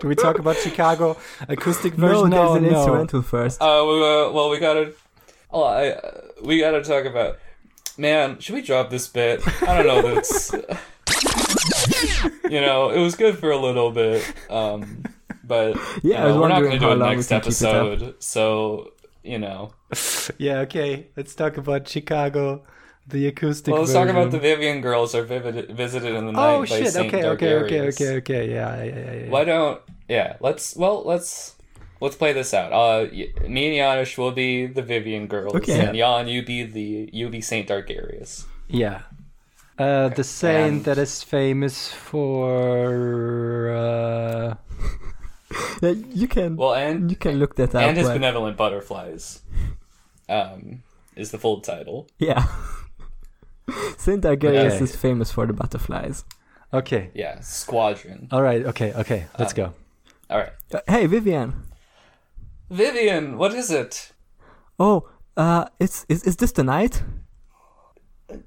Do 0.00 0.08
we 0.08 0.14
talk 0.14 0.38
about 0.38 0.56
Chicago 0.56 1.16
acoustic 1.48 1.96
No, 1.98 2.08
version? 2.08 2.30
there's 2.30 2.42
No, 2.50 2.54
an 2.56 2.62
no. 2.64 2.68
instrumental 2.78 3.22
first. 3.22 3.60
Uh, 3.62 3.84
we, 3.86 3.94
uh, 3.94 4.30
well, 4.30 4.50
we 4.50 4.58
gotta. 4.58 4.92
Oh, 5.50 5.62
I, 5.62 5.88
uh, 5.90 6.20
we 6.42 6.58
gotta 6.60 6.82
talk 6.82 7.04
about. 7.04 7.38
Man, 7.98 8.38
should 8.40 8.54
we 8.54 8.62
drop 8.62 8.90
this 8.90 9.08
bit? 9.08 9.40
I 9.62 9.82
don't 9.82 9.86
know. 9.86 10.14
That's. 10.14 10.52
you 12.50 12.60
know, 12.60 12.90
it 12.90 12.98
was 13.00 13.14
good 13.16 13.38
for 13.38 13.50
a 13.50 13.56
little 13.56 13.90
bit, 13.90 14.22
um, 14.50 15.02
but 15.44 15.76
Yeah, 16.02 16.24
I 16.24 16.28
you 16.28 16.34
know, 16.34 16.40
we're 16.40 16.48
not 16.48 16.62
gonna 16.62 16.78
do 16.78 16.86
how 16.86 16.92
it 16.92 16.96
next 16.98 17.28
can 17.28 17.40
keep 17.40 17.46
it 17.46 17.46
episode. 17.46 18.14
So 18.22 18.92
you 19.22 19.38
know, 19.38 19.72
Yeah. 20.38 20.58
Okay. 20.60 21.06
Let's 21.16 21.34
talk 21.34 21.56
about 21.56 21.88
Chicago, 21.88 22.64
the 23.08 23.26
acoustic. 23.28 23.72
well, 23.72 23.82
let's 23.82 23.92
talk 23.92 24.08
about 24.08 24.30
the 24.30 24.38
Vivian 24.38 24.80
Girls 24.80 25.14
are 25.14 25.22
vivid, 25.22 25.70
visited 25.70 26.14
in 26.14 26.26
the 26.26 26.32
night 26.32 26.54
Oh 26.54 26.60
by 26.60 26.66
shit! 26.66 26.92
Saint 26.92 27.12
Okay, 27.14 27.24
okay, 27.24 27.54
okay, 27.54 27.80
okay, 27.88 28.16
okay. 28.16 28.50
Yeah, 28.52 28.82
yeah, 28.84 28.94
yeah, 28.94 29.12
yeah. 29.24 29.28
Why 29.30 29.44
don't 29.44 29.80
yeah? 30.08 30.36
Let's 30.40 30.74
well 30.76 31.02
let's 31.04 31.54
let's 32.00 32.16
play 32.16 32.32
this 32.32 32.52
out. 32.52 32.72
Uh, 32.72 33.06
me 33.48 33.66
and 33.68 33.76
Janusz 33.76 34.16
will 34.18 34.32
be 34.32 34.66
the 34.66 34.82
Vivian 34.82 35.26
girls, 35.28 35.54
Okay. 35.54 35.78
and 35.86 35.96
Jan 35.96 36.28
you 36.28 36.44
be 36.44 36.64
the 36.64 37.08
you 37.12 37.28
be 37.28 37.40
Saint 37.40 37.68
Dargarius. 37.68 38.44
Yeah. 38.68 39.02
Uh, 39.78 40.08
the 40.08 40.24
saint 40.24 40.66
And- 40.72 40.84
that 40.86 40.96
is 40.98 41.22
famous 41.22 41.88
for. 41.92 43.70
Uh, 43.76 44.54
Yeah, 45.82 45.90
you 46.12 46.26
can 46.26 46.56
Well, 46.56 46.74
and 46.74 47.10
you 47.10 47.16
can 47.16 47.38
look 47.38 47.54
that 47.56 47.74
up. 47.74 47.82
and 47.82 47.96
his 47.96 48.08
but- 48.08 48.14
benevolent 48.14 48.56
butterflies, 48.56 49.42
um, 50.28 50.82
is 51.14 51.30
the 51.30 51.38
full 51.38 51.60
title. 51.60 52.08
yeah. 52.18 52.46
Saint 53.98 54.22
Argarius 54.24 54.74
Okay. 54.74 54.84
is 54.84 54.96
famous 54.96 55.30
for 55.32 55.46
the 55.46 55.52
butterflies. 55.52 56.24
okay. 56.72 57.10
Yeah, 57.14 57.40
Squadron. 57.40 58.28
All 58.30 58.42
right. 58.42 58.64
Okay. 58.66 58.92
Okay. 58.94 59.26
Let's 59.38 59.52
Um, 59.52 59.56
go. 59.56 59.72
All 60.30 60.38
right, 60.38 60.52
Uh, 60.74 60.80
hey, 60.88 61.06
Vivian. 61.06 61.52
Vivian, 62.70 63.38
what 63.38 63.54
is 63.54 63.70
it? 63.70 64.12
Oh, 64.78 65.08
uh, 65.36 65.66
it's 65.78 66.04
is 66.08 66.22
is 66.24 66.36
this 66.36 66.52
the 66.52 66.64
night? 66.64 67.02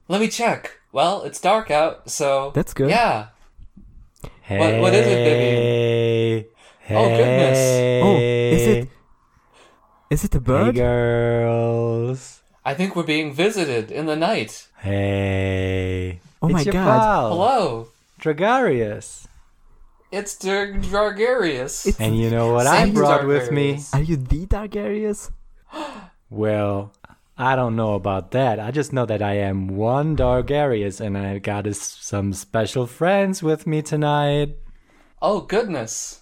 Let 0.09 0.20
me 0.22 0.28
check. 0.28 0.72
Well, 0.91 1.24
it's 1.24 1.39
dark 1.39 1.72
out, 1.72 2.09
so 2.09 2.51
That's 2.53 2.74
good. 2.74 2.89
Yeah, 2.89 3.28
Hey. 4.41 4.59
What- 4.59 4.82
what 4.82 4.93
is 4.93 5.05
it, 5.07 5.20
Vivian? 5.28 6.45
Hey. 6.80 6.95
Oh, 6.97 7.07
goodness. 7.17 7.59
Oh, 8.03 8.15
is 8.55 8.67
it- 8.67 8.89
Is 10.09 10.24
it 10.26 10.36
a 10.36 10.39
bird? 10.41 10.76
Hey, 10.76 10.82
bird? 10.82 11.45
girls. 11.45 12.41
I 12.70 12.76
think 12.76 12.95
we're 12.95 13.01
being 13.01 13.34
visited 13.34 13.89
in 13.89 14.05
the 14.05 14.15
night. 14.15 14.67
Hey. 14.78 16.20
Oh 16.39 16.49
it's 16.49 16.53
my 16.53 16.61
your 16.61 16.74
God. 16.74 16.86
Pal, 16.86 17.30
Hello, 17.32 17.88
Dragarius. 18.22 19.26
it's 20.11 20.38
Dar- 20.38 20.74
Dargarius. 20.78 21.88
It's- 21.88 21.99
And 21.99 22.15
you 22.15 22.30
know 22.30 22.53
what 22.53 22.67
I 22.67 22.84
Saint 22.84 22.93
brought 22.93 23.26
with 23.26 23.51
me? 23.51 23.82
Are 23.91 24.03
you 24.03 24.17
the 24.17 24.45
Dargarius? 24.45 25.32
Well, 26.30 26.93
I 27.39 27.55
don't 27.55 27.76
know 27.76 27.95
about 27.95 28.30
that. 28.38 28.59
I 28.59 28.70
just 28.70 28.93
know 28.93 29.07
that 29.07 29.24
I 29.24 29.34
am 29.38 29.70
one 29.70 30.15
Dargarius 30.15 31.01
and 31.01 31.17
I 31.17 31.39
got 31.39 31.65
a 31.65 31.72
s 31.72 31.97
some 31.99 32.34
special 32.34 32.86
friends 32.86 33.41
with 33.41 33.65
me 33.65 33.82
tonight. 33.82 34.49
Oh 35.24 35.41
goodness. 35.41 36.22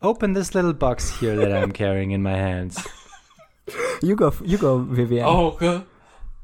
Open 0.00 0.34
this 0.34 0.54
little 0.54 0.72
box 0.72 1.18
here 1.18 1.34
that 1.34 1.50
I'm 1.52 1.72
carrying 1.72 2.12
in 2.12 2.22
my 2.22 2.36
hands. 2.36 2.78
You 4.02 4.16
go, 4.16 4.34
you 4.44 4.58
go, 4.58 4.78
Vivian. 4.78 5.24
Oh, 5.26 5.52
good. 5.52 5.84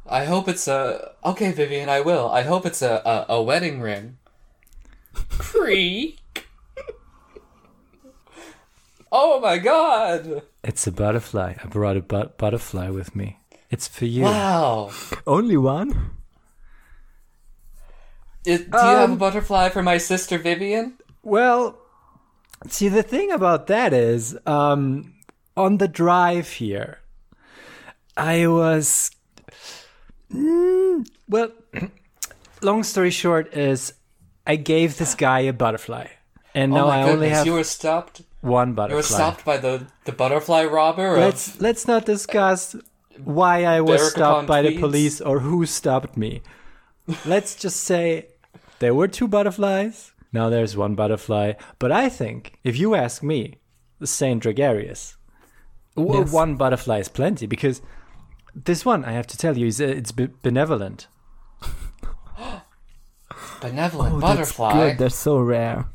I 0.07 0.25
hope 0.27 0.49
it's 0.49 0.69
a. 0.69 1.13
Okay, 1.25 1.51
Vivian, 1.53 1.89
I 1.89 2.01
will. 2.01 2.31
I 2.31 2.43
hope 2.43 2.65
it's 2.67 2.83
a 2.83 3.03
a, 3.05 3.35
a 3.35 3.43
wedding 3.43 3.81
ring. 3.81 4.19
Creak. 5.31 6.21
oh 9.11 9.41
my 9.41 9.59
god! 9.59 10.43
It's 10.63 10.87
a 10.87 10.93
butterfly. 10.93 11.55
I 11.63 11.67
brought 11.67 11.97
a 11.97 12.01
but- 12.03 12.39
butterfly 12.39 12.91
with 12.91 13.17
me. 13.17 13.39
It's 13.71 13.89
for 13.89 14.05
you. 14.07 14.23
Wow. 14.25 14.91
Only 15.27 15.57
one? 15.57 16.11
Is, 18.47 18.61
do 18.61 18.67
you 18.73 18.79
have 18.79 19.11
a 19.11 19.13
Um, 19.13 19.19
butterfly 19.19 19.69
for 19.69 19.83
my 19.83 19.99
sister 19.99 20.39
Vivian? 20.39 20.95
Well, 21.23 21.77
see, 22.69 22.89
the 22.89 23.03
thing 23.03 23.31
about 23.31 23.67
that 23.67 23.93
is, 23.93 24.39
um, 24.47 25.13
on 25.57 25.77
the 25.79 25.89
drive 25.89 26.49
here, 26.49 27.01
I 28.19 28.47
was. 28.49 29.11
Mm, 30.33 31.07
well, 31.29 31.51
long 32.61 32.83
story 32.83 33.11
short 33.11 33.55
is, 33.55 33.95
I 34.47 34.57
gave 34.57 34.99
this 34.99 35.15
guy 35.15 35.41
a 35.41 35.53
butterfly, 35.53 36.09
and 36.55 36.73
oh 36.73 36.77
now 36.77 36.89
I 36.89 36.97
goodness! 37.03 37.15
only 37.15 37.29
have 37.31 37.47
you 37.47 37.53
were 37.55 37.65
stopped. 37.65 38.23
one 38.41 38.75
butterfly. 38.75 38.93
You 38.93 38.97
were 38.97 39.03
stopped 39.03 39.45
by 39.45 39.57
the 39.57 39.87
the 40.05 40.13
butterfly 40.13 40.65
robber. 40.65 41.17
Let's 41.19 41.61
let's 41.61 41.87
not 41.87 42.05
discuss 42.05 42.77
why 43.25 43.65
I 43.65 43.81
was 43.81 44.01
Derek 44.01 44.13
stopped 44.13 44.47
by 44.47 44.63
the 44.63 44.79
police 44.79 45.21
or 45.21 45.41
who 45.41 45.65
stopped 45.67 46.17
me. 46.17 46.43
let's 47.25 47.55
just 47.55 47.81
say 47.85 48.27
there 48.81 48.95
were 48.95 49.09
two 49.09 49.29
butterflies. 49.29 50.13
Now 50.33 50.51
there's 50.51 50.77
one 50.77 50.95
butterfly. 50.95 51.55
But 51.79 51.91
I 51.91 52.11
think, 52.11 52.59
if 52.63 52.79
you 52.79 52.95
ask 52.95 53.23
me, 53.23 53.61
the 53.99 54.07
Saint 54.07 54.43
Dragarius, 54.43 55.15
Yes. 55.97 56.31
One 56.31 56.55
butterfly 56.57 56.99
is 57.01 57.09
plenty 57.09 57.47
because 57.47 57.81
this 58.65 58.85
one, 58.85 59.05
I 59.05 59.13
have 59.13 59.27
to 59.29 59.37
tell 59.37 59.57
you, 59.57 59.67
is 59.67 59.81
uh, 59.81 59.85
it's 59.85 60.13
be- 60.13 60.29
benevolent. 60.43 61.07
Benevolent 63.61 64.15
Oh, 64.17 64.21
butterfly. 64.21 64.73
That's 64.73 64.91
good. 64.93 64.99
They're 64.99 65.11
so 65.11 65.39
rare. 65.39 65.87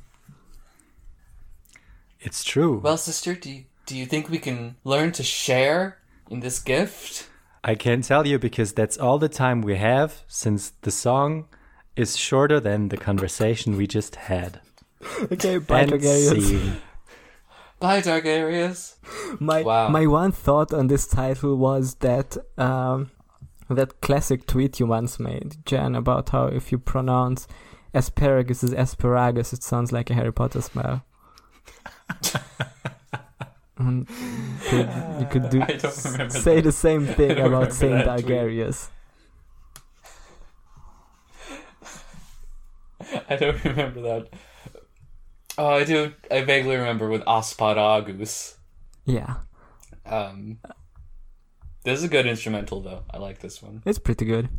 It's 2.19 2.43
true. 2.43 2.79
Well, 2.79 2.97
sister, 2.97 3.35
do 3.35 3.49
you, 3.51 3.63
do 3.85 3.97
you 3.97 4.05
think 4.05 4.29
we 4.29 4.37
can 4.37 4.75
learn 4.83 5.11
to 5.13 5.23
share 5.23 5.97
in 6.29 6.39
this 6.39 6.59
gift? 6.59 7.27
I 7.63 7.75
can 7.75 8.01
tell 8.01 8.27
you 8.27 8.39
because 8.39 8.73
that's 8.73 8.97
all 8.97 9.17
the 9.17 9.29
time 9.29 9.61
we 9.61 9.75
have 9.77 10.23
since 10.27 10.71
the 10.81 10.91
song 10.91 11.47
is 11.95 12.17
shorter 12.17 12.59
than 12.59 12.89
the 12.89 12.97
conversation 12.97 13.77
we 13.77 13.87
just 13.87 14.15
had. 14.15 14.59
Okay, 15.31 15.57
bye, 15.57 15.81
And 15.81 15.91
Targaryens. 15.91 16.75
Bye, 17.83 18.01
Targaryens. 18.01 18.95
My 19.41 19.61
Wow. 19.61 19.89
my 19.89 20.05
one 20.07 20.31
thought 20.31 20.73
on 20.73 20.87
this 20.87 21.05
title 21.05 21.57
was 21.57 21.95
that 21.95 22.37
um, 22.57 23.11
that 23.69 23.99
classic 23.99 24.47
tweet 24.47 24.79
you 24.79 24.85
once 24.87 25.19
made, 25.19 25.57
Jen, 25.65 25.93
about 25.95 26.29
how 26.29 26.45
if 26.45 26.71
you 26.71 26.77
pronounce 26.79 27.45
asparagus 27.93 28.63
as 28.63 28.71
asparagus, 28.73 29.51
it 29.51 29.63
sounds 29.63 29.91
like 29.91 30.09
a 30.09 30.13
Harry 30.13 30.31
Potter 30.31 30.61
smell. 30.61 31.03
You 33.79 34.05
could, 34.69 34.89
you 35.19 35.25
could 35.31 35.49
do 35.49 35.61
I 35.61 35.73
don't 35.73 36.05
remember 36.05 36.29
say 36.29 36.55
that. 36.57 36.63
the 36.63 36.71
same 36.71 37.05
thing 37.05 37.37
about 37.37 37.73
Saint. 37.73 38.05
Targaryens. 38.07 38.87
I 43.29 43.35
don't 43.35 43.61
remember 43.65 44.01
that. 44.03 44.27
Oh, 45.57 45.67
I 45.67 45.83
do. 45.83 46.13
I 46.31 46.41
vaguely 46.43 46.75
remember 46.75 47.09
with 47.09 47.21
Asparagus. 47.27 48.57
Yeah, 49.05 49.35
Um, 50.05 50.59
this 51.83 51.99
is 51.99 52.05
a 52.05 52.07
good 52.07 52.25
instrumental, 52.25 52.81
though. 52.81 53.03
I 53.11 53.17
like 53.17 53.39
this 53.39 53.61
one. 53.61 53.81
it's 53.85 53.99
pretty 53.99 54.25
good. 54.25 54.49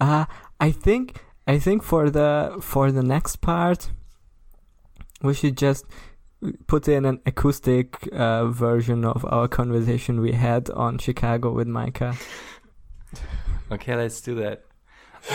Uh 0.00 0.24
I 0.58 0.70
think 0.72 1.18
I 1.46 1.58
think 1.58 1.82
for 1.82 2.10
the 2.10 2.56
for 2.60 2.90
the 2.92 3.02
next 3.02 3.36
part, 3.40 3.90
we 5.22 5.34
should 5.34 5.56
just 5.56 5.84
put 6.66 6.88
in 6.88 7.04
an 7.04 7.20
acoustic 7.26 8.08
uh, 8.12 8.46
version 8.46 9.04
of 9.04 9.24
our 9.26 9.46
conversation 9.48 10.20
we 10.22 10.32
had 10.32 10.70
on 10.70 10.98
Chicago 10.98 11.52
with 11.52 11.68
Micah. 11.68 12.14
Okay, 13.72 13.94
let's 13.94 14.20
do 14.20 14.34
that. 14.36 14.64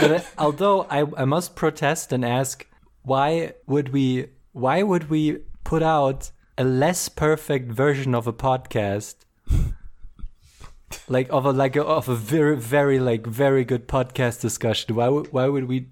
But 0.01 0.25
although 0.37 0.83
I, 0.89 1.05
I 1.15 1.25
must 1.25 1.55
protest 1.55 2.11
and 2.11 2.25
ask, 2.25 2.65
why 3.03 3.53
would 3.65 3.93
we 3.93 4.27
why 4.55 4.81
would 4.83 5.09
we 5.09 5.39
put 5.65 5.83
out 5.83 6.31
a 6.57 6.63
less 6.63 7.09
perfect 7.09 7.69
version 7.73 8.15
of 8.15 8.25
a 8.25 8.31
podcast? 8.31 9.15
like 11.09 11.27
of 11.29 11.45
a 11.45 11.51
like 11.51 11.75
a, 11.75 11.83
of 11.83 12.07
a 12.07 12.15
very 12.15 12.55
very 12.55 12.97
like 12.99 13.27
very 13.27 13.65
good 13.65 13.85
podcast 13.85 14.39
discussion. 14.39 14.95
Why 14.95 15.09
would 15.09 15.33
why 15.33 15.47
would 15.47 15.65
we 15.65 15.89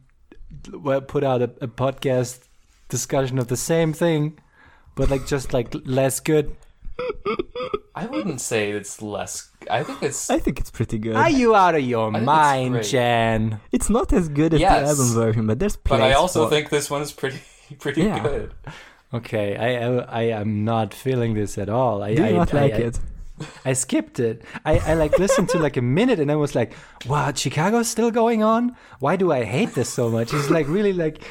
well, 0.72 1.02
put 1.02 1.26
out 1.26 1.42
a, 1.42 1.52
a 1.60 1.68
podcast 1.68 2.48
discussion 2.88 3.38
of 3.38 3.50
the 3.50 3.58
same 3.58 3.92
thing, 3.92 4.40
but 4.96 5.10
like 5.10 5.28
just 5.28 5.52
like 5.52 5.76
less 5.84 6.22
good? 6.22 6.56
I 7.96 8.06
wouldn't 8.06 8.40
say 8.40 8.72
it's 8.72 9.02
less. 9.02 9.50
I 9.70 9.84
think 9.84 10.02
it's. 10.04 10.30
I 10.30 10.40
think 10.40 10.58
it's 10.60 10.72
pretty 10.72 11.00
good. 11.00 11.18
Are 11.18 11.30
you 11.30 11.54
out 11.54 11.76
of 11.76 11.82
your 11.84 12.08
think 12.12 12.22
it's 12.22 12.26
mind, 12.26 12.74
great. 12.76 12.86
Jan? 12.86 13.60
it's 13.74 13.90
not 13.90 14.14
as 14.14 14.30
good 14.30 14.54
as 14.54 14.62
Yes. 14.62 14.82
the 14.82 14.90
album 14.90 15.14
version, 15.14 15.48
but 15.48 15.60
there's 15.60 15.76
but 15.76 16.00
I 16.00 16.14
also 16.14 16.46
for- 16.46 16.50
think 16.50 16.70
this 16.70 16.90
one 16.90 17.02
is 17.02 17.12
pretty, 17.12 17.42
pretty 17.80 18.04
Yeah. 18.04 18.20
good. 18.24 18.54
Okay, 19.14 19.56
I, 19.58 19.86
I 19.86 20.22
I 20.22 20.22
am 20.42 20.64
not 20.66 20.94
feeling 20.94 21.36
this 21.36 21.58
at 21.58 21.70
all. 21.70 22.02
I 22.02 22.16
Do 22.16 22.24
I, 22.26 22.32
not 22.32 22.54
I, 22.54 22.62
like 22.62 22.74
I, 22.74 22.78
it? 22.78 23.00
I 23.66 23.74
skipped 23.74 24.20
it. 24.20 24.44
I, 24.66 24.78
I 24.80 24.94
like 24.96 25.18
listened 25.20 25.50
to 25.50 25.60
like 25.60 25.78
a 25.78 25.82
minute 25.82 26.20
and 26.20 26.32
I 26.32 26.36
was 26.36 26.56
like, 26.56 26.74
"Wow, 27.06 27.32
Chicago's 27.34 27.88
still 27.88 28.12
going 28.12 28.42
on? 28.44 28.76
Why 29.00 29.16
do 29.16 29.32
I 29.32 29.44
hate 29.44 29.74
this 29.76 29.90
so 29.90 30.10
much?" 30.10 30.32
He's 30.32 30.50
like 30.50 30.68
really 30.68 30.94
like 30.94 31.24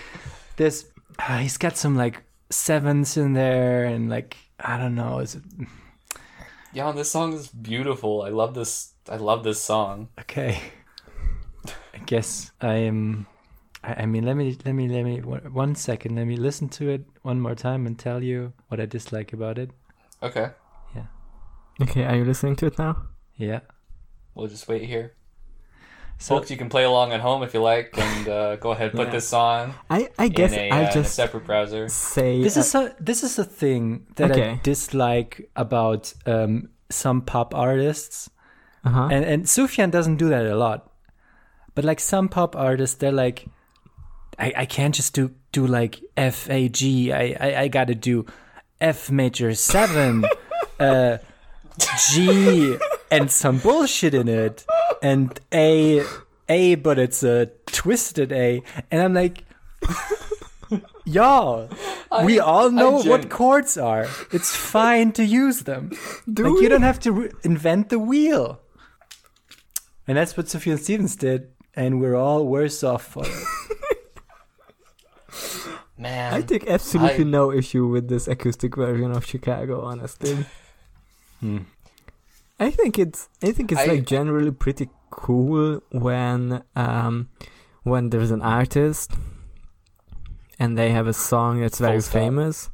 this. 0.57 0.87
Uh, 1.19 1.39
he's 1.39 1.59
got 1.59 1.77
some 1.77 1.97
like 1.97 2.23
sevens 2.51 3.17
in 3.17 3.33
there 3.35 3.85
and 3.85 4.09
like 4.11 4.37
I 4.61 4.79
don't 4.79 4.95
know. 4.95 5.19
Is 5.21 5.35
it 5.37 5.43
Yeah, 6.73 6.89
and 6.89 6.99
this 6.99 7.11
song 7.11 7.33
is 7.33 7.49
beautiful. 7.49 8.23
I 8.23 8.29
love 8.31 8.55
this. 8.55 8.93
I 9.09 9.17
love 9.17 9.43
this 9.43 9.61
song. 9.61 10.09
okay? 10.21 10.61
I 11.95 11.99
guess 12.07 12.51
I 12.61 12.75
am. 12.87 13.27
I, 13.85 14.03
I 14.03 14.07
mean, 14.07 14.25
let 14.25 14.37
me 14.37 14.57
let 14.65 14.75
me 14.75 14.89
let 14.89 15.05
me 15.05 15.21
one 15.21 15.53
one 15.53 15.75
second. 15.75 16.17
Let 16.17 16.27
me 16.27 16.37
listen 16.37 16.69
to 16.71 16.89
it 16.91 17.05
one 17.23 17.41
more 17.41 17.55
time 17.55 17.87
and 17.87 17.99
tell 17.99 18.23
you 18.23 18.53
what 18.69 18.81
I 18.81 18.87
dislike 18.87 19.33
about 19.33 19.59
it. 19.59 19.71
Okay, 20.23 20.51
Yeah. 20.95 21.07
Okay, 21.81 22.05
are 22.05 22.17
you 22.17 22.25
listening 22.25 22.57
to 22.57 22.67
it 22.67 22.79
now? 22.79 23.09
Yeah. 23.37 23.61
we'll 24.35 24.47
just 24.49 24.69
wait 24.69 24.85
here. 24.85 25.15
So 26.19 26.37
Folks, 26.37 26.51
you 26.53 26.57
can 26.57 26.69
play 26.69 26.85
along 26.85 27.13
at 27.13 27.21
home 27.21 27.43
if 27.43 27.53
you 27.55 27.61
like, 27.61 27.99
and 27.99 28.29
uh, 28.29 28.57
go 28.57 28.71
ahead 28.71 28.93
put 28.93 29.09
Yeah. 29.09 29.13
this 29.13 29.33
on 29.33 29.75
I 29.91 30.09
I 30.19 30.29
guess 30.29 30.53
in 30.53 30.59
a, 30.59 30.71
I'll 30.71 30.79
uh, 30.79 30.83
in 30.83 30.89
a 30.89 30.93
just 30.93 31.15
separate 31.17 31.45
browser. 31.45 31.89
say 31.89 32.41
This 32.43 32.57
uh, 32.57 32.61
is 32.61 32.75
a 32.75 32.95
this 33.01 33.23
is 33.25 33.39
a 33.39 33.45
thing 33.45 34.07
that 34.15 34.31
I 34.31 34.61
dislike 34.63 35.51
about 35.57 36.15
um, 36.27 36.69
some 36.91 37.23
pop 37.23 37.55
artists, 37.55 38.31
uh-huh. 38.85 39.09
and 39.11 39.25
and 39.25 39.45
Sufjan 39.47 39.91
doesn't 39.91 40.19
do 40.19 40.29
that 40.29 40.47
a 40.47 40.55
lot, 40.55 40.93
but 41.75 41.85
like 41.85 41.99
some 41.99 42.29
pop 42.29 42.55
artists, 42.55 42.97
they're 42.97 43.11
like, 43.27 43.47
I, 44.43 44.53
I 44.57 44.67
can't 44.67 44.93
just 44.93 45.15
do 45.15 45.31
do 45.53 45.67
like 45.67 46.01
F 46.17 46.51
A 46.51 46.69
G. 46.69 47.13
I 47.13 47.37
I, 47.41 47.61
I 47.63 47.69
got 47.69 47.87
to 47.87 47.95
do 47.95 48.27
F 48.81 49.09
major 49.09 49.55
seven, 49.55 50.25
uh, 50.81 51.19
G, 52.11 52.77
and 53.13 53.31
some 53.31 53.59
bullshit 53.59 54.15
in 54.15 54.27
it, 54.27 54.67
and 55.01 55.39
A 55.55 56.03
A, 56.49 56.75
but 56.75 56.99
it's 56.99 57.23
a 57.23 57.47
twisted 57.67 58.33
A, 58.33 58.63
and 58.91 59.01
I'm 59.01 59.15
like. 59.15 59.45
Y'all, 61.05 61.69
we 62.25 62.39
all 62.39 62.71
know 62.71 63.03
what 63.03 63.29
chords 63.29 63.77
are. 63.77 64.07
It's 64.31 64.55
fine 64.55 65.13
to 65.13 65.25
use 65.25 65.63
them. 65.65 65.91
Do 66.33 66.45
like 66.45 66.55
we? 66.55 66.63
you 66.63 66.69
don't 66.69 66.83
have 66.83 67.01
to 67.01 67.13
re- 67.13 67.31
invent 67.43 67.89
the 67.91 67.99
wheel. 67.99 68.61
And 70.07 70.17
that's 70.17 70.37
what 70.37 70.49
Sophia 70.49 70.79
Stevens 70.79 71.17
did, 71.17 71.51
and 71.75 72.01
we're 72.01 72.15
all 72.15 72.47
worse 72.47 72.83
off 72.85 73.05
for 73.05 73.25
it. 73.27 73.47
Man, 75.99 76.35
I 76.35 76.41
take 76.43 76.67
absolutely 76.67 77.25
I- 77.25 77.29
no 77.39 77.53
issue 77.53 77.87
with 77.87 78.09
this 78.09 78.27
acoustic 78.29 78.77
version 78.77 79.13
of 79.13 79.25
Chicago, 79.25 79.83
honestly. 79.83 80.45
Hmm. 81.41 81.59
I 82.61 82.71
think 82.71 82.99
it's 82.99 83.29
I 83.43 83.53
think 83.53 83.73
it's 83.73 83.81
I- 83.81 83.87
like 83.87 84.05
generally 84.07 84.51
pretty 84.53 84.89
cool 85.11 85.81
when 85.91 86.63
um 86.77 87.29
when 87.83 88.11
there's 88.11 88.31
an 88.31 88.43
artist 88.43 89.13
and 90.59 90.79
they 90.79 90.91
have 90.91 91.07
a 91.07 91.13
song 91.13 91.61
that's 91.61 91.79
Full 91.79 91.87
very 91.89 92.01
stop. 92.01 92.13
famous 92.13 92.71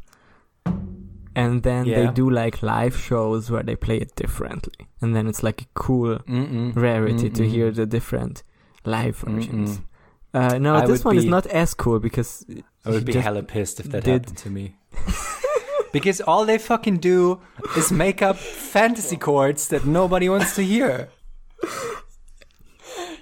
and 1.35 1.63
then 1.63 1.87
they 1.87 2.07
do 2.09 2.29
like 2.29 2.63
live 2.63 2.97
shows 2.97 3.51
where 3.51 3.63
they 3.63 3.77
play 3.77 3.97
it 3.99 4.15
differently 4.17 4.87
and 5.01 5.15
then 5.17 5.27
it's 5.27 5.43
like 5.43 5.63
a 5.63 5.67
cool 5.75 6.19
Mm-mm. 6.29 6.75
rarity 6.77 7.31
to 7.31 7.43
Mm-mm. 7.43 7.49
hear 7.51 7.71
the 7.71 7.87
different 7.87 8.43
live 8.85 9.17
versions. 9.19 9.79
Mm-mm. 9.79 9.85
Uh, 10.35 10.59
no, 10.59 10.75
I 10.77 10.81
this 10.87 11.05
would 11.05 11.05
one 11.05 11.17
is 11.17 11.25
not 11.25 11.47
as 11.47 11.75
cool 11.75 11.99
because 12.01 12.45
I 12.85 12.91
would 12.91 13.05
be 13.05 13.13
just- 13.15 13.25
hella 13.25 13.43
pissed 13.43 13.81
if 13.81 13.87
that 13.91 14.05
did- 14.05 14.23
happened 14.25 14.39
to 14.39 14.51
me. 14.51 14.77
because 15.93 16.21
all 16.21 16.45
they 16.45 16.59
fucking 16.59 16.99
do 16.99 17.41
is 17.77 17.91
make 17.91 18.21
up 18.23 18.37
fantasy 18.37 19.17
chords 19.17 19.69
that 19.69 19.87
nobody 19.87 20.29
wants 20.29 20.55
to 20.57 20.63
hear. 20.63 21.09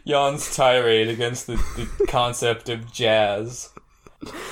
Jan's 0.06 0.54
tirade 0.54 1.08
against 1.08 1.46
the, 1.46 1.56
the 1.76 2.06
concept 2.06 2.68
of 2.68 2.92
jazz. 2.92 3.70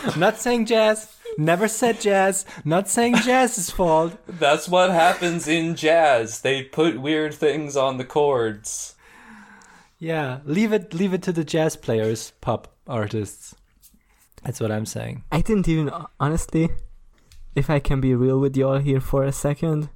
I'm 0.05 0.19
not 0.21 0.39
saying 0.39 0.67
jazz. 0.67 1.15
Never 1.39 1.69
said 1.69 2.01
jazz. 2.01 2.45
Not 2.65 2.89
saying 2.89 3.17
jazz's 3.17 3.71
fault. 3.71 4.17
That's 4.29 4.69
what 4.69 4.91
happens 4.91 5.47
in 5.49 5.75
jazz. 5.77 6.41
They 6.41 6.63
put 6.63 7.01
weird 7.01 7.35
things 7.35 7.77
on 7.77 7.99
the 7.99 8.05
chords. 8.05 8.94
Yeah, 10.05 10.41
leave 10.45 10.75
it. 10.75 10.93
Leave 10.93 11.15
it 11.15 11.23
to 11.23 11.33
the 11.33 11.45
jazz 11.45 11.77
players, 11.77 12.35
pop 12.43 12.77
artists. 12.87 13.55
That's 14.43 14.61
what 14.61 14.71
I'm 14.71 14.85
saying. 14.85 15.25
I 15.33 15.41
didn't 15.41 15.67
even 15.67 15.91
honestly. 16.21 16.69
If 17.55 17.71
I 17.71 17.79
can 17.79 18.03
be 18.03 18.15
real 18.15 18.39
with 18.39 18.55
y'all 18.55 18.79
here 18.79 19.01
for 19.01 19.25
a 19.25 19.33
second, 19.33 19.89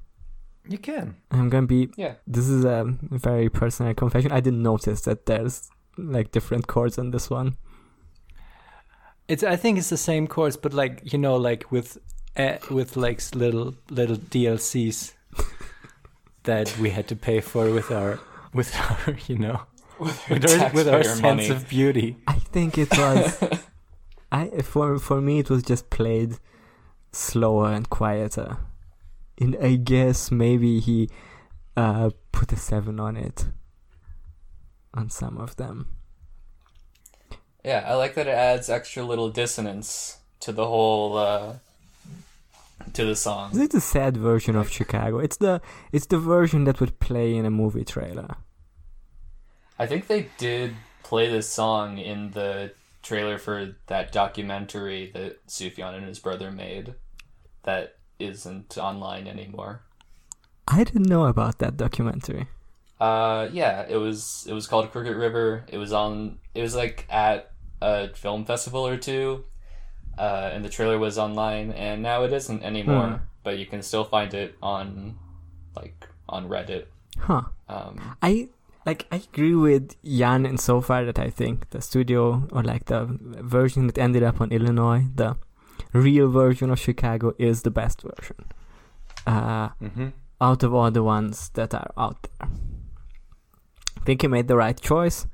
You 0.65 0.79
can. 0.79 1.15
I'm 1.29 1.49
gonna 1.49 1.67
be. 1.67 1.91
Yeah. 1.95 2.15
This 2.25 2.47
is 2.47 2.65
a 2.65 2.97
very 3.01 3.49
personal 3.49 3.93
confession. 3.93 4.31
I 4.31 4.39
didn't 4.39 4.63
notice 4.63 5.01
that 5.01 5.27
there's 5.27 5.69
like 5.95 6.31
different 6.31 6.65
chords 6.65 6.97
on 6.97 7.11
this 7.11 7.29
one. 7.29 7.57
It's. 9.27 9.43
I 9.43 9.57
think 9.57 9.77
it's 9.77 9.89
the 9.89 9.97
same 9.97 10.25
chords, 10.25 10.57
but 10.57 10.73
like 10.73 11.13
you 11.13 11.19
know, 11.19 11.35
like 11.35 11.71
with 11.71 11.99
uh, 12.35 12.57
with 12.71 12.97
like 12.97 13.21
little 13.35 13.75
little 13.91 14.17
DLCs 14.17 15.13
that 16.49 16.75
we 16.79 16.89
had 16.89 17.07
to 17.09 17.15
pay 17.15 17.41
for 17.41 17.69
with 17.69 17.91
our 17.91 18.19
with 18.53 18.73
our 19.07 19.15
you 19.27 19.37
know 19.37 19.61
With, 20.29 20.29
with 20.29 20.45
our, 20.45 20.71
with 20.71 20.87
our 20.87 21.03
taxpayer 21.03 21.03
sense 21.03 21.21
money. 21.21 21.49
of 21.49 21.67
beauty. 21.67 22.17
I 22.25 22.33
think 22.35 22.77
it 22.77 22.89
was. 22.97 23.37
I 24.31 24.47
for 24.61 24.97
for 24.99 25.19
me 25.19 25.39
it 25.39 25.49
was 25.49 25.61
just 25.63 25.89
played 25.89 26.37
slower 27.11 27.71
and 27.73 27.89
quieter. 27.89 28.57
And 29.41 29.57
I 29.61 29.75
guess 29.75 30.31
maybe 30.31 30.79
he 30.79 31.09
uh, 31.75 32.11
put 32.31 32.51
a 32.53 32.55
seven 32.55 32.99
on 32.99 33.17
it. 33.17 33.47
On 34.93 35.09
some 35.09 35.37
of 35.37 35.55
them. 35.57 35.87
Yeah, 37.63 37.83
I 37.85 37.95
like 37.95 38.15
that 38.15 38.27
it 38.27 38.31
adds 38.31 38.69
extra 38.69 39.03
little 39.03 39.29
dissonance 39.29 40.17
to 40.39 40.51
the 40.53 40.65
whole 40.65 41.17
uh 41.17 41.55
to 42.93 43.05
the 43.05 43.15
song. 43.15 43.51
It's 43.53 43.75
a 43.75 43.81
sad 43.81 44.15
version 44.15 44.55
of 44.55 44.71
Chicago. 44.71 45.19
It's 45.19 45.37
the 45.37 45.61
it's 45.91 46.05
the 46.07 46.19
version 46.19 46.63
that 46.63 46.79
would 46.79 46.99
play 46.99 47.35
in 47.35 47.45
a 47.45 47.51
movie 47.51 47.83
trailer. 47.85 48.37
I 49.79 49.87
think 49.87 50.07
they 50.07 50.27
did 50.37 50.75
play 51.03 51.29
this 51.29 51.47
song 51.49 51.97
in 51.97 52.31
the 52.31 52.73
trailer 53.01 53.37
for 53.37 53.75
that 53.87 54.11
documentary 54.11 55.09
that 55.13 55.45
Sufjan 55.47 55.95
and 55.95 56.05
his 56.05 56.19
brother 56.19 56.51
made 56.51 56.93
that 57.63 57.95
isn't 58.19 58.77
online 58.77 59.25
anymore. 59.27 59.81
I 60.67 60.83
didn't 60.83 61.07
know 61.09 61.25
about 61.25 61.59
that 61.59 61.77
documentary. 61.77 62.47
Uh 62.99 63.47
yeah, 63.53 63.85
it 63.87 63.95
was 63.95 64.45
it 64.49 64.53
was 64.53 64.67
called 64.67 64.91
Crooked 64.91 65.15
River. 65.15 65.63
It 65.69 65.77
was 65.77 65.93
on 65.93 66.39
it 66.53 66.61
was 66.61 66.75
like 66.75 67.05
at 67.09 67.53
a 67.81 68.09
film 68.13 68.43
festival 68.45 68.85
or 68.85 68.97
two. 68.97 69.45
Uh, 70.17 70.49
and 70.51 70.65
the 70.65 70.69
trailer 70.69 70.99
was 70.99 71.17
online 71.17 71.71
and 71.71 72.03
now 72.03 72.23
it 72.23 72.33
isn't 72.33 72.61
anymore, 72.61 73.07
Hmm. 73.07 73.15
but 73.41 73.57
you 73.57 73.65
can 73.65 73.81
still 73.81 74.03
find 74.03 74.33
it 74.33 74.55
on 74.61 75.17
like 75.77 76.05
on 76.27 76.49
Reddit. 76.49 76.87
Huh. 77.17 77.43
Um 77.69 78.17
I 78.21 78.49
like 78.85 79.05
I 79.11 79.17
agree 79.33 79.55
with 79.55 79.95
Jan 80.03 80.45
and 80.45 80.59
so 80.59 80.81
far 80.81 81.05
that 81.05 81.19
I 81.19 81.29
think 81.29 81.69
the 81.71 81.81
studio 81.81 82.47
or 82.51 82.63
like 82.63 82.85
the 82.85 83.05
version 83.41 83.87
that 83.87 83.97
ended 83.97 84.23
up 84.23 84.41
on 84.41 84.51
Illinois, 84.51 85.05
the 85.15 85.37
real 85.93 86.29
version 86.29 86.69
of 86.71 86.79
Chicago 86.79 87.33
is 87.37 87.61
the 87.63 87.71
best 87.71 88.01
version. 88.01 88.37
Uh 89.27 89.69
Mm-hmm. 89.81 90.07
out 90.41 90.63
of 90.63 90.73
all 90.73 90.91
the 90.91 91.03
ones 91.03 91.49
that 91.53 91.73
are 91.73 91.91
out 91.97 92.17
there. 92.23 92.49
I 93.97 94.01
think 94.05 94.21
he 94.21 94.27
made 94.27 94.47
the 94.47 94.55
right 94.55 94.79
choice. 94.79 95.27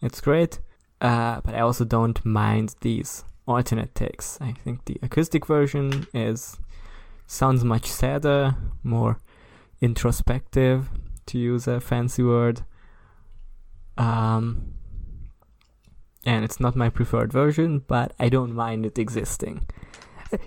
It's 0.00 0.20
great. 0.20 0.60
Uh, 1.00 1.40
but 1.44 1.54
I 1.56 1.60
also 1.60 1.84
don't 1.84 2.24
mind 2.24 2.76
these 2.80 3.24
alternate 3.46 3.92
takes. 3.94 4.38
I 4.40 4.52
think 4.52 4.84
the 4.84 4.96
acoustic 5.02 5.46
version 5.46 6.06
is 6.14 6.58
sounds 7.26 7.64
much 7.64 7.86
sadder, 7.86 8.54
more 8.84 9.18
introspective, 9.80 10.88
to 11.26 11.38
use 11.38 11.66
a 11.66 11.80
fancy 11.80 12.22
word. 12.22 12.62
Um, 13.98 14.74
and 16.24 16.44
it's 16.44 16.60
not 16.60 16.76
my 16.76 16.88
preferred 16.88 17.32
version, 17.32 17.80
but 17.86 18.12
I 18.18 18.28
don't 18.28 18.54
mind 18.54 18.86
it 18.86 18.98
existing. 18.98 19.66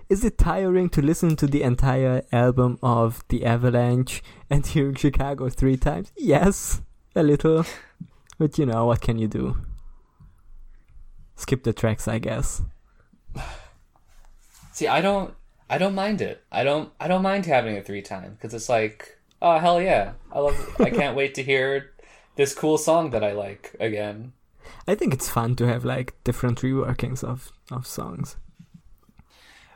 Is 0.10 0.26
it 0.26 0.38
tiring 0.38 0.90
to 0.90 1.02
listen 1.02 1.36
to 1.36 1.48
the 1.48 1.62
entire 1.62 2.24
album 2.32 2.80
of 2.82 3.24
The 3.28 3.46
Avalanche 3.46 4.24
and 4.50 4.66
hearing 4.68 4.96
Chicago 4.96 5.50
three 5.50 5.78
times? 5.78 6.12
Yes, 6.18 6.82
a 7.16 7.24
little. 7.24 7.66
But 8.38 8.58
you 8.58 8.66
know, 8.66 8.86
what 8.88 9.02
can 9.02 9.20
you 9.20 9.28
do? 9.28 9.58
Skip 11.36 11.64
the 11.64 11.74
tracks, 11.74 12.08
I 12.08 12.20
guess. 12.20 12.62
See, 14.72 14.88
I 14.88 15.02
don't, 15.02 15.34
I 15.70 15.78
don't 15.78 15.96
mind 15.96 16.22
it. 16.22 16.44
I 16.52 16.64
don't, 16.64 16.92
I 17.00 17.08
don't 17.08 17.22
mind 17.22 17.46
having 17.46 17.76
it 17.76 17.86
three 17.86 18.02
times 18.02 18.38
because 18.38 18.54
it's 18.54 18.70
like, 18.70 19.18
oh 19.42 19.60
hell 19.60 19.82
yeah, 19.82 20.14
I 20.32 20.40
love. 20.40 20.76
I 20.80 20.90
can't 20.90 21.16
wait 21.18 21.36
to 21.36 21.44
hear 21.44 21.92
this 22.36 22.54
cool 22.54 22.78
song 22.78 23.10
that 23.12 23.24
I 23.24 23.32
like 23.34 23.76
again. 23.80 24.34
I 24.88 24.96
think 24.96 25.14
it's 25.14 25.30
fun 25.30 25.56
to 25.58 25.68
have 25.68 25.86
like 25.86 26.14
different 26.24 26.60
reworkings 26.62 27.24
of, 27.24 27.52
of 27.72 27.86
songs. 27.88 28.36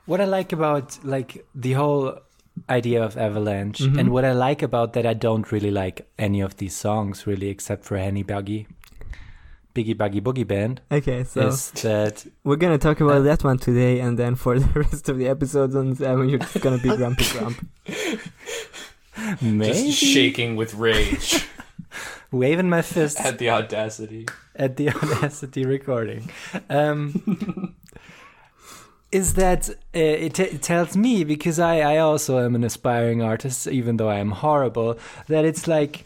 What 0.05 0.19
I 0.21 0.25
like 0.25 0.51
about 0.51 1.03
like 1.05 1.45
the 1.53 1.73
whole 1.73 2.17
idea 2.69 3.03
of 3.03 3.15
Avalanche, 3.17 3.79
Mhm. 3.79 3.99
and 3.99 4.09
what 4.09 4.25
I 4.25 4.33
like 4.33 4.61
about 4.63 4.93
that, 4.93 5.05
I 5.05 5.13
don't 5.13 5.51
really 5.51 5.71
like 5.71 6.07
any 6.17 6.41
of 6.41 6.57
these 6.57 6.75
songs 6.75 7.25
really, 7.27 7.47
except 7.49 7.85
for 7.85 7.97
Henney 7.97 8.23
Buggy, 8.23 8.67
Biggie 9.75 9.95
Buggy 9.97 10.19
Boogie 10.19 10.45
Band. 10.47 10.81
Okay, 10.91 11.23
so 11.23 11.47
is 11.47 11.71
that 11.83 12.25
we're 12.43 12.57
gonna 12.57 12.77
talk 12.79 12.99
about 12.99 13.17
Uh, 13.17 13.21
that 13.21 13.43
one 13.43 13.59
today, 13.59 13.99
and 13.99 14.17
then 14.17 14.35
for 14.35 14.59
the 14.59 14.79
rest 14.79 15.07
of 15.09 15.17
the 15.19 15.27
episodes 15.27 15.75
on 15.75 15.95
seven, 15.95 16.27
you're 16.27 16.39
just 16.39 16.59
gonna 16.59 16.79
be 16.79 16.89
grumpy 16.97 17.25
grump. 17.31 17.57
maybe 19.41 19.65
Just 19.73 19.97
shaking 19.97 20.55
with 20.55 20.73
rage 20.73 21.45
waving 22.31 22.69
my 22.69 22.81
fist 22.81 23.19
at 23.19 23.37
the 23.39 23.49
audacity. 23.49 24.27
at 24.55 24.75
the 24.77 24.89
Audacity 24.95 25.65
recording. 25.65 26.29
Um, 26.69 27.75
is 29.11 29.33
that 29.33 29.69
uh, 29.69 29.73
it, 29.93 30.35
t- 30.35 30.43
it 30.43 30.61
tells 30.61 30.95
me 30.95 31.23
because 31.23 31.59
I, 31.59 31.79
I 31.79 31.97
also 31.97 32.39
am 32.39 32.55
an 32.55 32.63
aspiring 32.63 33.21
artist, 33.23 33.67
even 33.67 33.97
though 33.97 34.09
I 34.09 34.19
am 34.19 34.31
horrible. 34.31 34.99
That 35.27 35.45
it's 35.45 35.67
like 35.67 36.05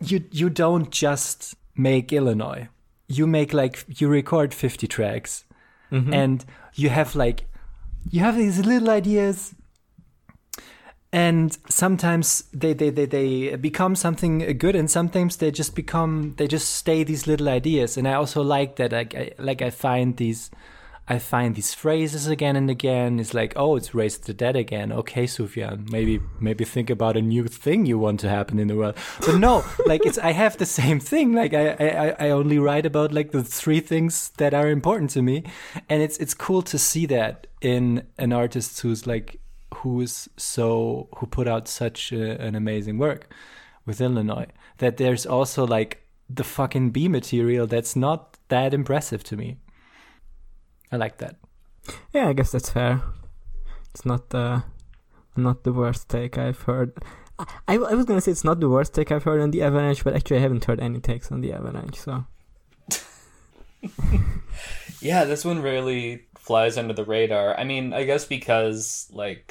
you 0.00 0.24
you 0.30 0.48
don't 0.50 0.90
just 0.90 1.54
make 1.76 2.12
Illinois. 2.12 2.68
You 3.08 3.26
make 3.26 3.52
like 3.52 3.84
you 4.00 4.08
record 4.08 4.54
fifty 4.54 4.86
tracks, 4.86 5.44
Mhm. 5.90 6.14
and 6.14 6.44
you 6.74 6.90
have 6.90 7.16
like 7.16 7.46
you 8.10 8.20
have 8.20 8.36
these 8.36 8.64
little 8.64 8.90
ideas 8.90 9.54
and 11.12 11.56
sometimes 11.70 12.44
they, 12.52 12.74
they, 12.74 12.90
they, 12.90 13.06
they 13.06 13.56
become 13.56 13.96
something 13.96 14.58
good 14.58 14.76
and 14.76 14.90
sometimes 14.90 15.38
they 15.38 15.50
just 15.50 15.74
become 15.74 16.34
they 16.36 16.46
just 16.46 16.74
stay 16.74 17.02
these 17.02 17.26
little 17.26 17.48
ideas. 17.48 17.96
And 17.96 18.06
i 18.06 18.12
also 18.12 18.42
like 18.42 18.76
that 18.76 18.92
like 18.92 19.14
i 19.14 19.30
like 19.38 19.62
i 19.62 19.70
find 19.70 20.18
these 20.18 20.50
i 21.08 21.18
find 21.18 21.54
these 21.54 21.72
phrases 21.72 22.26
again 22.26 22.56
and 22.56 22.68
again. 22.68 23.18
It's 23.18 23.32
like 23.32 23.54
oh 23.56 23.76
it's 23.76 23.94
raised 23.94 24.26
the 24.26 24.34
dead 24.34 24.54
again. 24.54 24.92
Okay 24.92 25.24
sufjan 25.24 25.90
maybe 25.90 26.20
maybe 26.40 26.64
think 26.64 26.90
about 26.90 27.16
a 27.16 27.22
new 27.22 27.46
thing 27.46 27.86
you 27.86 27.98
want 27.98 28.20
to 28.20 28.28
happen 28.28 28.58
in 28.58 28.68
the 28.68 28.76
world. 28.76 28.96
But 29.20 29.36
no 29.36 29.64
like 29.86 30.04
it's 30.04 30.18
i 30.18 30.32
have 30.32 30.58
the 30.58 30.66
same 30.66 31.00
thing. 31.00 31.32
Like 31.32 31.54
I, 31.54 31.70
I 31.70 32.26
i 32.26 32.30
only 32.30 32.58
write 32.58 32.84
about 32.84 33.12
like 33.12 33.30
the 33.30 33.42
three 33.42 33.80
things 33.80 34.30
that 34.36 34.52
are 34.52 34.68
important 34.68 35.08
to 35.12 35.22
me. 35.22 35.44
And 35.88 36.02
it's 36.02 36.18
it's 36.18 36.34
cool 36.34 36.60
to 36.64 36.76
see 36.76 37.06
that 37.06 37.46
in 37.62 38.02
an 38.18 38.34
artist 38.34 38.78
who's 38.82 39.06
like 39.06 39.40
who 39.74 40.00
is 40.00 40.28
so 40.36 41.08
who 41.16 41.26
put 41.26 41.46
out 41.46 41.68
such 41.68 42.12
a, 42.12 42.40
an 42.40 42.54
amazing 42.54 42.98
work 42.98 43.32
with 43.84 44.00
Illinois 44.00 44.46
that 44.78 44.96
there's 44.96 45.26
also 45.26 45.66
like 45.66 46.02
the 46.28 46.44
fucking 46.44 46.90
B 46.90 47.08
material 47.08 47.66
that's 47.66 47.96
not 47.96 48.36
that 48.48 48.74
impressive 48.74 49.24
to 49.24 49.36
me. 49.36 49.58
I 50.92 50.96
like 50.96 51.18
that. 51.18 51.36
Yeah, 52.12 52.28
I 52.28 52.32
guess 52.32 52.52
that's 52.52 52.70
fair. 52.70 53.02
It's 53.94 54.04
not 54.04 54.30
the 54.30 54.64
not 55.36 55.64
the 55.64 55.72
worst 55.72 56.08
take 56.08 56.36
I've 56.36 56.62
heard. 56.62 56.92
I, 57.38 57.46
I 57.68 57.74
I 57.74 57.94
was 57.94 58.04
gonna 58.04 58.20
say 58.20 58.32
it's 58.32 58.44
not 58.44 58.60
the 58.60 58.68
worst 58.68 58.94
take 58.94 59.12
I've 59.12 59.24
heard 59.24 59.40
on 59.40 59.50
the 59.50 59.62
Avalanche, 59.62 60.04
but 60.04 60.14
actually 60.14 60.38
I 60.38 60.40
haven't 60.40 60.64
heard 60.64 60.80
any 60.80 61.00
takes 61.00 61.32
on 61.32 61.40
the 61.40 61.52
Avalanche. 61.52 61.96
So 61.96 62.24
Yeah, 65.00 65.24
this 65.24 65.44
one 65.44 65.62
really 65.62 66.26
flies 66.48 66.78
under 66.80 66.94
the 66.94 67.04
radar. 67.04 67.48
I 67.60 67.64
mean, 67.64 67.92
I 67.92 68.02
guess 68.08 68.24
because 68.24 69.06
like 69.12 69.48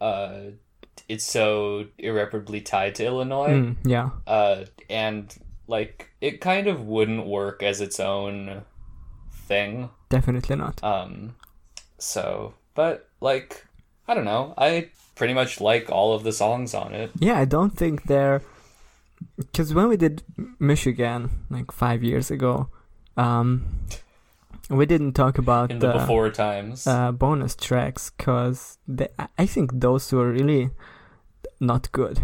uh 0.00 0.52
it's 1.08 1.24
so 1.38 1.86
irreparably 1.98 2.60
tied 2.60 2.94
to 2.96 3.04
Illinois. 3.04 3.56
Mm, 3.60 3.76
yeah, 3.84 4.10
Uh 4.26 4.64
and 4.88 5.24
like 5.66 6.10
it 6.20 6.40
kind 6.50 6.66
of 6.72 6.76
wouldn't 6.94 7.26
work 7.26 7.62
as 7.70 7.80
its 7.80 7.98
own 7.98 8.62
thing. 9.48 9.88
definitely 10.08 10.56
not. 10.56 10.76
Um 10.84 11.34
so 11.98 12.54
but 12.74 13.08
like 13.20 13.64
I 14.06 14.14
don't 14.14 14.28
know. 14.32 14.52
I 14.58 14.90
pretty 15.18 15.34
much 15.40 15.60
like 15.70 15.86
all 15.90 16.10
of 16.14 16.22
the 16.24 16.32
songs 16.32 16.74
on 16.74 16.92
it. 17.02 17.10
Yeah, 17.18 17.38
I 17.44 17.46
don't 17.46 17.74
think 17.80 18.04
they're 18.04 18.40
because 19.38 19.72
when 19.72 19.88
we 19.88 19.96
did 19.96 20.22
Michigan 20.58 21.30
like 21.56 21.72
five 21.72 22.00
years 22.04 22.30
ago, 22.30 22.68
um, 23.16 23.64
we 24.70 24.86
didn't 24.86 25.12
talk 25.12 25.38
about 25.38 25.70
In 25.70 25.78
the 25.78 25.92
before 25.92 26.30
times. 26.30 26.86
uh, 26.86 27.12
bonus 27.12 27.54
tracks 27.54 28.10
because 28.16 28.78
I 29.38 29.46
think 29.46 29.72
those 29.80 30.10
were 30.12 30.30
really 30.30 30.70
not 31.60 31.90
good. 31.92 32.20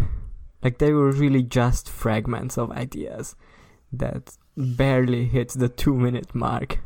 Like 0.63 0.79
they 0.79 0.93
were 0.93 1.11
really 1.11 1.43
just 1.43 1.89
fragments 1.89 2.59
of 2.59 2.71
ideas 2.71 3.35
that 3.93 4.37
barely 4.57 5.27
hit 5.27 5.51
the 5.51 5.69
two 5.69 5.95
minute 5.95 6.35
mark 6.35 6.81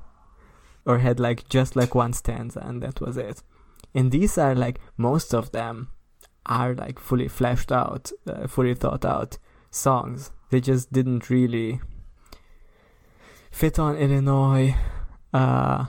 or 0.86 0.98
had 0.98 1.18
like 1.18 1.48
just 1.48 1.76
like 1.76 1.94
one 1.94 2.12
stanza 2.12 2.60
and 2.60 2.82
that 2.82 3.00
was 3.00 3.16
it. 3.16 3.42
And 3.94 4.10
these 4.12 4.36
are 4.38 4.54
like 4.54 4.80
most 4.96 5.34
of 5.34 5.52
them 5.52 5.88
are 6.46 6.74
like 6.74 6.98
fully 6.98 7.28
fleshed 7.28 7.72
out, 7.72 8.12
uh, 8.26 8.46
fully 8.46 8.74
thought 8.74 9.04
out 9.04 9.38
songs. 9.70 10.30
They 10.50 10.60
just 10.60 10.92
didn't 10.92 11.30
really 11.30 11.80
fit 13.50 13.78
on 13.78 13.96
Illinois. 13.96 14.74
Uh, 15.34 15.84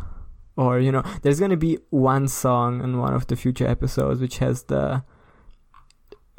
or 0.58 0.80
you 0.80 0.91
know 0.91 1.04
there's 1.22 1.39
going 1.39 1.52
to 1.52 1.58
be 1.58 1.78
one 1.91 2.28
song 2.28 2.84
in 2.84 2.98
one 2.98 3.14
of 3.14 3.28
the 3.28 3.36
future 3.36 3.68
episodes 3.68 4.20
which 4.20 4.39
has 4.39 4.64
the 4.64 5.04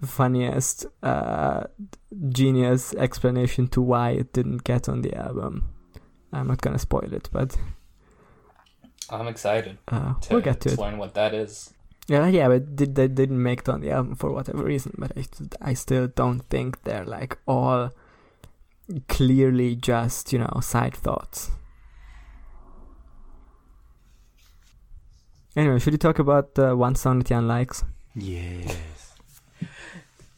funniest 0.02 0.86
uh, 1.02 1.64
genius 2.30 2.94
explanation 2.94 3.68
to 3.68 3.80
why 3.80 4.10
it 4.10 4.32
didn't 4.32 4.64
get 4.64 4.88
on 4.88 5.02
the 5.02 5.14
album 5.14 5.64
i'm 6.32 6.48
not 6.48 6.60
going 6.60 6.74
to 6.74 6.78
spoil 6.78 7.12
it 7.12 7.28
but 7.32 7.56
I'm 9.10 9.28
excited 9.28 9.78
uh, 9.88 10.14
to, 10.14 10.34
we'll 10.34 10.42
get 10.42 10.60
to 10.62 10.70
to 10.70 10.74
it 10.74 10.80
learn 10.80 10.98
what 10.98 11.14
that 11.14 11.34
is. 11.34 11.72
Yeah, 12.08 12.28
yeah, 12.28 12.48
but 12.48 12.76
did, 12.76 12.94
they 12.94 13.08
didn't 13.08 13.42
make 13.42 13.60
it 13.60 13.68
on 13.68 13.80
the 13.80 13.90
album 13.90 14.14
for 14.14 14.30
whatever 14.32 14.64
reason. 14.64 14.94
But 14.98 15.12
I, 15.16 15.24
I 15.70 15.74
still 15.74 16.08
don't 16.08 16.40
think 16.40 16.82
they're 16.82 17.04
like 17.04 17.38
all 17.46 17.90
clearly 19.08 19.74
just 19.74 20.32
you 20.32 20.38
know 20.38 20.60
side 20.60 20.94
thoughts. 20.94 21.50
Anyway, 25.56 25.78
should 25.78 25.94
we 25.94 25.98
talk 25.98 26.18
about 26.18 26.54
the 26.54 26.76
one 26.76 26.94
song 26.94 27.18
that 27.18 27.28
Jan 27.28 27.48
likes? 27.48 27.84
Yes. 28.14 28.76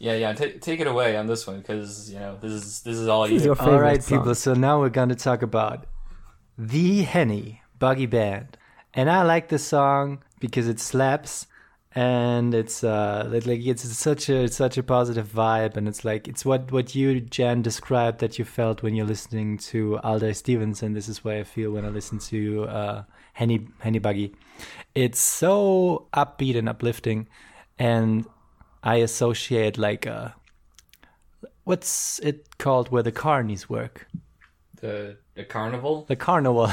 Yeah, 0.00 0.14
yeah. 0.14 0.32
T- 0.32 0.60
take 0.60 0.78
it 0.78 0.86
away 0.86 1.16
on 1.16 1.26
this 1.26 1.44
one 1.44 1.58
because 1.58 2.08
you 2.12 2.20
know 2.20 2.38
this 2.40 2.52
is 2.52 2.82
this 2.82 2.96
is 2.96 3.08
all 3.08 3.24
This 3.26 3.38
is 3.40 3.44
your 3.46 3.58
All 3.58 3.66
favorite 3.66 3.80
right, 3.80 4.00
song. 4.02 4.18
people. 4.20 4.34
So 4.36 4.54
now 4.54 4.78
we're 4.78 4.90
going 4.90 5.08
to 5.08 5.16
talk 5.16 5.42
about 5.42 5.86
the 6.56 7.02
Henney 7.02 7.62
Buggy 7.80 8.06
Band, 8.06 8.56
and 8.94 9.10
I 9.10 9.22
like 9.24 9.48
this 9.48 9.66
song 9.66 10.22
because 10.38 10.68
it 10.68 10.78
slaps, 10.78 11.48
and 11.96 12.54
it's 12.54 12.84
uh 12.84 13.28
it, 13.34 13.44
like 13.44 13.66
it's 13.66 13.82
such 13.82 14.28
a 14.28 14.44
it's 14.44 14.54
such 14.56 14.78
a 14.78 14.84
positive 14.84 15.26
vibe, 15.32 15.76
and 15.76 15.88
it's 15.88 16.04
like 16.04 16.28
it's 16.28 16.44
what 16.44 16.70
what 16.70 16.94
you 16.94 17.20
Jan 17.20 17.60
described 17.62 18.20
that 18.20 18.38
you 18.38 18.44
felt 18.44 18.84
when 18.84 18.94
you're 18.94 19.04
listening 19.04 19.58
to 19.72 19.98
Adlai 20.04 20.30
Stevens, 20.32 20.80
and 20.80 20.94
this 20.94 21.08
is 21.08 21.24
what 21.24 21.34
I 21.34 21.42
feel 21.42 21.72
when 21.72 21.84
I 21.84 21.88
listen 21.88 22.20
to 22.30 22.66
uh 22.66 23.02
Henney 23.38 23.60
Henney 23.80 24.00
Buggy. 24.00 24.34
It's 24.94 25.20
so 25.20 26.08
upbeat 26.12 26.56
and 26.58 26.68
uplifting, 26.68 27.28
and 27.78 28.26
I 28.82 28.96
associate 28.96 29.78
like 29.78 30.06
uh 30.06 30.28
what's 31.64 32.18
it 32.20 32.58
called 32.58 32.88
where 32.90 33.02
the 33.02 33.12
carnies 33.12 33.68
work? 33.68 34.06
The 34.80 35.16
a 35.36 35.44
carnival, 35.44 36.04
The 36.08 36.16
carnival. 36.16 36.70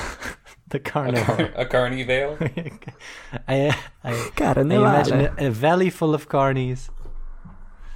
the 0.69 0.79
carnival. 0.79 1.21
a, 1.23 1.25
carnival. 1.25 1.35
car- 1.35 1.61
a 1.61 1.65
carnival. 1.65 2.37
I, 3.47 3.77
I, 4.03 4.31
I 4.39 4.61
imagine 4.61 5.21
a, 5.21 5.47
a 5.47 5.51
valley 5.51 5.89
full 5.91 6.13
of 6.15 6.27
carnies. 6.29 6.89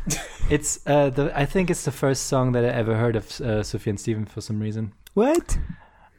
it's 0.49 0.79
uh, 0.85 1.09
the 1.09 1.31
I 1.35 1.45
think 1.45 1.69
it's 1.69 1.85
the 1.85 1.91
first 1.91 2.27
song 2.27 2.51
that 2.53 2.63
I 2.65 2.69
ever 2.69 2.95
heard 2.95 3.15
of 3.15 3.41
uh, 3.41 3.63
Sophie 3.63 3.89
and 3.89 3.99
Steven 3.99 4.25
for 4.25 4.41
some 4.41 4.59
reason. 4.59 4.93
What? 5.15 5.57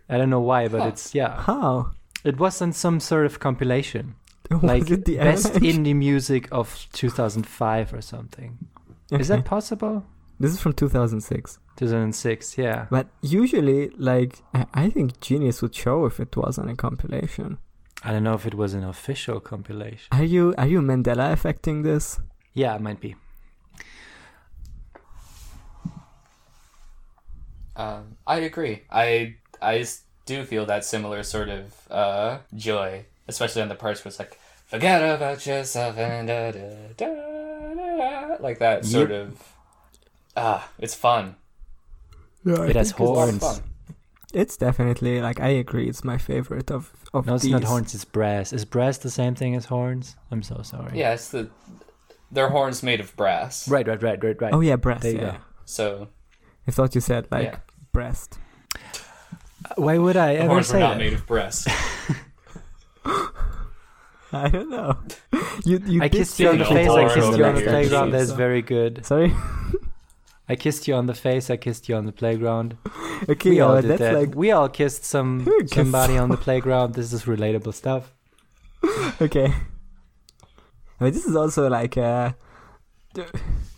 I 0.09 0.19
don't 0.19 0.31
know 0.31 0.41
why, 0.41 0.69
but 0.69 0.81
Huh. 0.83 0.89
it's 0.89 1.15
yeah. 1.15 1.41
How? 1.43 1.93
It 2.25 2.39
was 2.39 2.61
on 2.63 2.73
some 2.73 3.01
sort 3.01 3.27
of 3.27 3.39
compilation, 3.41 4.15
Was 4.51 4.63
like 4.63 4.91
it 4.91 5.05
the 5.05 5.17
best 5.19 5.47
Avalanche? 5.47 5.75
indie 5.77 5.97
music 5.97 6.49
of 6.53 6.87
2005 6.93 7.95
or 7.95 8.03
something. 8.03 8.59
Is 9.11 9.29
that 9.29 9.45
possible? 9.45 10.05
This 10.39 10.53
is 10.53 10.61
from 10.61 10.73
2006. 10.73 11.59
2006, 11.77 12.57
yeah. 12.59 12.87
But 12.91 13.09
usually, 13.23 13.91
like, 13.91 14.39
I, 14.55 14.67
I 14.75 14.91
think 14.91 15.21
Genius 15.21 15.61
would 15.63 15.75
show 15.75 16.07
if 16.07 16.21
it 16.21 16.37
was 16.37 16.59
on 16.59 16.69
a 16.69 16.77
compilation. 16.77 17.59
I 18.03 18.13
don't 18.13 18.23
know 18.25 18.35
if 18.35 18.47
it 18.47 18.55
was 18.55 18.73
an 18.75 18.85
official 18.85 19.41
compilation. 19.41 20.07
Are 20.13 20.25
you 20.25 20.55
are 20.57 20.67
you 20.67 20.81
Mandela 20.81 21.33
affecting 21.33 21.83
this? 21.83 22.19
Yeah, 22.55 22.75
it 22.75 22.81
might 22.81 23.01
be. 23.01 23.15
Um, 27.77 28.17
I 28.27 28.39
agree. 28.41 28.83
I 28.91 29.37
I 29.61 29.79
s- 29.79 30.03
do 30.31 30.45
feel 30.45 30.65
that 30.67 30.85
similar 30.85 31.23
sort 31.35 31.49
of 31.49 31.63
uh, 31.91 32.39
joy, 32.55 33.05
especially 33.27 33.63
on 33.63 33.69
the 33.69 33.75
parts 33.85 34.05
where 34.05 34.11
it's 34.11 34.19
like 34.23 34.39
forget 34.67 35.01
about 35.17 35.45
yourself 35.47 35.99
and 35.99 36.29
da 36.31 36.53
da 36.53 36.63
da 36.97 37.11
da, 37.75 37.75
da 37.75 38.43
like 38.47 38.59
that 38.59 38.85
sort 38.85 39.11
of. 39.11 39.27
Ah, 40.37 40.63
it's 40.79 40.95
fun. 40.95 41.35
Yeah, 42.45 42.63
It 42.71 42.77
has 42.77 42.91
It's 42.91 42.99
a 42.99 43.03
lot 43.03 43.29
of 43.29 43.41
horns. 43.41 43.59
fun. 43.59 43.59
It's 44.33 44.57
definitely 44.57 45.21
like 45.21 45.41
I 45.41 45.51
agree. 45.65 45.89
It's 45.89 46.05
my 46.05 46.19
favorite 46.19 46.71
of 46.71 46.83
of 47.13 47.27
No, 47.27 47.35
it's 47.35 47.43
these. 47.45 47.53
not 47.53 47.65
horns. 47.65 47.95
It's 47.95 48.05
brass. 48.07 48.53
Is 48.53 48.65
brass 48.65 48.99
the 48.99 49.11
same 49.11 49.35
thing 49.35 49.57
as 49.59 49.65
horns? 49.67 50.17
I'm 50.31 50.43
so 50.43 50.63
sorry. 50.63 50.95
Yeah, 51.03 51.15
it's 51.15 51.29
the 51.35 51.51
their 52.31 52.49
horns 52.51 52.83
made 52.83 53.01
of 53.01 53.11
brass. 53.17 53.67
Right, 53.69 53.87
right, 53.89 54.01
right, 54.03 54.23
right, 54.23 54.39
right. 54.43 54.55
Oh 54.55 54.61
yeah, 54.63 54.77
breast. 54.77 55.03
There 55.03 55.13
you 55.13 55.19
Yeah, 55.19 55.33
go. 55.33 55.39
So 55.65 56.09
I 56.69 56.71
thought 56.71 56.95
you 56.95 57.01
said 57.01 57.27
like 57.35 57.51
Yeah. 57.51 57.59
breast. 57.93 58.39
Why 59.77 59.99
would 59.99 60.17
I 60.17 60.35
the 60.35 60.41
ever 60.41 60.49
horns 60.49 60.69
were 60.69 60.73
say 60.75 60.81
not 60.81 60.91
that? 60.91 60.99
made 60.99 61.13
of 61.13 61.27
breast. 61.27 61.69
I 64.33 64.49
don't 64.49 64.71
know. 64.71 64.97
You 65.65 65.81
you 65.85 66.03
I 66.03 66.09
kissed 66.09 66.39
you 66.39 66.49
on 66.49 66.59
the 66.59 66.65
face. 66.65 66.89
I 66.89 67.13
kissed 67.15 67.37
you 67.37 67.45
on 67.45 67.55
the 67.55 67.63
playground. 67.63 68.11
That's 68.13 68.31
very 68.31 68.63
good. 68.63 69.05
Sorry. 69.05 69.35
I 70.49 70.57
kissed 70.57 70.89
you 70.89 70.95
on 70.95 71.07
the 71.07 71.15
face. 71.15 71.51
I 71.51 71.57
kissed 71.57 71.89
you 71.89 71.97
on 71.97 72.07
the 72.07 72.13
playground. 72.13 72.77
okay, 73.29 73.51
we 73.51 73.61
all 73.61 73.81
did 73.81 73.91
that's 73.91 74.01
that. 74.01 74.15
like 74.15 74.35
we 74.35 74.51
all 74.51 74.69
kissed 74.69 75.05
some 75.05 75.47
somebody 75.67 76.17
on 76.17 76.29
the 76.29 76.37
playground. 76.37 76.95
This 76.95 77.13
is 77.13 77.25
relatable 77.25 77.75
stuff. 77.75 78.13
okay. 79.21 79.53
But 80.99 81.13
this 81.15 81.25
is 81.25 81.35
also 81.37 81.69
like 81.69 81.97
uh, 81.97 82.33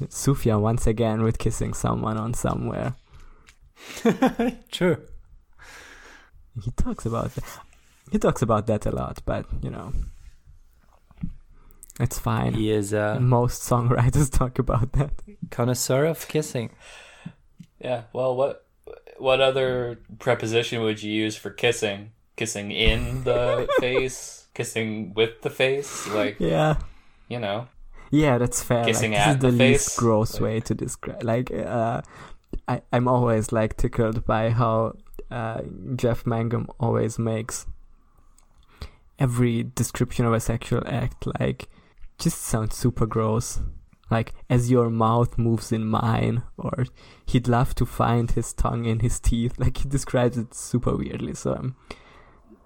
Sufjan 0.04 0.60
once 0.60 0.86
again 0.86 1.22
with 1.22 1.38
kissing 1.38 1.72
someone 1.74 2.16
on 2.18 2.34
somewhere. 2.34 2.94
True. 4.70 4.98
He 6.60 6.70
talks 6.72 7.06
about 7.06 7.30
he 8.10 8.18
talks 8.18 8.42
about 8.42 8.66
that 8.66 8.84
a 8.86 8.90
lot, 8.90 9.22
but 9.24 9.46
you 9.62 9.70
know, 9.70 9.92
it's 12.00 12.18
fine. 12.18 12.54
He 12.54 12.70
is 12.70 12.92
a 12.92 13.18
Most 13.20 13.62
songwriters 13.62 14.30
talk 14.38 14.58
about 14.58 14.92
that. 14.92 15.12
connoisseur 15.50 16.04
of 16.06 16.26
kissing. 16.28 16.70
yeah. 17.80 18.02
Well, 18.12 18.34
what 18.36 18.66
what 19.18 19.40
other 19.40 20.00
preposition 20.18 20.82
would 20.82 21.02
you 21.02 21.12
use 21.12 21.36
for 21.36 21.50
kissing? 21.50 22.12
Kissing 22.36 22.70
in 22.72 23.24
the 23.24 23.68
face, 23.80 24.46
kissing 24.54 25.12
with 25.14 25.42
the 25.42 25.50
face, 25.50 26.08
like 26.08 26.36
Yeah. 26.40 26.76
you 27.28 27.38
know. 27.38 27.68
Yeah, 28.10 28.38
that's 28.38 28.62
fair. 28.62 28.84
Kissing 28.84 29.12
like, 29.12 29.20
this 29.20 29.26
at 29.28 29.36
is 29.36 29.40
the, 29.42 29.50
the 29.50 29.64
least 29.64 29.88
face, 29.90 29.98
gross 29.98 30.32
like- 30.34 30.42
way 30.42 30.60
to 30.60 30.74
describe. 30.74 31.22
Like, 31.22 31.50
uh, 31.50 32.02
I 32.68 32.82
I'm 32.92 33.06
always 33.08 33.52
like 33.52 33.76
tickled 33.76 34.24
by 34.26 34.50
how 34.50 34.94
uh, 35.32 35.62
Jeff 35.96 36.26
Mangum 36.26 36.68
always 36.78 37.18
makes 37.18 37.66
every 39.18 39.62
description 39.62 40.24
of 40.26 40.32
a 40.32 40.40
sexual 40.40 40.82
act 40.86 41.26
like 41.40 41.68
just 42.18 42.42
sounds 42.42 42.76
super 42.76 43.06
gross. 43.06 43.60
Like 44.10 44.34
as 44.50 44.70
your 44.70 44.90
mouth 44.90 45.38
moves 45.38 45.72
in 45.72 45.86
mine, 45.86 46.42
or 46.58 46.84
he'd 47.26 47.48
love 47.48 47.74
to 47.76 47.86
find 47.86 48.30
his 48.30 48.52
tongue 48.52 48.84
in 48.84 49.00
his 49.00 49.18
teeth. 49.18 49.54
Like 49.58 49.78
he 49.78 49.88
describes 49.88 50.36
it 50.36 50.54
super 50.54 50.94
weirdly. 50.96 51.34
So 51.34 51.54
I'm 51.54 51.76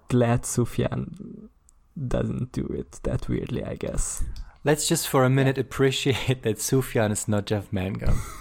glad 0.09 0.43
Sufjan 0.43 1.47
doesn't 1.95 2.51
do 2.51 2.65
it 2.77 2.99
that 3.03 3.29
weirdly. 3.29 3.63
I 3.63 3.75
guess. 3.75 4.23
Let's 4.65 4.89
just 4.89 5.07
for 5.07 5.23
a 5.23 5.29
minute 5.29 5.57
appreciate 5.57 6.41
that 6.43 6.57
Sufjan 6.57 7.11
is 7.11 7.27
not 7.27 7.45
Jeff 7.45 7.71
Mangum. 7.71 8.21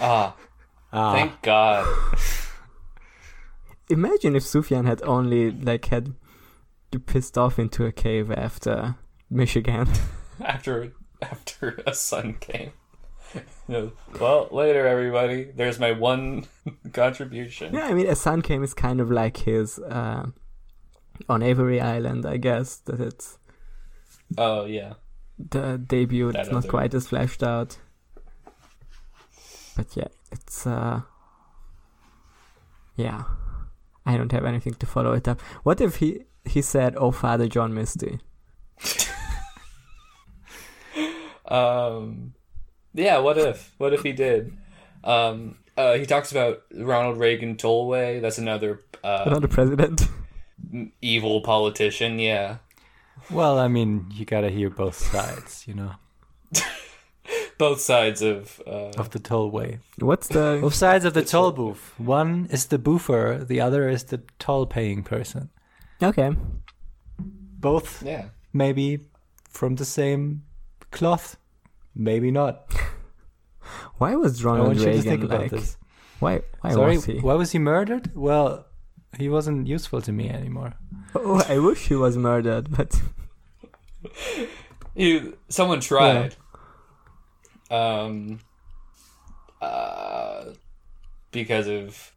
Ah, 0.00 0.36
Ah, 0.92 1.12
thank 1.12 1.42
God. 1.42 1.84
Imagine 3.90 4.36
if 4.36 4.42
Sufjan 4.44 4.86
had 4.86 5.02
only 5.02 5.50
like 5.50 5.86
had 5.86 6.14
pissed 7.06 7.36
off 7.38 7.58
into 7.58 7.84
a 7.86 7.92
cave 7.92 8.30
after 8.30 8.96
Michigan. 9.30 9.88
after 10.44 10.92
after 11.22 11.82
a 11.86 11.94
sun 11.94 12.34
came. 12.40 12.72
Well, 13.68 14.48
later 14.50 14.86
everybody. 14.86 15.52
There's 15.54 15.78
my 15.78 15.92
one 15.92 16.46
contribution. 16.94 17.74
yeah, 17.74 17.84
I 17.84 17.92
mean, 17.92 18.06
a 18.06 18.14
sun 18.16 18.40
came 18.40 18.62
is 18.62 18.72
kind 18.72 19.00
of 19.02 19.10
like 19.10 19.36
his 19.36 19.78
uh, 19.78 20.26
on 21.28 21.42
Avery 21.42 21.78
Island, 21.78 22.24
I 22.24 22.38
guess. 22.38 22.76
That 22.76 23.00
it's 23.00 23.36
Oh 24.38 24.64
yeah. 24.64 24.94
the 25.38 25.76
debut. 25.76 26.32
That 26.32 26.40
It's 26.46 26.50
not 26.50 26.68
quite 26.68 26.94
as 26.94 27.08
fleshed 27.08 27.42
out, 27.42 27.76
but 29.76 29.94
yeah, 29.94 30.08
it's 30.32 30.66
uh, 30.66 31.02
yeah. 32.96 33.24
I 34.08 34.16
don't 34.16 34.32
have 34.32 34.44
anything 34.44 34.74
to 34.74 34.86
follow 34.86 35.12
it 35.12 35.28
up. 35.28 35.40
What 35.62 35.80
if 35.80 35.96
he 35.96 36.24
he 36.44 36.62
said, 36.62 36.94
"Oh, 36.96 37.12
Father 37.12 37.46
John 37.46 37.72
Misty"? 37.74 38.18
Um, 41.46 42.34
yeah. 42.94 43.18
What 43.18 43.38
if? 43.38 43.74
What 43.78 43.94
if 43.94 44.02
he 44.02 44.12
did? 44.12 44.52
Um, 45.04 45.56
uh, 45.76 45.94
he 45.94 46.04
talks 46.04 46.30
about 46.30 46.62
Ronald 46.74 47.18
Reagan 47.18 47.56
Tollway. 47.56 48.20
That's 48.20 48.36
another 48.38 48.80
uh, 49.02 49.22
Another 49.26 49.48
president. 49.48 50.08
evil 51.00 51.40
politician. 51.40 52.18
Yeah. 52.18 52.58
well, 53.30 53.58
I 53.58 53.68
mean, 53.68 54.06
you 54.12 54.24
gotta 54.26 54.50
hear 54.50 54.68
both 54.70 54.96
sides, 54.96 55.64
you 55.66 55.72
know, 55.74 55.92
Both 57.58 57.80
sides 57.80 58.22
of. 58.22 58.60
Uh, 58.66 58.90
of 58.96 59.10
the 59.10 59.18
tollway. 59.18 59.80
What's 59.98 60.28
the 60.28 60.58
Both 60.60 60.74
sides 60.74 61.04
of 61.04 61.12
the 61.14 61.20
It's 61.20 61.30
toll 61.32 61.52
booth. 61.52 61.94
One 61.98 62.46
is 62.50 62.66
the 62.66 62.78
boofer, 62.78 63.44
the 63.46 63.60
other 63.60 63.88
is 63.88 64.04
the 64.04 64.22
toll-paying 64.38 65.02
person. 65.02 65.50
okay? 66.02 66.36
Both 67.60 68.02
yeah. 68.04 68.26
maybe 68.52 69.00
from 69.50 69.74
the 69.76 69.84
same 69.84 70.44
cloth, 70.92 71.36
maybe 71.94 72.30
not. 72.30 72.72
Why 73.98 74.14
was 74.14 74.44
I 74.44 74.48
Ronald 74.48 74.66
want 74.68 74.78
you 74.78 74.84
to 74.84 74.90
Reagan 74.90 75.02
think 75.10 75.24
about 75.24 75.40
like? 75.42 75.50
this. 75.50 75.76
Why? 76.20 76.40
Why 76.60 76.72
Sorry, 76.72 76.96
was 76.96 77.04
he? 77.04 77.18
why 77.20 77.34
was 77.34 77.50
he 77.52 77.58
murdered? 77.58 78.12
Well, 78.14 78.66
he 79.18 79.28
wasn't 79.28 79.66
useful 79.66 80.00
to 80.02 80.12
me 80.12 80.28
anymore. 80.30 80.74
Oh, 81.14 81.42
I 81.48 81.58
wish 81.58 81.88
he 81.88 81.94
was 81.96 82.16
murdered, 82.16 82.70
but 82.76 83.00
You, 84.94 85.36
someone 85.48 85.80
tried. 85.80 86.36
Um, 87.70 88.40
uh, 89.60 90.52
because 91.30 91.66
of 91.68 92.12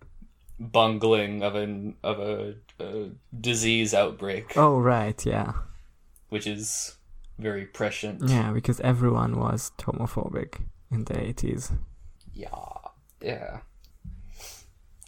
bungling 0.60 1.44
of 1.44 1.56
an 1.56 1.96
of 2.04 2.20
a, 2.20 2.56
a 2.80 3.10
disease 3.40 3.94
outbreak, 3.94 4.54
Oh 4.56 4.80
right, 4.80 5.26
yeah, 5.26 5.54
which 6.30 6.48
is 6.48 6.96
very 7.40 7.66
prescient. 7.66 8.30
yeah, 8.30 8.52
because 8.52 8.80
everyone 8.82 9.38
was 9.40 9.72
homophobic 9.78 10.62
in 10.92 11.06
the 11.06 11.20
eighties. 11.20 11.72
Yeah, 12.34 12.48
yeah. 13.22 13.60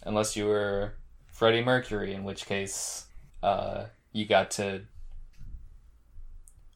Unless 0.04 0.36
you 0.36 0.46
were 0.46 0.94
Freddie 1.28 1.64
Mercury, 1.64 2.12
in 2.12 2.24
which 2.24 2.44
case, 2.46 3.06
uh, 3.42 3.84
you 4.12 4.26
got 4.26 4.50
to. 4.52 4.82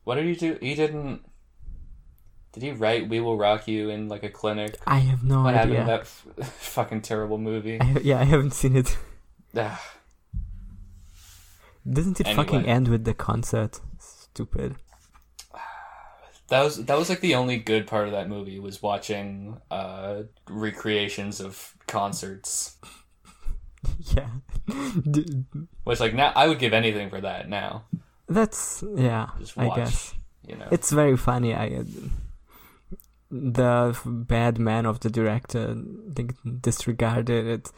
What 0.05 0.15
did 0.15 0.25
he 0.27 0.35
do? 0.37 0.57
He 0.63 0.75
didn't. 0.75 1.28
Did 2.59 2.67
he 2.67 2.73
write 2.73 3.09
"We 3.09 3.21
Will 3.21 3.37
Rock 3.39 3.69
You" 3.69 3.89
in 3.91 4.09
like 4.09 4.25
a 4.25 4.29
clinic? 4.29 4.77
I 4.85 4.99
have 4.99 5.23
no 5.23 5.43
What 5.45 5.55
happened 5.55 5.75
idea. 5.75 5.81
in 5.83 5.87
that 5.87 6.01
f- 6.01 6.27
fucking 6.59 7.03
terrible 7.03 7.39
movie? 7.39 7.81
I, 7.81 7.99
yeah, 8.03 8.19
I 8.19 8.25
haven't 8.25 8.51
seen 8.53 8.75
it. 8.77 8.99
Doesn't 11.91 12.21
it 12.21 12.27
fucking 12.35 12.67
end 12.67 12.89
with 12.89 13.05
the 13.05 13.15
concert? 13.15 13.81
Stupid. 14.01 14.75
that 16.49 16.65
was 16.65 16.85
that 16.85 16.99
was 16.99 17.09
like 17.09 17.21
the 17.21 17.37
only 17.37 17.59
good 17.59 17.87
part 17.87 18.07
of 18.07 18.13
that 18.13 18.29
movie 18.29 18.59
was 18.59 18.83
watching 18.83 19.61
uh, 19.71 20.23
recreations 20.49 21.41
of 21.41 21.75
concerts. 21.87 22.77
Yeah. 24.17 24.29
Which 25.85 26.01
like 26.01 26.13
now 26.13 26.33
I 26.35 26.49
would 26.49 26.59
give 26.59 26.73
anything 26.73 27.11
for 27.11 27.21
that 27.21 27.49
now. 27.49 27.85
That's 28.29 28.83
yeah. 28.97 29.29
Just 29.39 29.57
I 29.57 29.69
guess 29.75 30.15
you 30.45 30.57
know. 30.57 30.67
it's 30.73 30.91
very 30.91 31.17
funny. 31.17 31.55
I 31.55 31.85
the 33.31 33.99
bad 34.05 34.59
man 34.59 34.87
of 34.87 35.01
the 35.01 35.11
director 35.11 35.77
disregarded 36.61 37.47
it. 37.47 37.73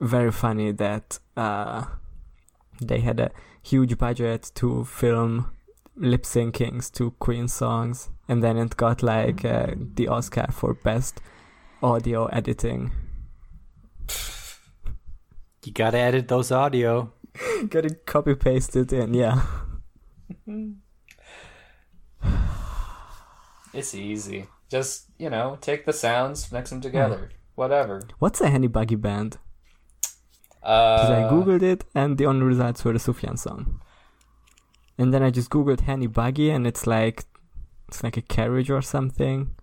Very 0.00 0.30
funny 0.30 0.72
that 0.72 1.18
uh, 1.36 1.84
they 2.80 3.00
had 3.00 3.18
a 3.20 3.30
huge 3.62 3.96
budget 3.98 4.50
to 4.56 4.84
film 4.84 5.50
lip 5.96 6.24
syncings 6.24 6.92
to 6.92 7.12
Queen 7.12 7.48
songs, 7.48 8.10
and 8.28 8.42
then 8.42 8.58
it 8.58 8.76
got 8.76 9.02
like 9.02 9.44
uh, 9.44 9.68
the 9.76 10.08
Oscar 10.08 10.46
for 10.52 10.74
best 10.74 11.20
audio 11.82 12.26
editing. 12.26 12.92
You 15.64 15.72
gotta 15.72 15.98
edit 15.98 16.28
those 16.28 16.52
audio. 16.52 17.12
Gotta 17.68 17.90
copy 17.90 18.34
paste 18.34 18.76
it 18.76 18.92
in, 18.92 19.12
yeah. 19.12 19.42
It's 23.74 23.94
easy. 23.94 24.46
Just, 24.68 25.06
you 25.18 25.30
know, 25.30 25.58
take 25.60 25.86
the 25.86 25.92
sounds, 25.92 26.50
mix 26.50 26.70
them 26.70 26.80
together. 26.80 27.30
Whatever. 27.54 28.02
What's 28.18 28.40
a 28.40 28.48
Henney 28.48 28.66
Buggy 28.66 28.96
band? 28.96 29.38
Because 30.60 31.10
Uh, 31.10 31.14
I 31.14 31.32
googled 31.32 31.62
it 31.62 31.84
and 31.94 32.18
the 32.18 32.26
only 32.26 32.44
results 32.44 32.84
were 32.84 32.92
the 32.92 32.98
Sufjan 32.98 33.38
song. 33.38 33.80
And 34.98 35.14
then 35.14 35.22
I 35.22 35.30
just 35.30 35.50
googled 35.50 35.80
Henney 35.82 36.08
Buggy 36.08 36.50
and 36.50 36.66
it's 36.66 36.86
like 36.86 37.24
it's 37.88 38.02
like 38.02 38.16
a 38.16 38.22
carriage 38.22 38.70
or 38.70 38.82
something. 38.82 39.54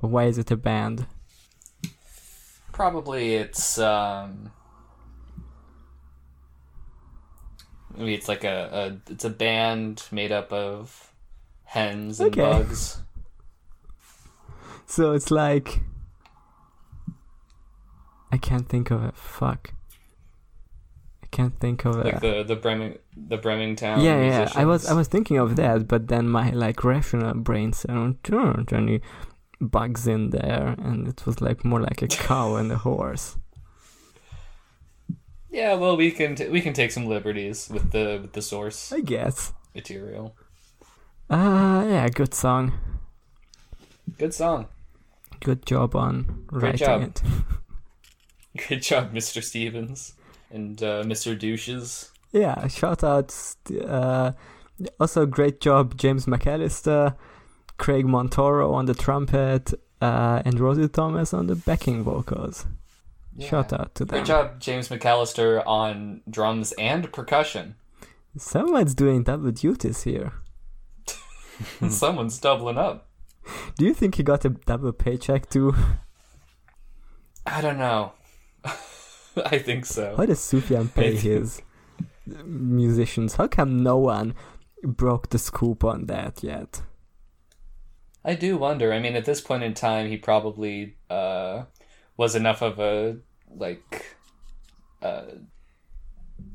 But 0.00 0.08
why 0.08 0.24
is 0.24 0.38
it 0.38 0.50
a 0.52 0.56
band? 0.56 1.06
Probably 2.72 3.34
it's, 3.34 3.78
um... 3.78 4.52
Maybe 7.96 8.14
it's 8.14 8.28
like 8.28 8.44
a, 8.44 9.00
a 9.08 9.12
it's 9.12 9.24
a 9.24 9.30
band 9.30 10.04
made 10.12 10.30
up 10.30 10.52
of 10.52 11.12
hens 11.64 12.20
and 12.20 12.28
Okay. 12.28 12.40
bugs. 12.42 13.00
So 14.86 15.12
it's 15.12 15.30
like 15.30 15.80
I 18.32 18.38
can't 18.38 18.68
think 18.68 18.90
of 18.90 19.02
it. 19.04 19.16
Fuck. 19.16 19.72
I 21.22 21.26
can't 21.30 21.58
think 21.58 21.84
of 21.84 21.96
it. 21.98 22.04
Like 22.04 22.20
the 22.20 22.42
the 22.44 22.56
Breming 22.56 22.98
the 23.16 23.38
Bremingtown. 23.38 24.02
yeah, 24.02 24.22
yeah. 24.22 24.52
I 24.54 24.64
was 24.64 24.86
I 24.88 24.94
was 24.94 25.08
thinking 25.08 25.38
of 25.38 25.56
that, 25.56 25.88
but 25.88 26.08
then 26.08 26.28
my 26.28 26.50
like 26.50 26.84
rational 26.84 27.34
brain 27.34 27.72
said, 27.72 27.90
"Oh, 27.90 28.14
there 28.24 28.38
aren't 28.40 28.72
any 28.72 29.00
bugs 29.60 30.06
in 30.06 30.30
there," 30.30 30.74
and 30.78 31.08
it 31.08 31.26
was 31.26 31.40
like 31.40 31.64
more 31.64 31.80
like 31.80 32.02
a 32.02 32.08
cow 32.08 32.56
and 32.56 32.70
a 32.72 32.76
horse. 32.78 33.36
Yeah, 35.48 35.72
well, 35.74 35.96
we 35.96 36.10
can 36.10 36.34
t- 36.34 36.48
we 36.50 36.60
can 36.60 36.74
take 36.74 36.90
some 36.90 37.06
liberties 37.06 37.70
with 37.72 37.90
the 37.90 38.18
with 38.20 38.34
the 38.34 38.42
source 38.42 38.92
I 38.92 39.00
guess. 39.00 39.54
material. 39.74 40.36
Uh 41.30 41.82
yeah, 41.88 42.08
good 42.10 42.34
song. 42.34 42.72
Good 44.18 44.34
song. 44.34 44.66
Good 45.40 45.66
job 45.66 45.94
on 45.94 46.46
writing 46.50 46.78
job. 46.78 47.02
it. 47.02 47.22
Good 48.68 48.82
job, 48.82 49.12
Mr. 49.12 49.42
Stevens 49.42 50.14
and 50.50 50.82
uh, 50.82 51.02
Mr. 51.04 51.38
Douches. 51.38 52.10
Yeah, 52.32 52.66
shout 52.68 53.04
out. 53.04 53.34
Uh, 53.86 54.32
also, 54.98 55.26
great 55.26 55.60
job, 55.60 55.96
James 55.96 56.26
McAllister, 56.26 57.16
Craig 57.78 58.06
Montoro 58.06 58.72
on 58.72 58.86
the 58.86 58.94
trumpet, 58.94 59.72
uh, 60.00 60.42
and 60.44 60.58
Rosie 60.58 60.88
Thomas 60.88 61.32
on 61.32 61.46
the 61.46 61.54
backing 61.56 62.02
vocals. 62.02 62.66
Shout 63.38 63.72
out 63.72 63.94
to 63.96 64.04
them. 64.04 64.18
Great 64.18 64.26
job, 64.26 64.60
James 64.60 64.88
McAllister 64.88 65.62
on 65.66 66.22
drums 66.28 66.72
and 66.78 67.12
percussion. 67.12 67.74
Someone's 68.36 68.94
doing 68.94 69.22
double 69.22 69.50
duties 69.50 70.02
here. 70.02 70.32
Someone's 71.88 72.38
doubling 72.38 72.78
up. 72.78 73.05
Do 73.76 73.84
you 73.84 73.94
think 73.94 74.16
he 74.16 74.22
got 74.22 74.44
a 74.44 74.50
double 74.50 74.92
paycheck 74.92 75.48
too? 75.48 75.74
I 77.46 77.60
don't 77.60 77.78
know. 77.78 78.12
I 78.64 79.58
think 79.58 79.86
so. 79.86 80.14
How 80.16 80.26
does 80.26 80.40
Sufjan 80.40 80.92
pay 80.92 81.14
his 81.14 81.62
musicians? 82.44 83.34
How 83.36 83.46
come 83.46 83.82
no 83.82 83.96
one 83.98 84.34
broke 84.82 85.30
the 85.30 85.38
scoop 85.38 85.84
on 85.84 86.06
that 86.06 86.42
yet? 86.42 86.82
I 88.24 88.34
do 88.34 88.56
wonder. 88.56 88.92
I 88.92 88.98
mean, 88.98 89.14
at 89.14 89.24
this 89.24 89.40
point 89.40 89.62
in 89.62 89.74
time, 89.74 90.08
he 90.08 90.16
probably 90.16 90.96
uh, 91.08 91.64
was 92.16 92.34
enough 92.34 92.62
of 92.62 92.80
a 92.80 93.18
like 93.54 94.16
uh, 95.02 95.22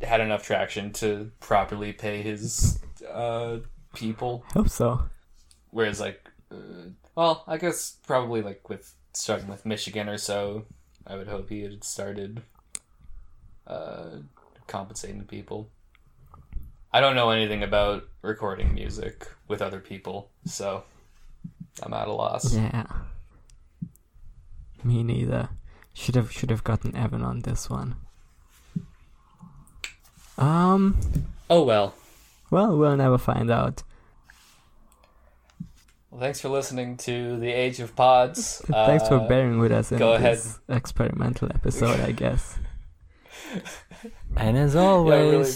had 0.02 0.22
enough 0.22 0.44
traction 0.44 0.92
to 0.94 1.32
properly 1.40 1.94
pay 1.94 2.22
his 2.22 2.80
uh, 3.10 3.58
people. 3.96 4.44
Hope 4.54 4.70
so. 4.70 5.04
Whereas, 5.70 6.00
like, 6.00 6.30
uh, 6.52 6.90
well, 7.16 7.44
I 7.48 7.58
guess 7.58 7.98
probably 8.06 8.42
like 8.42 8.70
with 8.70 8.94
starting 9.14 9.48
with 9.48 9.66
Michigan 9.66 10.10
or 10.10 10.18
so, 10.18 10.66
I 11.06 11.16
would 11.16 11.28
hope 11.28 11.50
he 11.50 11.62
had 11.62 11.84
started 11.84 12.42
uh, 13.68 14.18
compensating 14.68 15.24
people. 15.24 15.70
I 16.94 17.00
don't 17.00 17.16
know 17.16 17.30
anything 17.30 17.64
about 17.64 18.04
recording 18.22 18.74
music 18.74 19.28
with 19.48 19.62
other 19.62 19.80
people, 19.80 20.30
so 20.46 20.84
I'm 21.82 21.94
at 21.94 22.08
a 22.08 22.14
loss. 22.14 22.54
Yeah. 22.54 22.86
Me 24.84 25.04
neither. 25.04 25.50
Should 25.94 26.16
have 26.16 26.32
should 26.32 26.50
have 26.50 26.64
gotten 26.64 26.96
Evan 26.96 27.22
on 27.22 27.42
this 27.42 27.70
one. 27.70 27.96
Um. 30.38 30.98
Oh 31.50 31.64
well. 31.64 31.94
Well, 32.50 32.78
we'll 32.78 32.98
never 32.98 33.18
find 33.18 33.50
out. 33.52 33.84
Well, 36.12 36.20
thanks 36.20 36.42
for 36.42 36.50
listening 36.50 36.98
to 37.08 37.38
the 37.40 37.48
Age 37.50 37.80
of 37.80 37.96
Podz. 37.96 38.62
Thanks 38.86 39.08
for 39.08 39.16
Uh, 39.22 39.28
bearing 39.30 39.60
with 39.60 39.72
us 39.72 39.92
in 39.94 39.98
go 40.00 40.18
this 40.18 40.60
experimental 40.68 41.48
episode, 41.54 42.00
I 42.02 42.12
guess. 42.12 42.60
And 44.36 44.58
as 44.58 44.76
always, 44.76 45.32
really. 45.34 45.50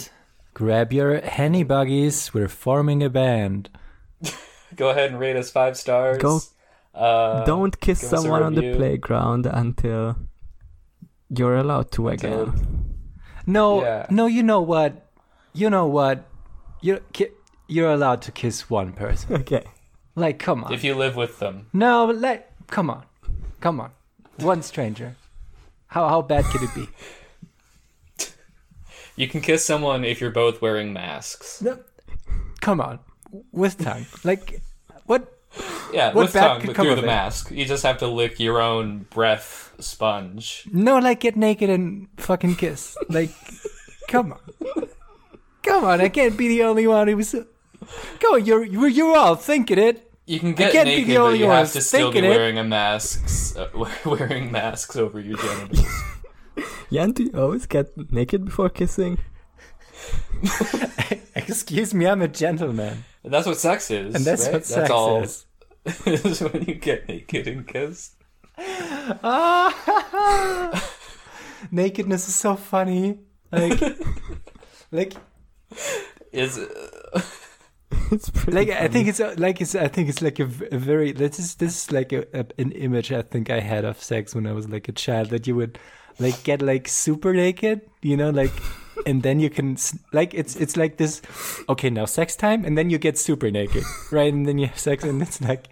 grab 0.54 0.94
your 0.94 1.20
henney 1.22 1.64
buggies. 1.64 2.34
We're 2.34 2.48
forming 2.50 3.02
a 3.04 3.10
band. 3.10 3.70
Go 4.76 4.90
ahead 4.90 5.12
and 5.12 5.20
rate 5.20 5.36
us 5.38 5.50
five 5.52 5.76
stars. 5.78 6.18
Go- 6.22 6.42
Uh, 6.94 7.44
Don't 7.46 7.76
kiss 7.80 8.02
give 8.02 8.08
us 8.14 8.20
a 8.20 8.22
someone 8.22 8.44
on 8.44 8.56
the 8.56 8.76
playground 8.76 9.46
until 9.48 10.16
you're 11.30 11.56
allowed 11.58 11.92
to 11.92 12.08
Until- 12.08 12.42
again. 12.52 12.96
No, 13.46 13.82
Yeah. 13.84 14.06
no, 14.10 14.28
you 14.28 14.44
know 14.44 14.62
what? 14.62 14.92
You 15.54 15.70
know 15.70 15.88
what? 15.88 16.24
You're 16.82 17.02
ki- 17.14 17.36
you're 17.68 17.92
allowed 17.92 18.22
to 18.24 18.32
kiss 18.32 18.70
one 18.70 18.92
person. 18.94 19.36
Okay. 19.44 19.64
Like, 20.16 20.40
come 20.40 20.64
on. 20.64 20.74
If 20.74 20.84
you 20.84 20.96
live 20.96 21.16
with 21.16 21.40
them. 21.40 21.68
No, 21.74 22.08
but 22.08 22.18
like, 22.18 22.50
come 22.68 22.90
on, 22.90 23.04
come 23.60 23.80
on. 23.80 23.92
One 24.38 24.62
stranger. 24.64 25.16
How 25.88 26.08
how 26.10 26.22
bad 26.22 26.46
could 26.46 26.64
it 26.64 26.74
be? 26.76 26.88
You 29.18 29.30
can 29.30 29.40
kiss 29.40 29.64
someone 29.64 30.04
if 30.04 30.20
you're 30.20 30.30
both 30.30 30.62
wearing 30.62 30.92
masks. 30.92 31.62
No, 31.62 31.80
come 32.60 32.82
on, 32.82 33.00
with 33.54 33.78
tongue. 33.78 34.06
Like, 34.26 34.62
what? 35.06 35.32
Yeah, 35.94 36.08
What 36.08 36.26
with 36.26 36.34
tongue, 36.34 36.64
but 36.66 36.76
through 36.76 36.96
the 36.96 37.04
it? 37.04 37.06
mask. 37.06 37.50
You 37.50 37.64
just 37.64 37.84
have 37.84 37.98
to 38.00 38.08
lick 38.08 38.42
your 38.42 38.62
own 38.62 39.06
breath 39.10 39.74
sponge. 39.80 40.68
No, 40.70 40.98
like 40.98 41.22
get 41.22 41.38
naked 41.38 41.70
and 41.70 42.10
fucking 42.18 42.56
kiss. 42.58 42.98
Like, 43.08 43.30
come 44.10 44.34
on, 44.34 44.88
come 45.64 45.86
on. 45.86 46.02
I 46.02 46.10
can't 46.10 46.36
be 46.36 46.50
the 46.50 46.64
only 46.64 46.86
one 46.86 47.08
who 47.08 47.16
was. 47.16 47.34
Go, 48.20 48.34
on, 48.36 48.46
you're 48.46 48.66
you're, 48.66 48.90
you're 48.90 49.16
all 49.16 49.36
thinking 49.36 49.78
it. 49.80 50.05
You 50.26 50.40
can 50.40 50.54
get 50.54 50.72
can't 50.72 50.88
naked, 50.88 51.16
but 51.18 51.38
you 51.38 51.46
have 51.46 51.72
to 51.74 51.82
still 51.82 52.10
be 52.10 52.14
thinking 52.20 52.32
it. 52.32 52.36
wearing 52.36 52.58
a 52.58 52.64
mask, 52.64 53.56
uh, 53.58 53.68
wearing 54.06 54.52
masks 54.52 54.96
over 54.96 55.20
your 55.20 55.38
genitals. 55.38 55.86
Jan, 56.92 57.12
do 57.12 57.24
you 57.24 57.32
always 57.40 57.66
get 57.68 57.96
naked 58.12 58.46
before 58.46 58.70
kissing? 58.70 59.20
Excuse 61.36 61.94
me, 61.94 62.08
I'm 62.08 62.22
a 62.22 62.28
gentleman. 62.28 63.04
And 63.24 63.34
that's 63.34 63.46
what 63.46 63.58
sex 63.58 63.92
is, 63.92 64.16
And 64.16 64.26
that's 64.26 64.46
right? 64.46 64.54
what 64.54 64.66
sex 64.66 64.90
all. 64.90 65.22
is. 65.22 65.46
is 66.06 66.42
when 66.42 66.64
you 66.64 66.76
get 66.76 67.08
naked 67.08 67.48
and 67.48 67.68
kiss. 67.68 68.12
Ah, 69.24 69.72
nakedness 71.72 72.28
is 72.28 72.36
so 72.36 72.56
funny. 72.56 73.20
Like, 73.52 73.80
like, 74.92 75.14
Is 76.32 76.58
it's 78.12 78.30
pretty. 78.30 78.52
like 78.52 78.70
I 78.70 78.88
think 78.88 79.08
it's 79.08 79.20
like 79.20 79.62
it's 79.62 79.76
I 79.76 79.88
think 79.88 80.10
it's 80.10 80.22
like 80.22 80.40
a, 80.40 80.46
v- 80.46 80.68
a 80.72 80.78
very 80.78 81.12
this 81.12 81.40
is 81.40 81.56
this 81.56 81.86
is 81.86 81.92
like 81.92 82.12
a, 82.12 82.26
a, 82.38 82.46
an 82.58 82.72
image 82.72 83.12
I 83.12 83.22
think 83.22 83.50
I 83.50 83.60
had 83.60 83.86
of 83.86 84.02
sex 84.02 84.34
when 84.36 84.48
I 84.48 84.54
was 84.54 84.70
like 84.70 84.88
a 84.88 84.92
child 84.92 85.30
that 85.30 85.48
you 85.48 85.56
would 85.56 85.80
like 86.20 86.44
get 86.44 86.62
like 86.62 86.88
super 86.88 87.34
naked, 87.34 87.82
you 88.02 88.18
know, 88.18 88.30
like 88.30 88.52
and 89.06 89.24
then 89.24 89.40
you 89.40 89.50
can 89.50 89.78
like 90.14 90.34
it's 90.34 90.56
it's 90.56 90.78
like 90.78 90.98
this 90.98 91.22
okay 91.68 91.90
now 91.90 92.06
sex 92.06 92.36
time 92.36 92.64
and 92.64 92.78
then 92.78 92.90
you 92.90 92.98
get 92.98 93.18
super 93.18 93.52
naked 93.52 93.84
right 94.12 94.34
and 94.34 94.46
then 94.48 94.58
you 94.58 94.68
have 94.68 94.80
sex 94.80 95.04
and 95.04 95.22
it's 95.22 95.42
like 95.42 95.68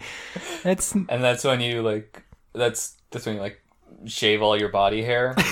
that's 0.64 0.94
and 0.94 1.08
that's 1.08 1.44
when 1.44 1.62
you 1.62 1.82
like 1.82 2.24
that's 2.54 2.98
that's 3.12 3.26
when 3.26 3.36
you 3.36 3.42
like 3.42 3.62
shave 4.06 4.42
all 4.42 4.60
your 4.60 4.70
body 4.70 5.02
hair. 5.02 5.36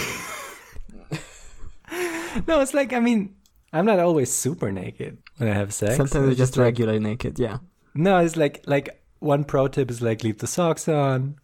no 2.48 2.60
it's 2.62 2.74
like 2.74 2.94
I 2.94 3.00
mean 3.00 3.36
I'm 3.74 3.86
not 3.86 4.00
always 4.00 4.32
super 4.32 4.72
naked 4.72 5.18
when 5.42 5.50
I 5.50 5.54
have 5.56 5.74
sex 5.74 5.98
Sometimes 5.98 6.26
It's 6.28 6.32
it's 6.34 6.38
just 6.38 6.58
like- 6.58 6.66
regular 6.66 7.00
naked, 7.00 7.40
yeah. 7.40 7.58
No, 7.96 8.20
it's 8.20 8.38
like 8.38 8.64
like 8.68 9.02
one 9.20 9.44
pro 9.44 9.68
tip 9.68 9.90
is 9.92 10.02
like 10.02 10.24
leave 10.24 10.38
the 10.38 10.48
socks 10.48 10.88
on, 10.88 11.36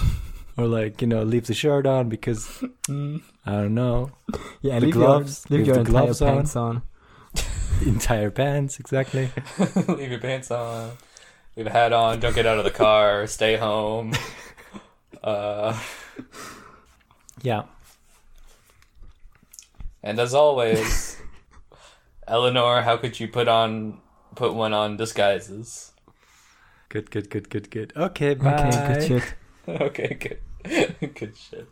or 0.56 0.66
like 0.66 1.02
you 1.02 1.06
know 1.08 1.22
leave 1.24 1.46
the 1.46 1.54
shirt 1.54 1.84
on 1.86 2.08
because 2.08 2.62
I 2.88 3.52
don't 3.52 3.74
know 3.74 4.10
Yeah, 4.62 4.78
The 4.78 4.86
leave 4.86 4.94
gloves, 4.94 5.44
your, 5.50 5.58
leave 5.58 5.66
leave 5.66 5.66
your 5.66 5.74
the 5.84 5.90
entire 5.90 6.04
gloves 6.04 6.22
on. 6.22 6.34
pants 6.36 6.56
on. 6.56 6.82
entire 7.86 8.30
pants 8.30 8.78
exactly. 8.80 9.30
Leave 9.88 10.10
your 10.10 10.20
pants 10.20 10.50
on. 10.50 10.92
Leave 11.56 11.66
a 11.66 11.70
hat 11.70 11.92
on. 11.92 12.20
Don't 12.20 12.34
get 12.34 12.46
out 12.46 12.58
of 12.58 12.64
the 12.64 12.70
car. 12.70 13.26
Stay 13.26 13.56
home. 13.56 14.12
Uh, 15.22 15.78
Yeah, 17.42 17.64
and 20.02 20.18
as 20.18 20.34
always, 20.34 21.16
Eleanor, 22.30 22.82
how 22.82 22.96
could 22.96 23.18
you 23.18 23.26
put 23.26 23.48
on 23.48 23.98
put 24.36 24.54
one 24.54 24.72
on 24.72 24.96
disguises? 24.96 25.92
good, 26.88 27.10
good, 27.10 27.28
good, 27.28 27.50
good, 27.50 27.70
good. 27.70 27.92
Okay, 27.96 28.34
bye. 28.34 28.54
Okay, 28.54 28.94
good 28.94 29.02
shit. 29.02 29.34
okay, 29.80 30.14
good, 30.14 31.14
good 31.16 31.36
shit. 31.36 31.68